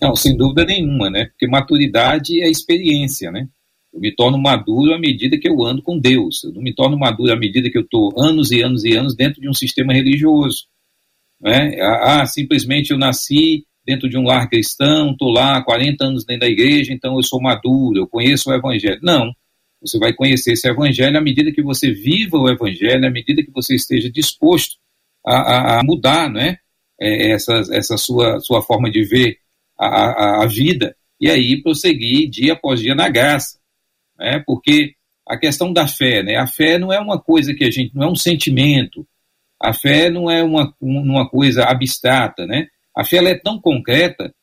Não, 0.00 0.14
sem 0.14 0.36
dúvida 0.36 0.64
nenhuma, 0.64 1.08
né? 1.08 1.26
Porque 1.26 1.46
maturidade 1.46 2.42
é 2.42 2.50
experiência, 2.50 3.30
né? 3.30 3.48
Eu 3.92 4.00
me 4.00 4.14
torno 4.14 4.36
maduro 4.36 4.92
à 4.92 4.98
medida 4.98 5.38
que 5.38 5.48
eu 5.48 5.64
ando 5.64 5.82
com 5.82 5.98
Deus. 5.98 6.44
Eu 6.44 6.52
não 6.52 6.60
me 6.60 6.74
torno 6.74 6.98
maduro 6.98 7.32
à 7.32 7.36
medida 7.36 7.70
que 7.70 7.78
eu 7.78 7.82
estou 7.82 8.12
anos 8.18 8.50
e 8.50 8.60
anos 8.60 8.84
e 8.84 8.94
anos 8.94 9.16
dentro 9.16 9.40
de 9.40 9.48
um 9.48 9.54
sistema 9.54 9.94
religioso. 9.94 10.66
Né? 11.40 11.80
Ah, 11.80 12.26
simplesmente 12.26 12.90
eu 12.90 12.98
nasci 12.98 13.64
dentro 13.86 14.08
de 14.08 14.18
um 14.18 14.24
lar 14.24 14.48
cristão, 14.48 15.12
estou 15.12 15.30
lá 15.30 15.56
há 15.56 15.64
40 15.64 16.04
anos 16.04 16.24
dentro 16.24 16.40
da 16.40 16.48
igreja, 16.48 16.92
então 16.92 17.16
eu 17.16 17.22
sou 17.22 17.40
maduro, 17.40 18.00
eu 18.00 18.08
conheço 18.08 18.50
o 18.50 18.54
evangelho. 18.54 18.98
Não. 19.02 19.32
Você 19.80 19.98
vai 19.98 20.12
conhecer 20.12 20.52
esse 20.52 20.68
evangelho 20.68 21.16
à 21.16 21.20
medida 21.20 21.52
que 21.52 21.62
você 21.62 21.92
viva 21.92 22.36
o 22.36 22.50
evangelho, 22.50 23.06
à 23.06 23.10
medida 23.10 23.42
que 23.42 23.50
você 23.52 23.76
esteja 23.76 24.10
disposto 24.10 24.76
a, 25.24 25.36
a, 25.36 25.80
a 25.80 25.84
mudar 25.84 26.30
né? 26.30 26.58
Essa, 26.98 27.60
essa 27.72 27.96
sua, 27.98 28.40
sua 28.40 28.62
forma 28.62 28.90
de 28.90 29.04
ver 29.04 29.36
a, 29.78 29.86
a, 29.86 30.44
a 30.44 30.46
vida 30.46 30.96
e 31.20 31.30
aí 31.30 31.62
prosseguir 31.62 32.30
dia 32.30 32.54
após 32.54 32.80
dia 32.80 32.94
na 32.94 33.08
graça. 33.08 33.58
Né? 34.18 34.42
Porque 34.46 34.94
a 35.28 35.36
questão 35.36 35.72
da 35.72 35.86
fé, 35.86 36.22
né? 36.22 36.36
a 36.36 36.46
fé 36.46 36.78
não 36.78 36.90
é 36.90 36.98
uma 36.98 37.20
coisa 37.20 37.54
que 37.54 37.64
a 37.64 37.70
gente, 37.70 37.94
não 37.94 38.08
é 38.08 38.10
um 38.10 38.16
sentimento, 38.16 39.06
a 39.60 39.74
fé 39.74 40.08
não 40.08 40.30
é 40.30 40.42
uma, 40.42 40.74
uma 40.80 41.28
coisa 41.28 41.64
abstrata, 41.64 42.46
né? 42.46 42.68
A 42.96 43.04
fé 43.04 43.18
é 43.18 43.38
tão 43.38 43.60
concreta 43.60 44.34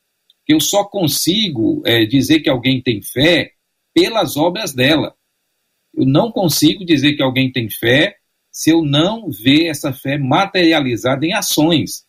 que 0.45 0.53
eu 0.53 0.59
só 0.59 0.83
consigo 0.83 1.81
é, 1.85 2.05
dizer 2.05 2.41
que 2.41 2.49
alguém 2.49 2.81
tem 2.81 3.01
fé 3.01 3.53
pelas 3.93 4.37
obras 4.37 4.73
dela. 4.73 5.15
Eu 5.93 6.05
não 6.05 6.31
consigo 6.31 6.85
dizer 6.85 7.15
que 7.15 7.23
alguém 7.23 7.51
tem 7.51 7.69
fé 7.69 8.17
se 8.51 8.69
eu 8.69 8.83
não 8.83 9.29
ver 9.29 9.67
essa 9.67 9.91
fé 9.91 10.17
materializada 10.17 11.25
em 11.25 11.33
ações. 11.33 12.05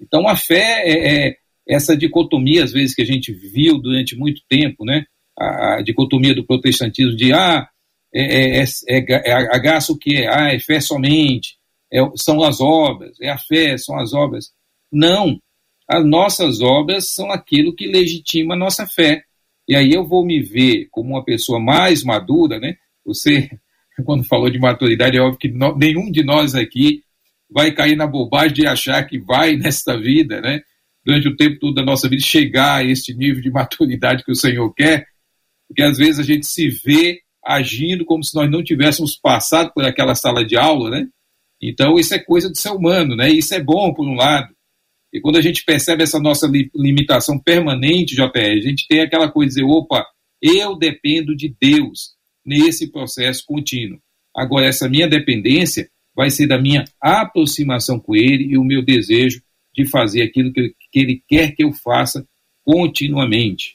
Então 0.00 0.26
a 0.26 0.36
fé 0.36 0.82
é, 0.84 1.28
é 1.28 1.36
essa 1.68 1.96
dicotomia, 1.96 2.64
às 2.64 2.72
vezes, 2.72 2.94
que 2.94 3.02
a 3.02 3.06
gente 3.06 3.32
viu 3.32 3.78
durante 3.78 4.16
muito 4.16 4.42
tempo, 4.48 4.84
né? 4.84 5.04
A, 5.38 5.76
a 5.76 5.82
dicotomia 5.82 6.34
do 6.34 6.46
protestantismo 6.46 7.16
de 7.16 7.32
ah, 7.32 7.68
é, 8.14 8.60
é, 8.60 8.64
é, 8.88 9.04
é 9.08 9.32
a 9.32 9.58
graça 9.58 9.92
o 9.92 9.98
que 9.98 10.16
é? 10.16 10.28
Ah, 10.28 10.52
é 10.52 10.58
fé 10.58 10.80
somente, 10.80 11.56
são 12.16 12.42
as 12.42 12.60
obras, 12.60 13.16
é 13.20 13.30
a 13.30 13.38
fé, 13.38 13.76
são 13.78 13.98
as 13.98 14.12
obras. 14.12 14.50
Não, 14.90 15.38
as 15.92 16.04
nossas 16.06 16.62
obras 16.62 17.12
são 17.12 17.30
aquilo 17.30 17.74
que 17.74 17.86
legitima 17.86 18.54
a 18.54 18.58
nossa 18.58 18.86
fé. 18.86 19.24
E 19.68 19.76
aí 19.76 19.92
eu 19.92 20.06
vou 20.06 20.24
me 20.24 20.40
ver 20.40 20.88
como 20.90 21.10
uma 21.10 21.24
pessoa 21.24 21.60
mais 21.60 22.02
madura, 22.02 22.58
né? 22.58 22.76
Você, 23.04 23.50
quando 24.06 24.24
falou 24.24 24.48
de 24.48 24.58
maturidade, 24.58 25.18
é 25.18 25.20
óbvio 25.20 25.38
que 25.38 25.48
no, 25.48 25.76
nenhum 25.76 26.10
de 26.10 26.24
nós 26.24 26.54
aqui 26.54 27.02
vai 27.50 27.72
cair 27.72 27.94
na 27.94 28.06
bobagem 28.06 28.54
de 28.54 28.66
achar 28.66 29.04
que 29.04 29.18
vai 29.18 29.54
nesta 29.60 29.94
vida, 29.98 30.40
né? 30.40 30.62
Durante 31.04 31.28
o 31.28 31.36
tempo 31.36 31.58
todo 31.58 31.74
da 31.74 31.84
nossa 31.84 32.08
vida, 32.08 32.22
chegar 32.22 32.76
a 32.76 32.84
este 32.84 33.12
nível 33.14 33.42
de 33.42 33.50
maturidade 33.52 34.24
que 34.24 34.32
o 34.32 34.36
Senhor 34.36 34.72
quer, 34.72 35.06
porque 35.68 35.82
às 35.82 35.98
vezes 35.98 36.18
a 36.18 36.22
gente 36.22 36.46
se 36.46 36.68
vê 36.68 37.20
agindo 37.44 38.06
como 38.06 38.24
se 38.24 38.34
nós 38.34 38.50
não 38.50 38.64
tivéssemos 38.64 39.14
passado 39.16 39.72
por 39.74 39.84
aquela 39.84 40.14
sala 40.14 40.42
de 40.42 40.56
aula, 40.56 40.88
né? 40.88 41.06
Então 41.60 41.98
isso 41.98 42.14
é 42.14 42.18
coisa 42.18 42.48
do 42.48 42.56
ser 42.56 42.70
humano, 42.70 43.14
né? 43.14 43.28
Isso 43.28 43.54
é 43.54 43.62
bom 43.62 43.92
por 43.92 44.08
um 44.08 44.14
lado, 44.14 44.54
e 45.12 45.20
quando 45.20 45.36
a 45.36 45.42
gente 45.42 45.62
percebe 45.64 46.02
essa 46.02 46.18
nossa 46.18 46.46
li 46.46 46.70
limitação 46.74 47.38
permanente, 47.38 48.14
JR, 48.14 48.30
a 48.34 48.60
gente 48.60 48.86
tem 48.88 49.00
aquela 49.00 49.30
coisa 49.30 49.50
de 49.50 49.54
dizer, 49.56 49.66
opa, 49.66 50.06
eu 50.40 50.76
dependo 50.76 51.36
de 51.36 51.54
Deus 51.60 52.14
nesse 52.44 52.90
processo 52.90 53.44
contínuo. 53.46 54.00
Agora, 54.34 54.66
essa 54.66 54.88
minha 54.88 55.06
dependência 55.06 55.90
vai 56.16 56.30
ser 56.30 56.46
da 56.46 56.58
minha 56.58 56.84
aproximação 57.00 58.00
com 58.00 58.16
Ele 58.16 58.44
e 58.44 58.58
o 58.58 58.64
meu 58.64 58.82
desejo 58.82 59.42
de 59.74 59.86
fazer 59.86 60.22
aquilo 60.22 60.52
que, 60.52 60.74
que 60.90 60.98
Ele 60.98 61.22
quer 61.28 61.52
que 61.52 61.62
eu 61.62 61.72
faça 61.72 62.26
continuamente. 62.64 63.74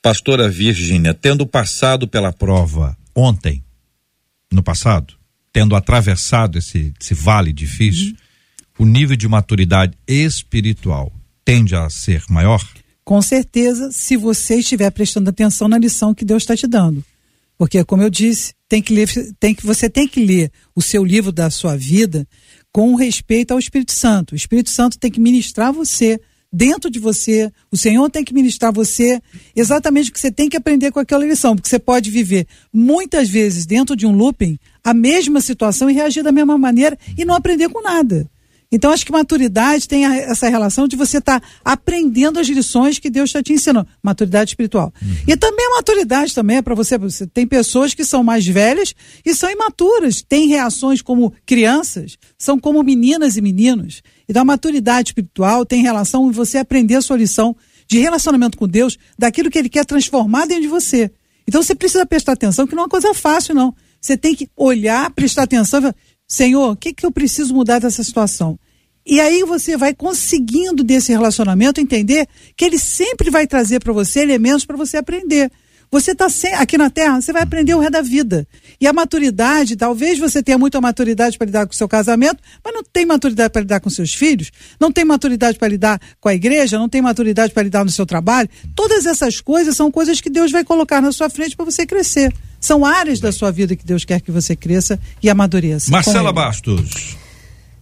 Pastora 0.00 0.48
Virgínia, 0.48 1.12
tendo 1.12 1.46
passado 1.46 2.06
pela 2.06 2.32
prova 2.32 2.96
ontem, 3.16 3.64
no 4.52 4.62
passado, 4.62 5.14
tendo 5.52 5.74
atravessado 5.74 6.58
esse, 6.58 6.92
esse 7.00 7.14
vale 7.14 7.52
difícil, 7.52 8.10
uhum 8.10 8.23
o 8.78 8.84
nível 8.84 9.16
de 9.16 9.28
maturidade 9.28 9.96
espiritual 10.06 11.12
tende 11.44 11.74
a 11.74 11.88
ser 11.90 12.22
maior? 12.28 12.62
Com 13.04 13.20
certeza, 13.20 13.92
se 13.92 14.16
você 14.16 14.56
estiver 14.56 14.90
prestando 14.90 15.30
atenção 15.30 15.68
na 15.68 15.78
lição 15.78 16.14
que 16.14 16.24
Deus 16.24 16.42
está 16.42 16.56
te 16.56 16.66
dando. 16.66 17.04
Porque, 17.56 17.84
como 17.84 18.02
eu 18.02 18.10
disse, 18.10 18.54
tem 18.68 18.82
que 18.82 18.92
ler, 18.92 19.08
tem 19.38 19.54
que, 19.54 19.64
você 19.64 19.88
tem 19.88 20.08
que 20.08 20.24
ler 20.24 20.50
o 20.74 20.82
seu 20.82 21.04
livro 21.04 21.30
da 21.30 21.50
sua 21.50 21.76
vida 21.76 22.26
com 22.72 22.94
respeito 22.94 23.52
ao 23.52 23.58
Espírito 23.58 23.92
Santo. 23.92 24.32
O 24.32 24.36
Espírito 24.36 24.70
Santo 24.70 24.98
tem 24.98 25.10
que 25.10 25.20
ministrar 25.20 25.72
você, 25.72 26.18
dentro 26.54 26.88
de 26.88 27.00
você. 27.00 27.50
O 27.70 27.76
Senhor 27.76 28.08
tem 28.08 28.24
que 28.24 28.32
ministrar 28.32 28.72
você 28.72 29.20
exatamente 29.56 30.10
o 30.10 30.12
que 30.12 30.20
você 30.20 30.30
tem 30.30 30.48
que 30.48 30.56
aprender 30.56 30.92
com 30.92 31.00
aquela 31.00 31.26
lição. 31.26 31.56
Porque 31.56 31.68
você 31.68 31.78
pode 31.78 32.10
viver 32.10 32.46
muitas 32.72 33.28
vezes 33.28 33.66
dentro 33.66 33.96
de 33.96 34.06
um 34.06 34.12
looping 34.12 34.56
a 34.82 34.94
mesma 34.94 35.40
situação 35.40 35.90
e 35.90 35.92
reagir 35.92 36.22
da 36.22 36.32
mesma 36.32 36.56
maneira 36.56 36.96
e 37.18 37.24
não 37.24 37.34
aprender 37.34 37.68
com 37.68 37.82
nada. 37.82 38.30
Então, 38.74 38.90
acho 38.90 39.06
que 39.06 39.12
maturidade 39.12 39.86
tem 39.86 40.04
a, 40.04 40.16
essa 40.16 40.48
relação 40.48 40.88
de 40.88 40.96
você 40.96 41.18
estar 41.18 41.38
tá 41.38 41.46
aprendendo 41.64 42.40
as 42.40 42.48
lições 42.48 42.98
que 42.98 43.08
Deus 43.08 43.30
está 43.30 43.40
te 43.40 43.52
ensinando. 43.52 43.86
Maturidade 44.02 44.50
espiritual. 44.50 44.92
Uhum. 45.00 45.14
E 45.28 45.36
também 45.36 45.64
a 45.66 45.76
maturidade 45.76 46.34
também 46.34 46.56
é 46.56 46.62
para 46.62 46.74
você, 46.74 46.98
você. 46.98 47.24
Tem 47.24 47.46
pessoas 47.46 47.94
que 47.94 48.04
são 48.04 48.24
mais 48.24 48.44
velhas 48.44 48.92
e 49.24 49.32
são 49.32 49.48
imaturas. 49.48 50.22
Tem 50.22 50.48
reações 50.48 51.00
como 51.00 51.32
crianças, 51.46 52.18
são 52.36 52.58
como 52.58 52.82
meninas 52.82 53.36
e 53.36 53.40
meninos. 53.40 54.02
Então, 54.28 54.42
a 54.42 54.44
maturidade 54.44 55.10
espiritual 55.10 55.64
tem 55.64 55.80
relação 55.80 56.28
em 56.28 56.32
você 56.32 56.58
aprender 56.58 56.96
a 56.96 57.00
sua 57.00 57.16
lição 57.16 57.54
de 57.86 58.00
relacionamento 58.00 58.58
com 58.58 58.66
Deus, 58.66 58.98
daquilo 59.16 59.50
que 59.50 59.58
Ele 59.58 59.68
quer 59.68 59.84
transformar 59.84 60.46
dentro 60.46 60.62
de 60.62 60.68
você. 60.68 61.12
Então, 61.46 61.62
você 61.62 61.76
precisa 61.76 62.04
prestar 62.04 62.32
atenção, 62.32 62.66
que 62.66 62.74
não 62.74 62.82
é 62.82 62.84
uma 62.86 62.90
coisa 62.90 63.14
fácil, 63.14 63.54
não. 63.54 63.72
Você 64.00 64.16
tem 64.16 64.34
que 64.34 64.48
olhar, 64.56 65.12
prestar 65.12 65.44
atenção 65.44 65.80
e 65.80 65.94
Senhor, 66.26 66.72
o 66.72 66.76
que, 66.76 66.92
que 66.92 67.06
eu 67.06 67.12
preciso 67.12 67.54
mudar 67.54 67.78
dessa 67.78 68.02
situação? 68.02 68.58
E 69.06 69.20
aí 69.20 69.42
você 69.42 69.76
vai 69.76 69.94
conseguindo 69.94 70.82
desse 70.82 71.12
relacionamento 71.12 71.80
entender 71.80 72.26
que 72.56 72.64
ele 72.64 72.78
sempre 72.78 73.30
vai 73.30 73.46
trazer 73.46 73.80
para 73.80 73.92
você 73.92 74.20
elementos 74.20 74.64
para 74.64 74.76
você 74.76 74.96
aprender. 74.96 75.50
Você 75.94 76.10
está 76.10 76.26
aqui 76.58 76.76
na 76.76 76.90
Terra, 76.90 77.20
você 77.20 77.32
vai 77.32 77.42
aprender 77.42 77.72
o 77.72 77.78
resto 77.78 77.92
da 77.92 78.02
vida. 78.02 78.48
E 78.80 78.86
a 78.86 78.92
maturidade, 78.92 79.76
talvez 79.76 80.18
você 80.18 80.42
tenha 80.42 80.58
muita 80.58 80.80
maturidade 80.80 81.38
para 81.38 81.44
lidar 81.44 81.66
com 81.66 81.72
o 81.72 81.76
seu 81.76 81.86
casamento, 81.86 82.42
mas 82.64 82.74
não 82.74 82.82
tem 82.82 83.06
maturidade 83.06 83.52
para 83.52 83.62
lidar 83.62 83.78
com 83.78 83.88
seus 83.88 84.12
filhos, 84.12 84.50
não 84.80 84.90
tem 84.90 85.04
maturidade 85.04 85.56
para 85.56 85.68
lidar 85.68 86.00
com 86.20 86.28
a 86.28 86.34
igreja, 86.34 86.78
não 86.78 86.88
tem 86.88 87.00
maturidade 87.00 87.52
para 87.52 87.62
lidar 87.62 87.84
no 87.84 87.92
seu 87.92 88.04
trabalho. 88.04 88.48
Todas 88.74 89.06
essas 89.06 89.40
coisas 89.40 89.76
são 89.76 89.88
coisas 89.88 90.20
que 90.20 90.28
Deus 90.28 90.50
vai 90.50 90.64
colocar 90.64 91.00
na 91.00 91.12
sua 91.12 91.30
frente 91.30 91.54
para 91.54 91.64
você 91.64 91.86
crescer. 91.86 92.34
São 92.58 92.84
áreas 92.84 93.20
da 93.20 93.30
sua 93.30 93.52
vida 93.52 93.76
que 93.76 93.86
Deus 93.86 94.04
quer 94.04 94.20
que 94.20 94.32
você 94.32 94.56
cresça 94.56 94.98
e 95.22 95.30
amadureça. 95.30 95.92
Marcela 95.92 96.32
Bastos. 96.32 97.16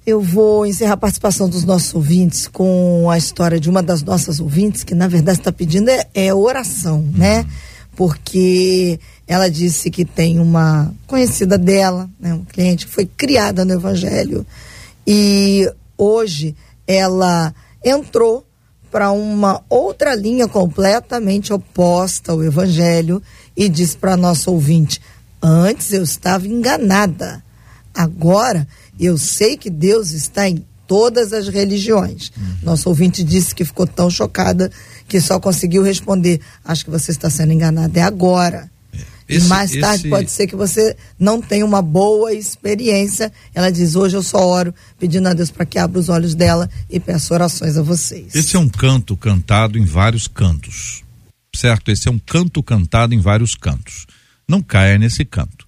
Eu 0.04 0.20
vou 0.20 0.66
encerrar 0.66 0.94
a 0.94 0.96
participação 0.96 1.48
dos 1.48 1.62
nossos 1.62 1.94
ouvintes 1.94 2.48
com 2.48 3.08
a 3.08 3.16
história 3.16 3.60
de 3.60 3.70
uma 3.70 3.80
das 3.80 4.02
nossas 4.02 4.40
ouvintes, 4.40 4.82
que 4.82 4.96
na 4.96 5.06
verdade 5.06 5.38
está 5.38 5.52
pedindo 5.52 5.88
é, 5.90 6.08
é 6.12 6.34
oração, 6.34 7.08
né? 7.14 7.46
Porque 7.94 8.98
ela 9.28 9.48
disse 9.48 9.90
que 9.90 10.04
tem 10.04 10.40
uma 10.40 10.92
conhecida 11.06 11.56
dela, 11.56 12.10
né, 12.18 12.34
um 12.34 12.44
cliente 12.44 12.86
que 12.86 12.92
foi 12.92 13.06
criada 13.06 13.64
no 13.64 13.74
Evangelho 13.74 14.44
e 15.06 15.70
hoje 15.96 16.56
ela 16.84 17.54
entrou 17.84 18.44
para 18.90 19.12
uma 19.12 19.62
outra 19.68 20.16
linha 20.16 20.48
completamente 20.48 21.52
oposta 21.52 22.32
ao 22.32 22.42
Evangelho 22.42 23.22
e 23.56 23.68
disse 23.68 23.96
para 23.96 24.16
nosso 24.16 24.50
ouvinte: 24.50 25.00
Antes 25.40 25.92
eu 25.92 26.02
estava 26.02 26.48
enganada, 26.48 27.42
agora 27.94 28.66
eu 29.06 29.18
sei 29.18 29.56
que 29.56 29.70
Deus 29.70 30.12
está 30.12 30.48
em 30.48 30.64
todas 30.86 31.32
as 31.32 31.48
religiões. 31.48 32.30
Uhum. 32.36 32.56
Nosso 32.62 32.88
ouvinte 32.88 33.22
disse 33.22 33.54
que 33.54 33.64
ficou 33.64 33.86
tão 33.86 34.10
chocada 34.10 34.70
que 35.08 35.20
só 35.20 35.38
conseguiu 35.40 35.82
responder: 35.82 36.40
Acho 36.64 36.84
que 36.84 36.90
você 36.90 37.10
está 37.10 37.30
sendo 37.30 37.52
enganada, 37.52 37.98
é 37.98 38.02
agora. 38.02 38.70
Esse, 39.28 39.46
e 39.46 39.48
mais 39.48 39.70
tarde 39.70 40.00
esse... 40.02 40.08
pode 40.10 40.30
ser 40.30 40.46
que 40.46 40.56
você 40.56 40.96
não 41.18 41.40
tenha 41.40 41.64
uma 41.64 41.80
boa 41.80 42.34
experiência. 42.34 43.32
Ela 43.54 43.70
diz: 43.70 43.94
Hoje 43.94 44.16
eu 44.16 44.22
só 44.22 44.46
oro 44.46 44.74
pedindo 44.98 45.28
a 45.28 45.34
Deus 45.34 45.50
para 45.50 45.64
que 45.64 45.78
abra 45.78 45.98
os 45.98 46.08
olhos 46.08 46.34
dela 46.34 46.68
e 46.90 47.00
peço 47.00 47.32
orações 47.32 47.76
a 47.76 47.82
vocês. 47.82 48.34
Esse 48.34 48.56
é 48.56 48.58
um 48.58 48.68
canto 48.68 49.16
cantado 49.16 49.78
em 49.78 49.84
vários 49.84 50.28
cantos 50.28 51.02
certo? 51.54 51.90
Esse 51.90 52.08
é 52.08 52.10
um 52.10 52.18
canto 52.18 52.62
cantado 52.62 53.14
em 53.14 53.20
vários 53.20 53.54
cantos. 53.54 54.06
Não 54.48 54.62
caia 54.62 54.98
nesse 54.98 55.24
canto. 55.24 55.61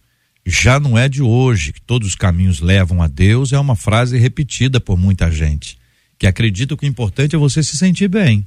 Já 0.47 0.79
não 0.79 0.99
é 0.99 1.09
de 1.09 1.23
hoje 1.23 1.73
que 1.73 1.81
todos 1.81 2.09
os 2.09 2.15
caminhos 2.15 2.61
levam 2.61 3.03
a 3.03 3.09
Deus, 3.09 3.53
é 3.53 3.59
uma 3.59 3.75
frase 3.75 4.19
repetida 4.19 4.79
por 4.79 4.99
muita 4.99 5.31
gente, 5.31 5.79
que 6.19 6.27
acredita 6.27 6.77
que 6.77 6.85
o 6.85 6.89
importante 6.89 7.35
é 7.35 7.39
você 7.39 7.63
se 7.63 7.77
sentir 7.77 8.09
bem. 8.09 8.47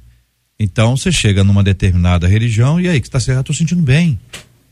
Então 0.60 0.96
você 0.96 1.10
chega 1.10 1.42
numa 1.42 1.62
determinada 1.62 2.26
religião 2.26 2.80
e 2.80 2.88
aí 2.88 3.00
que 3.00 3.06
está 3.06 3.20
certo, 3.20 3.40
estou 3.40 3.56
sentindo 3.56 3.82
bem. 3.82 4.18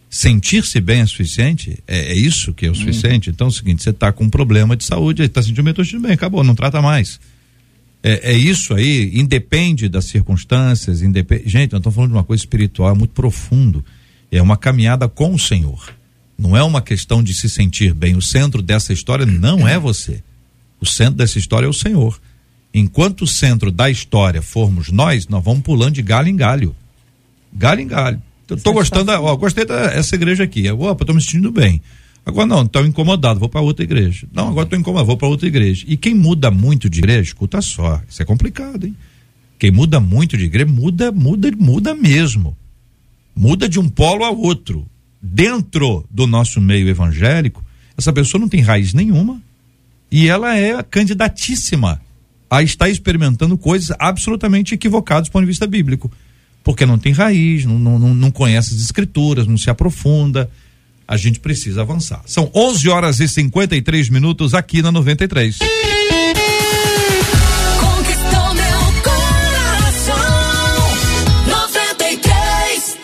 Sentir-se 0.09 0.81
bem 0.81 1.01
é 1.01 1.07
suficiente? 1.07 1.79
É, 1.87 2.13
é, 2.13 2.15
isso 2.15 2.55
que 2.55 2.67
é 2.67 2.71
o 2.71 2.75
suficiente? 2.75 3.29
Hum. 3.29 3.33
Então 3.35 3.49
é 3.49 3.51
o 3.51 3.53
seguinte, 3.53 3.83
você 3.83 3.91
está 3.91 4.13
com 4.13 4.25
um 4.25 4.31
problema 4.31 4.77
de 4.77 4.85
saúde, 4.85 5.23
está 5.23 5.43
sentindo 5.43 5.63
bem, 5.65 5.71
estou 5.71 5.85
sentindo 5.85 6.03
bem, 6.03 6.13
acabou, 6.13 6.45
não 6.45 6.55
trata 6.55 6.81
mais. 6.81 7.21
É, 8.03 8.33
é, 8.33 8.37
isso 8.37 8.73
aí, 8.73 9.11
independe 9.19 9.89
das 9.89 10.05
circunstâncias, 10.05 11.03
independe. 11.03 11.49
Gente, 11.49 11.73
nós 11.73 11.81
estamos 11.81 11.95
falando 11.95 12.11
de 12.11 12.17
uma 12.17 12.25
coisa 12.25 12.41
espiritual, 12.41 12.91
é 12.91 12.95
muito 12.95 13.11
profundo. 13.11 13.85
É 14.31 14.41
uma 14.41 14.57
caminhada 14.57 15.09
com 15.09 15.35
o 15.35 15.39
Senhor. 15.39 15.93
Não 16.39 16.57
é 16.57 16.63
uma 16.63 16.83
questão 16.83 17.23
de 17.23 17.33
se 17.33 17.49
sentir 17.49 17.95
bem. 17.95 18.17
O 18.17 18.23
centro 18.23 18.61
dessa 18.61 18.93
história 18.93 19.25
não 19.25 19.67
é 19.67 19.79
você. 19.79 20.23
O 20.81 20.87
centro 20.87 21.15
dessa 21.15 21.39
história 21.39 21.67
é 21.67 21.69
o 21.69 21.73
Senhor. 21.73 22.21
Enquanto 22.75 23.23
o 23.23 23.27
centro 23.27 23.71
da 23.71 23.89
história 23.89 24.43
formos 24.43 24.91
nós, 24.91 25.27
nós 25.29 25.43
vamos 25.43 25.63
pulando 25.63 25.95
de 25.95 26.03
galho 26.03 26.29
em 26.29 26.37
galho. 26.37 26.77
Galho 27.53 27.81
em 27.81 27.87
galho. 27.87 28.23
Eu 28.49 28.57
tô 28.59 28.73
gostando, 28.73 29.11
ó, 29.13 29.37
gostei 29.37 29.65
dessa 29.65 30.15
igreja 30.15 30.45
aqui. 30.45 30.71
Opa, 30.71 31.05
tô 31.05 31.15
me 31.15 31.23
sentindo 31.23 31.51
bem. 31.51 31.81
Agora 32.25 32.47
não, 32.47 32.63
estou 32.63 32.85
incomodado, 32.85 33.41
vou 33.41 33.49
para 33.49 33.61
outra 33.61 33.85
igreja. 33.85 34.27
Não, 34.33 34.49
agora 34.49 34.67
estou 34.67 34.79
incomodado, 34.79 35.07
vou 35.07 35.17
para 35.17 35.29
outra 35.29 35.47
igreja. 35.47 35.85
E 35.89 35.97
quem 35.97 36.15
muda 36.15 36.51
muito 36.51 36.91
de 36.91 36.99
igreja, 36.99 37.23
escuta 37.23 37.63
só, 37.63 38.03
isso 38.09 38.21
é 38.21 38.25
complicado, 38.25 38.85
hein? 38.85 38.97
Quem 39.59 39.71
muda 39.71 40.01
muito 40.01 40.37
de 40.37 40.45
igreja, 40.45 40.71
muda, 40.71 41.11
muda, 41.11 41.51
muda 41.57 41.95
mesmo. 41.95 42.57
Muda 43.35 43.69
de 43.69 43.79
um 43.79 43.89
polo 43.89 44.25
a 44.25 44.31
outro. 44.31 44.87
Dentro 45.21 46.05
do 46.11 46.27
nosso 46.27 46.61
meio 46.61 46.89
evangélico, 46.89 47.65
essa 47.97 48.13
pessoa 48.13 48.41
não 48.41 48.49
tem 48.49 48.61
raiz 48.61 48.93
nenhuma 48.93 49.41
e 50.11 50.29
ela 50.29 50.57
é 50.57 50.83
candidatíssima 50.83 52.01
a 52.49 52.63
estar 52.63 52.89
experimentando 52.89 53.59
coisas 53.59 53.95
absolutamente 53.99 54.75
equivocadas 54.75 55.29
do 55.29 55.33
ponto 55.33 55.43
de 55.43 55.49
vista 55.49 55.67
bíblico. 55.67 56.11
Porque 56.63 56.87
não 56.87 56.99
tem 56.99 57.13
raiz, 57.13 57.65
não, 57.65 57.79
não, 57.79 58.15
não 58.15 58.31
conhece 58.31 58.75
as 58.75 58.81
escrituras, 58.81 59.47
não 59.47 59.57
se 59.57 59.71
aprofunda 59.71 60.51
a 61.09 61.17
gente 61.17 61.39
precisa 61.39 61.83
avançar. 61.83 62.23
São 62.27 62.51
11 62.55 62.89
horas 62.89 63.21
e 63.21 63.29
53 63.29 64.09
minutos 64.09 64.55
aqui 64.55 64.83
na 64.83 64.91
93. 64.91 65.59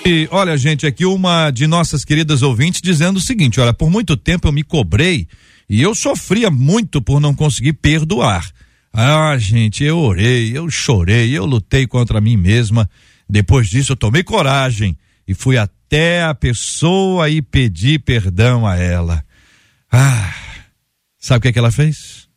E 0.05 0.27
olha, 0.33 0.57
gente, 0.57 0.85
aqui 0.85 1.05
uma 1.07 1.51
de 1.53 1.67
nossas 1.69 2.05
queridas 2.05 2.43
ouvintes 2.43 2.83
dizendo 2.83 3.19
o 3.19 3.21
seguinte: 3.21 3.61
olha, 3.61 3.73
por 3.73 3.89
muito 3.89 4.17
tempo 4.17 4.49
eu 4.49 4.53
me 4.53 4.65
cobrei 4.65 5.29
e 5.69 5.81
eu 5.81 5.95
sofria 5.95 6.51
muito 6.51 7.01
por 7.01 7.21
não 7.21 7.33
conseguir 7.33 7.75
perdoar. 7.75 8.51
Ah, 8.93 9.37
gente, 9.39 9.85
eu 9.85 9.99
orei, 9.99 10.57
eu 10.57 10.69
chorei, 10.69 11.31
eu 11.31 11.47
lutei 11.47 11.87
contra 11.87 12.21
mim 12.21 12.37
mesma. 12.37 12.91
Depois 13.29 13.69
disso, 13.69 13.93
eu 13.93 13.97
tomei 13.97 14.25
coragem 14.25 14.99
e 15.27 15.35
fui 15.35 15.57
até 15.57 16.25
a 16.25 16.35
pessoa 16.35 17.31
e 17.31 17.41
pedir 17.41 18.01
perdão 18.01 18.67
a 18.67 18.77
ela. 18.77 19.25
Ah, 19.91 20.35
sabe 21.17 21.39
o 21.39 21.41
que, 21.43 21.49
é 21.49 21.53
que 21.53 21.59
ela 21.59 21.71
fez? 21.71 22.29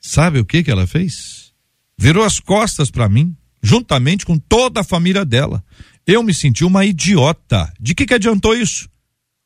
Sabe 0.00 0.40
o 0.40 0.44
que, 0.44 0.64
que 0.64 0.70
ela 0.70 0.86
fez? 0.86 1.52
Virou 1.96 2.24
as 2.24 2.40
costas 2.40 2.90
para 2.90 3.08
mim, 3.08 3.34
juntamente 3.62 4.26
com 4.26 4.36
toda 4.36 4.80
a 4.80 4.84
família 4.84 5.24
dela. 5.24 5.64
Eu 6.06 6.22
me 6.22 6.32
senti 6.32 6.64
uma 6.64 6.84
idiota. 6.84 7.72
De 7.80 7.92
que, 7.92 8.06
que 8.06 8.14
adiantou 8.14 8.54
isso? 8.54 8.88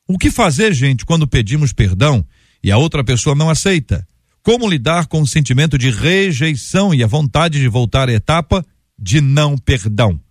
O 0.07 0.17
que 0.17 0.29
fazer, 0.29 0.73
gente, 0.73 1.05
quando 1.05 1.27
pedimos 1.27 1.73
perdão 1.73 2.23
e 2.63 2.71
a 2.71 2.77
outra 2.77 3.03
pessoa 3.03 3.35
não 3.35 3.49
aceita? 3.49 4.07
Como 4.43 4.69
lidar 4.69 5.07
com 5.07 5.21
o 5.21 5.27
sentimento 5.27 5.75
de 5.75 5.89
rejeição 5.89 6.93
e 6.93 7.03
a 7.03 7.07
vontade 7.07 7.59
de 7.59 7.67
voltar 7.67 8.09
à 8.09 8.13
etapa 8.13 8.63
de 8.97 9.21
não 9.21 9.57
perdão? 9.57 10.21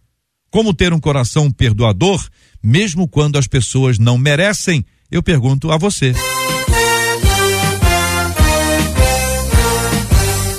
Como 0.50 0.72
ter 0.72 0.92
um 0.92 1.00
coração 1.00 1.50
perdoador 1.50 2.24
mesmo 2.62 3.08
quando 3.08 3.36
as 3.36 3.48
pessoas 3.48 3.98
não 3.98 4.16
merecem? 4.16 4.84
Eu 5.10 5.24
pergunto 5.24 5.72
a 5.72 5.76
você. 5.76 6.14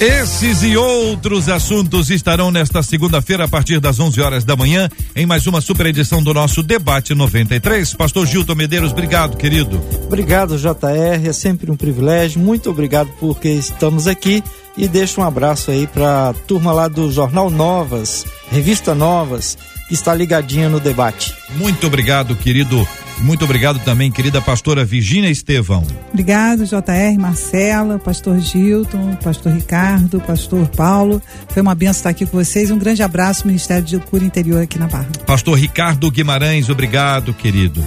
Esses 0.01 0.63
e 0.63 0.75
outros 0.75 1.47
assuntos 1.47 2.09
estarão 2.09 2.49
nesta 2.49 2.81
segunda-feira 2.81 3.43
a 3.43 3.47
partir 3.47 3.79
das 3.79 3.99
11 3.99 4.19
horas 4.19 4.43
da 4.43 4.55
manhã 4.55 4.89
em 5.15 5.27
mais 5.27 5.45
uma 5.45 5.61
super 5.61 5.85
edição 5.85 6.23
do 6.23 6.33
nosso 6.33 6.63
debate 6.63 7.13
93. 7.13 7.93
Pastor 7.93 8.25
Gilton 8.25 8.55
Medeiros, 8.55 8.93
obrigado, 8.93 9.37
querido. 9.37 9.79
Obrigado, 10.07 10.57
JR, 10.57 11.23
é 11.23 11.31
sempre 11.31 11.69
um 11.69 11.77
privilégio. 11.77 12.41
Muito 12.41 12.71
obrigado 12.71 13.11
porque 13.19 13.49
estamos 13.49 14.07
aqui 14.07 14.43
e 14.75 14.87
deixo 14.87 15.21
um 15.21 15.23
abraço 15.23 15.69
aí 15.69 15.85
para 15.85 16.29
a 16.29 16.33
turma 16.33 16.71
lá 16.71 16.87
do 16.87 17.11
Jornal 17.11 17.51
Novas, 17.51 18.25
Revista 18.49 18.95
Novas, 18.95 19.55
que 19.87 19.93
está 19.93 20.15
ligadinha 20.15 20.67
no 20.67 20.79
debate. 20.79 21.31
Muito 21.57 21.85
obrigado, 21.85 22.35
querido. 22.35 22.87
Muito 23.21 23.45
obrigado 23.45 23.79
também, 23.79 24.11
querida 24.11 24.41
pastora 24.41 24.83
Virgínia 24.83 25.29
Estevão. 25.29 25.85
Obrigado, 26.09 26.65
JR, 26.65 27.19
Marcela, 27.19 27.99
pastor 27.99 28.39
Gilton, 28.39 29.15
pastor 29.23 29.53
Ricardo, 29.53 30.19
pastor 30.19 30.67
Paulo. 30.69 31.21
Foi 31.49 31.61
uma 31.61 31.75
benção 31.75 31.91
estar 31.91 32.09
aqui 32.09 32.25
com 32.25 32.37
vocês. 32.37 32.71
Um 32.71 32.79
grande 32.79 33.03
abraço, 33.03 33.45
Ministério 33.45 33.83
de 33.83 33.99
Cura 33.99 34.23
Interior 34.23 34.63
aqui 34.63 34.79
na 34.79 34.87
Barra. 34.87 35.09
Pastor 35.25 35.57
Ricardo 35.57 36.09
Guimarães, 36.09 36.69
obrigado, 36.69 37.33
querido. 37.33 37.83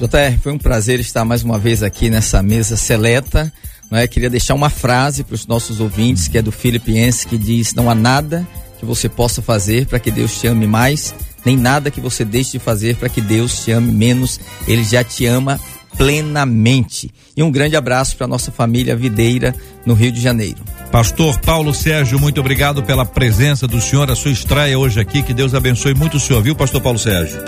JR, 0.00 0.38
foi 0.42 0.52
um 0.52 0.58
prazer 0.58 0.98
estar 0.98 1.24
mais 1.24 1.44
uma 1.44 1.58
vez 1.58 1.82
aqui 1.82 2.10
nessa 2.10 2.42
mesa 2.42 2.76
seleta 2.76 3.52
não 3.90 3.98
é? 3.98 4.08
Queria 4.08 4.30
deixar 4.30 4.54
uma 4.54 4.70
frase 4.70 5.22
para 5.22 5.34
os 5.34 5.46
nossos 5.46 5.78
ouvintes, 5.78 6.26
que 6.26 6.38
é 6.38 6.42
do 6.42 6.50
Filipenses, 6.50 7.24
que 7.24 7.38
diz: 7.38 7.74
Não 7.74 7.88
há 7.88 7.94
nada 7.94 8.46
que 8.78 8.84
você 8.84 9.08
possa 9.08 9.40
fazer 9.40 9.86
para 9.86 10.00
que 10.00 10.10
Deus 10.10 10.40
te 10.40 10.46
ame 10.46 10.66
mais, 10.66 11.14
nem 11.44 11.56
nada 11.56 11.90
que 11.90 12.00
você 12.00 12.24
deixe 12.24 12.52
de 12.52 12.58
fazer 12.58 12.96
para 12.96 13.08
que 13.08 13.20
Deus 13.20 13.64
te 13.64 13.72
ame 13.72 13.92
menos. 13.92 14.40
Ele 14.66 14.84
já 14.84 15.02
te 15.04 15.26
ama 15.26 15.60
plenamente. 15.96 17.10
E 17.36 17.42
um 17.42 17.50
grande 17.50 17.76
abraço 17.76 18.16
para 18.16 18.26
nossa 18.26 18.50
família 18.50 18.96
videira 18.96 19.54
no 19.84 19.94
Rio 19.94 20.10
de 20.10 20.20
Janeiro. 20.20 20.58
Pastor 20.90 21.38
Paulo 21.40 21.74
Sérgio, 21.74 22.18
muito 22.18 22.40
obrigado 22.40 22.82
pela 22.82 23.04
presença 23.04 23.66
do 23.66 23.80
senhor, 23.80 24.10
a 24.10 24.14
sua 24.14 24.30
estreia 24.30 24.78
hoje 24.78 25.00
aqui. 25.00 25.22
Que 25.22 25.34
Deus 25.34 25.54
abençoe 25.54 25.94
muito 25.94 26.16
o 26.16 26.20
senhor, 26.20 26.42
viu, 26.42 26.54
Pastor 26.54 26.80
Paulo 26.80 26.98
Sérgio? 26.98 27.40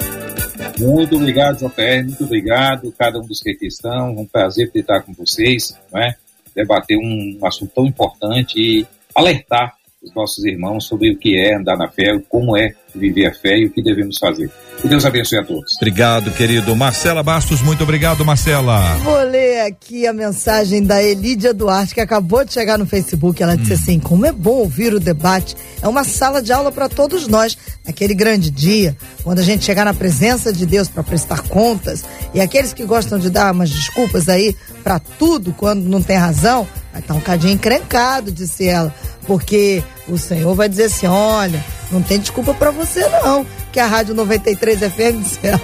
Muito 0.79 1.17
obrigado, 1.17 1.59
JR, 1.59 2.05
muito 2.05 2.25
obrigado, 2.25 2.93
cada 2.99 3.19
um 3.19 3.27
dos 3.27 3.41
que 3.41 3.51
aqui 3.51 3.67
estão. 3.67 4.15
Um 4.17 4.27
prazer 4.27 4.71
estar 4.75 5.01
com 5.03 5.13
vocês, 5.15 5.77
não 5.93 6.01
é? 6.01 6.17
debater 6.57 6.97
um 6.97 7.39
assunto 7.47 7.71
tão 7.75 7.87
importante 7.87 8.59
e 8.59 8.87
alertar 9.15 9.75
os 10.07 10.15
nossos 10.15 10.45
irmãos 10.45 10.85
sobre 10.85 11.11
o 11.11 11.19
que 11.19 11.37
é 11.37 11.57
andar 11.57 11.77
na 11.77 11.89
fé, 11.89 12.19
como 12.29 12.57
é 12.57 12.73
viver 12.95 13.27
a 13.27 13.35
fé 13.35 13.59
e 13.59 13.67
o 13.67 13.71
que 13.71 13.83
devemos 13.83 14.17
fazer. 14.19 14.51
Que 14.81 14.89
Deus 14.89 15.05
abençoe 15.05 15.39
a 15.39 15.45
todos. 15.45 15.75
Obrigado, 15.77 16.31
querido. 16.33 16.75
Marcela 16.77 17.23
Bastos, 17.23 17.63
muito 17.63 17.83
obrigado, 17.83 18.25
Marcela. 18.25 18.97
Vou 18.99 19.23
ler 19.23 19.63
aqui 19.63 20.07
a 20.07 20.13
mensagem 20.13 20.83
da 20.83 21.03
Elídia 21.03 21.53
Duarte, 21.53 21.95
que 21.95 22.01
acabou 22.01 22.45
de 22.45 22.53
chegar 22.53 22.79
no 22.79 22.87
Facebook. 22.87 23.43
Ela 23.43 23.57
disse 23.57 23.73
hum. 23.73 23.77
assim: 23.77 24.01
Como 24.01 24.27
é 24.27 24.33
bom 24.33 24.57
ouvir 24.57 24.93
o 24.95 25.01
debate. 25.01 25.57
É 25.83 25.89
uma 25.89 26.05
sala 26.05 26.43
de 26.43 26.53
aula 26.53 26.71
para 26.71 26.89
todos 26.89 27.27
nós, 27.27 27.57
naquele 27.87 28.15
grande 28.15 28.51
dia, 28.51 28.97
quando 29.23 29.39
a 29.39 29.43
gente 29.43 29.65
chegar 29.65 29.85
na 29.85 29.95
presença 29.95 30.53
de 30.53 30.67
Deus 30.67 30.89
para 30.89 31.03
prestar 31.03 31.43
contas. 31.43 32.05
E 32.35 32.41
aqueles 32.41 32.73
que 32.73 32.85
gostam 32.85 33.19
de 33.19 33.31
dar 33.31 33.53
umas 33.53 33.71
desculpas 33.71 34.29
aí 34.29 34.55
para 34.83 34.99
tudo 34.99 35.53
quando 35.53 35.85
não 35.85 36.03
tem 36.03 36.17
razão, 36.17 36.67
vai 36.93 37.01
estar 37.01 37.15
um 37.15 37.21
cadinho 37.21 37.55
encrencado, 37.55 38.31
disse 38.31 38.69
ela. 38.69 38.95
Porque 39.27 39.83
o 40.09 40.17
Senhor 40.17 40.55
vai 40.55 40.69
dizer 40.69 40.85
assim: 40.85 41.07
olha, 41.07 41.65
não 41.91 42.03
tem 42.03 42.19
desculpa 42.19 42.55
para 42.55 42.71
você 42.71 43.01
não, 43.09 43.47
que 43.73 43.81
a 43.81 43.87
Rádio 43.87 44.15
93 44.15 44.79
FM 44.79 45.23
do 45.23 45.29
céu 45.29 45.61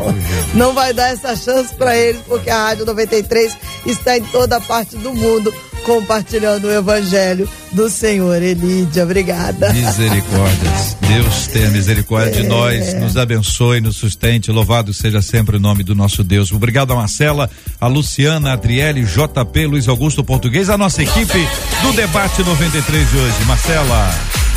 não 0.55 0.73
vai 0.73 0.93
dar 0.93 1.11
essa 1.11 1.35
chance 1.37 1.75
para 1.75 1.97
eles, 1.97 2.21
porque 2.27 2.51
a 2.51 2.67
Rádio 2.67 2.85
93 2.87 3.57
está 3.87 4.19
em 4.19 4.23
toda 4.25 4.61
parte 4.61 4.97
do 4.97 5.15
mundo 5.15 5.53
compartilhando 5.85 6.67
o 6.67 6.73
evangelho 6.73 7.49
do 7.73 7.89
Senhor. 7.89 8.41
Elídia, 8.43 9.05
obrigada. 9.05 9.73
Misericórdias. 9.73 10.97
Deus 11.01 11.47
tenha 11.49 11.71
misericórdia 11.71 12.31
é. 12.31 12.43
de 12.43 12.49
nós, 12.49 12.95
nos 12.95 13.17
abençoe, 13.17 13.81
nos 13.81 13.97
sustente. 13.97 14.51
Louvado 14.51 14.95
seja 14.95 15.21
sempre 15.21 15.57
o 15.57 15.61
nome 15.61 15.83
do 15.83 15.95
nosso 15.95 16.23
Deus. 16.23 16.53
Obrigado 16.53 16.93
a 16.93 16.97
Marcela, 16.97 17.51
a 17.81 17.87
Luciana, 17.87 18.51
a 18.51 18.53
Adriele, 18.55 19.05
JP, 19.05 19.67
Luiz 19.67 19.89
Augusto 19.89 20.23
Português, 20.23 20.71
a 20.71 20.79
nossa 20.79 21.03
equipe 21.03 21.47
do 21.83 21.93
Debate 21.93 22.43
93 22.45 23.11
de 23.11 23.17
hoje. 23.19 23.45
Marcela. 23.45 24.11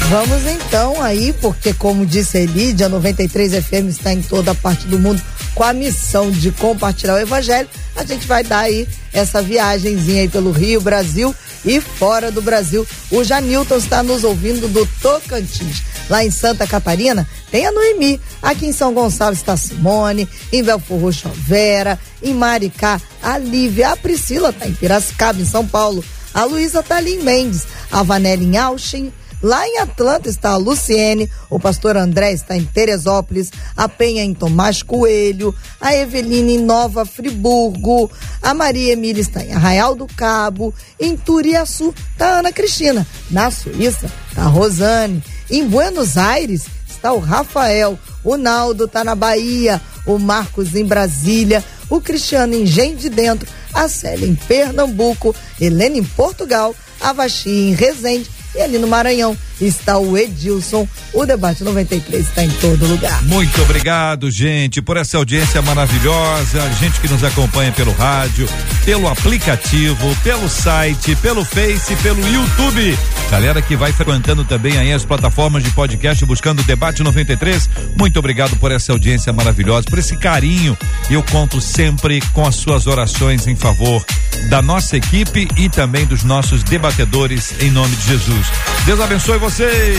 Vamos 0.09 0.45
então 0.45 1.01
aí, 1.01 1.34
porque 1.41 1.73
como 1.73 2.05
disse 2.05 2.38
a 2.38 2.41
Elídia, 2.41 2.86
a 2.86 2.89
93 2.89 3.53
FM 3.65 3.89
está 3.89 4.13
em 4.13 4.21
toda 4.21 4.53
parte 4.53 4.86
do 4.86 4.99
mundo 4.99 5.21
com 5.55 5.63
a 5.63 5.73
missão 5.73 6.30
de 6.30 6.51
compartilhar 6.51 7.15
o 7.15 7.19
evangelho. 7.19 7.67
A 7.95 8.05
gente 8.05 8.28
vai 8.28 8.43
dar 8.43 8.59
aí 8.59 8.88
essa 9.11 9.41
viagemzinha 9.41 10.21
aí 10.21 10.28
pelo 10.28 10.51
Rio, 10.51 10.80
Brasil 10.82 11.34
e 11.65 11.82
fora 11.82 12.32
do 12.32 12.41
Brasil. 12.41 12.86
O 13.09 13.23
Janilton 13.23 13.78
está 13.78 14.03
nos 14.03 14.23
ouvindo 14.23 14.67
do 14.67 14.86
Tocantins. 15.01 15.82
Lá 16.07 16.23
em 16.23 16.30
Santa 16.30 16.67
Catarina 16.67 17.28
tem 17.49 17.65
a 17.65 17.71
Noemi. 17.71 18.21
Aqui 18.41 18.67
em 18.67 18.73
São 18.73 18.93
Gonçalo 18.93 19.34
está 19.34 19.53
a 19.53 19.57
Simone. 19.57 20.30
Em 20.51 20.63
Belfor 20.63 20.99
Roxo, 20.99 21.28
a 21.28 21.32
Vera. 21.34 21.99
Em 22.21 22.34
Maricá, 22.34 23.01
a 23.23 23.38
Lívia. 23.39 23.89
A 23.89 23.97
Priscila 23.97 24.49
está 24.49 24.67
em 24.67 24.73
Piracicaba, 24.73 25.41
em 25.41 25.45
São 25.45 25.65
Paulo. 25.65 26.03
A 26.36 26.43
Luísa 26.43 26.81
está 26.81 26.97
ali 26.97 27.15
em 27.15 27.23
Mendes. 27.23 27.65
A 27.89 28.03
Vanella 28.03 28.43
em 28.43 28.57
Auschwitz. 28.57 29.13
Lá 29.41 29.67
em 29.67 29.77
Atlanta 29.79 30.27
está 30.27 30.51
a 30.51 30.57
Luciene, 30.57 31.29
o 31.51 31.59
pastor 31.59 31.97
André 31.97 32.31
está 32.31 32.57
em 32.57 32.63
Teresópolis, 32.63 33.51
a 33.77 33.88
Penha 33.88 34.23
em 34.23 34.33
Tomás 34.33 34.81
Coelho, 34.81 35.53
a 35.79 35.93
Eveline 35.95 36.55
em 36.55 36.59
Nova 36.59 37.05
Friburgo, 37.05 38.09
a 38.41 38.53
Maria 38.55 38.93
Emília 38.93 39.21
está 39.21 39.43
em 39.43 39.53
Arraial 39.53 39.93
do 39.93 40.07
Cabo, 40.07 40.73
em 40.99 41.15
Turiaçu 41.15 41.93
está 42.13 42.27
a 42.27 42.39
Ana 42.39 42.51
Cristina, 42.51 43.05
na 43.29 43.51
Suíça 43.51 44.09
está 44.29 44.43
a 44.43 44.47
Rosane, 44.47 45.21
em 45.47 45.67
Buenos 45.67 46.17
Aires 46.17 46.65
está 46.88 47.13
o 47.13 47.19
Rafael, 47.19 47.99
o 48.23 48.38
Naldo 48.38 48.86
está 48.86 49.03
na 49.03 49.13
Bahia, 49.13 49.79
o 50.07 50.17
Marcos 50.17 50.73
em 50.73 50.86
Brasília, 50.86 51.63
o 51.89 52.01
Cristiano 52.01 52.53
em 52.53 52.65
Gente 52.65 53.01
de 53.01 53.09
Dentro, 53.09 53.47
a 53.73 53.88
Célia 53.88 54.27
em 54.27 54.36
Pernambuco, 54.36 55.36
Helena 55.59 55.97
em 55.97 56.03
Portugal, 56.03 56.75
a 56.99 57.13
Vaxi 57.13 57.49
em 57.49 57.73
Resende 57.73 58.29
e 58.55 58.61
ali 58.61 58.77
no 58.77 58.88
Maranhão 58.88 59.38
está 59.60 59.97
o 59.97 60.18
Edilson. 60.18 60.88
O 61.14 61.26
debate 61.26 61.64
93 61.64 62.28
está 62.28 62.43
em 62.43 62.49
todo 62.49 62.86
lugar. 62.86 63.22
Muito 63.24 63.62
obrigado, 63.62 64.30
gente, 64.30 64.82
por 64.82 64.97
essa 64.97 65.18
audiência 65.18 65.62
maravilhosa. 65.62 66.72
Gente 66.80 66.99
que 66.99 67.08
nos 67.08 67.24
acompanha 67.24 67.72
pelo 67.72 67.91
rádio, 67.93 68.47
pelo 68.84 69.08
aplicativo, 69.08 70.16
pelo 70.24 70.49
site, 70.49 71.16
pelo 71.18 71.43
Face, 71.45 71.95
pelo 71.97 72.22
YouTube. 72.28 72.97
Galera 73.32 73.62
que 73.62 73.76
vai 73.76 73.91
frequentando 73.91 74.43
também 74.45 74.78
aí 74.78 74.93
as 74.93 75.03
plataformas 75.03 75.64
de 75.64 75.72
podcast 75.72 76.24
buscando 76.26 76.62
o 76.62 76.64
debate 76.64 77.03
93. 77.03 77.70
Muito 77.97 78.20
obrigado 78.20 78.56
por 78.58 78.72
essa 78.72 78.91
audiência 78.91 79.34
maravilhosa, 79.34 79.88
por 79.89 79.99
esse 79.99 80.16
carinho. 80.18 80.78
Eu 81.10 81.24
conto 81.24 81.60
sempre 81.60 82.22
com 82.34 82.45
as 82.45 82.56
suas 82.56 82.88
orações 82.88 83.47
em 83.47 83.56
favor 83.56 84.06
da 84.49 84.62
nossa 84.62 84.97
equipe 84.97 85.47
e 85.58 85.70
também 85.70 86.06
dos 86.06 86.24
nossos 86.24 86.64
debatedores 86.64 87.53
em 87.62 87.72
nome 87.72 87.95
de 87.95 88.06
Jesus. 88.06 88.47
Deus 88.86 88.99
abençoe 88.99 89.39
vocês. 89.46 89.96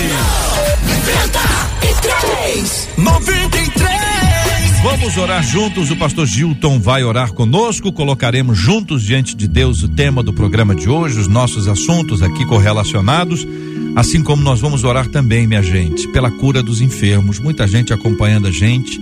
93. 0.99 2.89
93. 2.99 4.81
Vamos 4.83 5.17
orar 5.17 5.41
juntos. 5.45 5.89
O 5.93 5.97
pastor 5.97 6.27
Gilton 6.27 6.81
vai 6.81 7.05
orar 7.05 7.33
conosco. 7.33 7.93
Colocaremos 7.93 8.59
juntos 8.59 9.05
diante 9.05 9.37
de 9.37 9.47
Deus 9.47 9.85
o 9.85 9.89
tema 9.89 10.21
do 10.21 10.33
programa 10.33 10.75
de 10.75 10.89
hoje, 10.89 11.21
os 11.21 11.29
nossos 11.29 11.69
assuntos 11.69 12.23
aqui 12.23 12.45
correlacionados. 12.45 13.47
Assim 13.95 14.21
como 14.21 14.43
nós 14.43 14.61
vamos 14.61 14.83
orar 14.83 15.07
também, 15.07 15.47
minha 15.47 15.63
gente, 15.63 16.09
pela 16.09 16.29
cura 16.33 16.61
dos 16.61 16.81
enfermos. 16.81 17.39
Muita 17.39 17.69
gente 17.69 17.93
acompanhando 17.93 18.49
a 18.49 18.51
gente, 18.51 19.01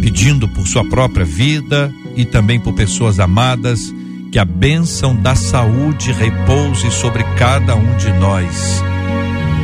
pedindo 0.00 0.48
por 0.48 0.66
sua 0.66 0.84
própria 0.84 1.24
vida 1.24 1.94
e 2.16 2.24
também 2.24 2.58
por 2.58 2.74
pessoas 2.74 3.20
amadas 3.20 3.78
que 4.32 4.40
a 4.40 4.44
bênção 4.44 5.14
da 5.14 5.36
saúde 5.36 6.10
repouse 6.10 6.90
sobre 6.90 7.22
cada 7.36 7.76
um 7.76 7.96
de 7.96 8.12
nós. 8.14 8.82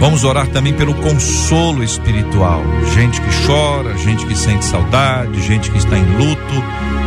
Vamos 0.00 0.24
orar 0.24 0.48
também 0.48 0.74
pelo 0.74 0.94
consolo 0.94 1.82
espiritual. 1.82 2.62
Gente 2.94 3.20
que 3.20 3.46
chora, 3.46 3.96
gente 3.96 4.26
que 4.26 4.36
sente 4.36 4.64
saudade, 4.64 5.40
gente 5.42 5.70
que 5.70 5.78
está 5.78 5.98
em 5.98 6.04
luto. 6.16 6.54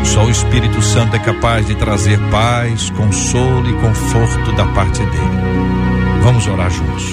Só 0.05 0.25
o 0.25 0.31
Espírito 0.31 0.81
Santo 0.81 1.15
é 1.15 1.19
capaz 1.19 1.67
de 1.67 1.75
trazer 1.75 2.19
paz, 2.31 2.89
consolo 2.91 3.69
e 3.69 3.73
conforto 3.73 4.51
da 4.53 4.65
parte 4.67 4.99
dele. 4.99 6.21
Vamos 6.23 6.47
orar 6.47 6.71
juntos. 6.71 7.05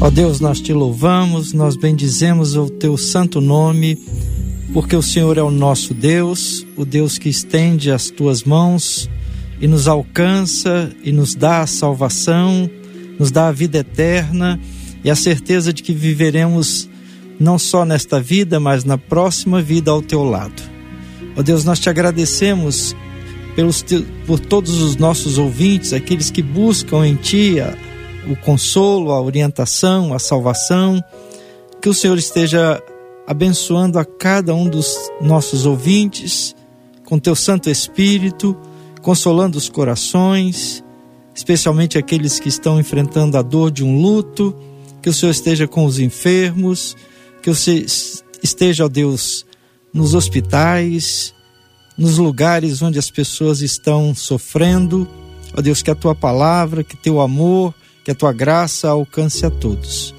Ó 0.00 0.10
Deus, 0.10 0.40
nós 0.40 0.60
te 0.60 0.72
louvamos, 0.72 1.54
nós 1.54 1.74
bendizemos 1.74 2.54
o 2.54 2.68
teu 2.68 2.98
santo 2.98 3.40
nome, 3.40 3.98
porque 4.72 4.94
o 4.94 5.02
Senhor 5.02 5.38
é 5.38 5.42
o 5.42 5.50
nosso 5.50 5.94
Deus, 5.94 6.66
o 6.76 6.84
Deus 6.84 7.16
que 7.16 7.30
estende 7.30 7.90
as 7.90 8.10
tuas 8.10 8.44
mãos 8.44 9.08
e 9.58 9.66
nos 9.66 9.88
alcança 9.88 10.92
e 11.02 11.12
nos 11.12 11.34
dá 11.34 11.62
a 11.62 11.66
salvação, 11.66 12.68
nos 13.18 13.30
dá 13.30 13.48
a 13.48 13.52
vida 13.52 13.78
eterna 13.78 14.58
e 15.04 15.10
a 15.10 15.14
certeza 15.14 15.72
de 15.72 15.82
que 15.82 15.92
viveremos 15.92 16.88
não 17.38 17.58
só 17.58 17.84
nesta 17.84 18.20
vida, 18.20 18.58
mas 18.58 18.84
na 18.84 18.96
próxima 18.96 19.60
vida 19.60 19.90
ao 19.90 20.02
teu 20.02 20.24
lado. 20.24 20.62
Ó 21.36 21.40
oh 21.40 21.42
Deus, 21.42 21.64
nós 21.64 21.78
te 21.78 21.90
agradecemos 21.90 22.96
pelos 23.54 23.84
por 24.26 24.40
todos 24.40 24.80
os 24.80 24.96
nossos 24.96 25.38
ouvintes, 25.38 25.92
aqueles 25.92 26.30
que 26.30 26.42
buscam 26.42 27.06
em 27.06 27.14
ti 27.14 27.60
a, 27.60 27.76
o 28.30 28.36
consolo, 28.36 29.12
a 29.12 29.20
orientação, 29.20 30.14
a 30.14 30.18
salvação. 30.18 31.02
Que 31.80 31.88
o 31.88 31.94
Senhor 31.94 32.16
esteja 32.18 32.82
abençoando 33.26 33.98
a 33.98 34.04
cada 34.04 34.54
um 34.54 34.68
dos 34.68 34.96
nossos 35.20 35.66
ouvintes 35.66 36.54
com 37.04 37.18
teu 37.18 37.36
Santo 37.36 37.70
Espírito 37.70 38.56
consolando 39.06 39.56
os 39.56 39.68
corações, 39.68 40.82
especialmente 41.36 41.98
aqueles 41.98 42.40
que 42.40 42.48
estão 42.48 42.80
enfrentando 42.80 43.36
a 43.36 43.42
dor 43.42 43.70
de 43.70 43.84
um 43.84 44.00
luto. 44.00 44.56
Que 45.02 45.10
o 45.10 45.12
Senhor 45.12 45.30
esteja 45.30 45.68
com 45.68 45.84
os 45.84 46.00
enfermos, 46.00 46.96
que 47.42 47.50
o 47.50 47.54
Senhor 47.54 47.84
esteja, 48.42 48.86
ó 48.86 48.88
Deus, 48.88 49.44
nos 49.92 50.14
hospitais, 50.14 51.32
nos 51.96 52.18
lugares 52.18 52.82
onde 52.82 52.98
as 52.98 53.10
pessoas 53.10 53.60
estão 53.60 54.14
sofrendo. 54.14 55.06
Ó 55.56 55.60
Deus, 55.60 55.82
que 55.82 55.90
a 55.90 55.94
tua 55.94 56.14
palavra, 56.14 56.82
que 56.82 56.96
teu 56.96 57.20
amor, 57.20 57.72
que 58.02 58.10
a 58.10 58.14
tua 58.14 58.32
graça 58.32 58.88
alcance 58.88 59.44
a 59.44 59.50
todos. 59.50 60.14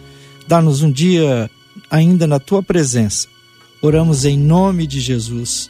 Dá-nos 0.47 0.81
um 0.81 0.91
dia 0.91 1.49
ainda 1.89 2.27
na 2.27 2.39
tua 2.39 2.61
presença. 2.61 3.27
Oramos 3.81 4.23
em 4.23 4.37
nome 4.37 4.87
de 4.87 4.99
Jesus. 4.99 5.69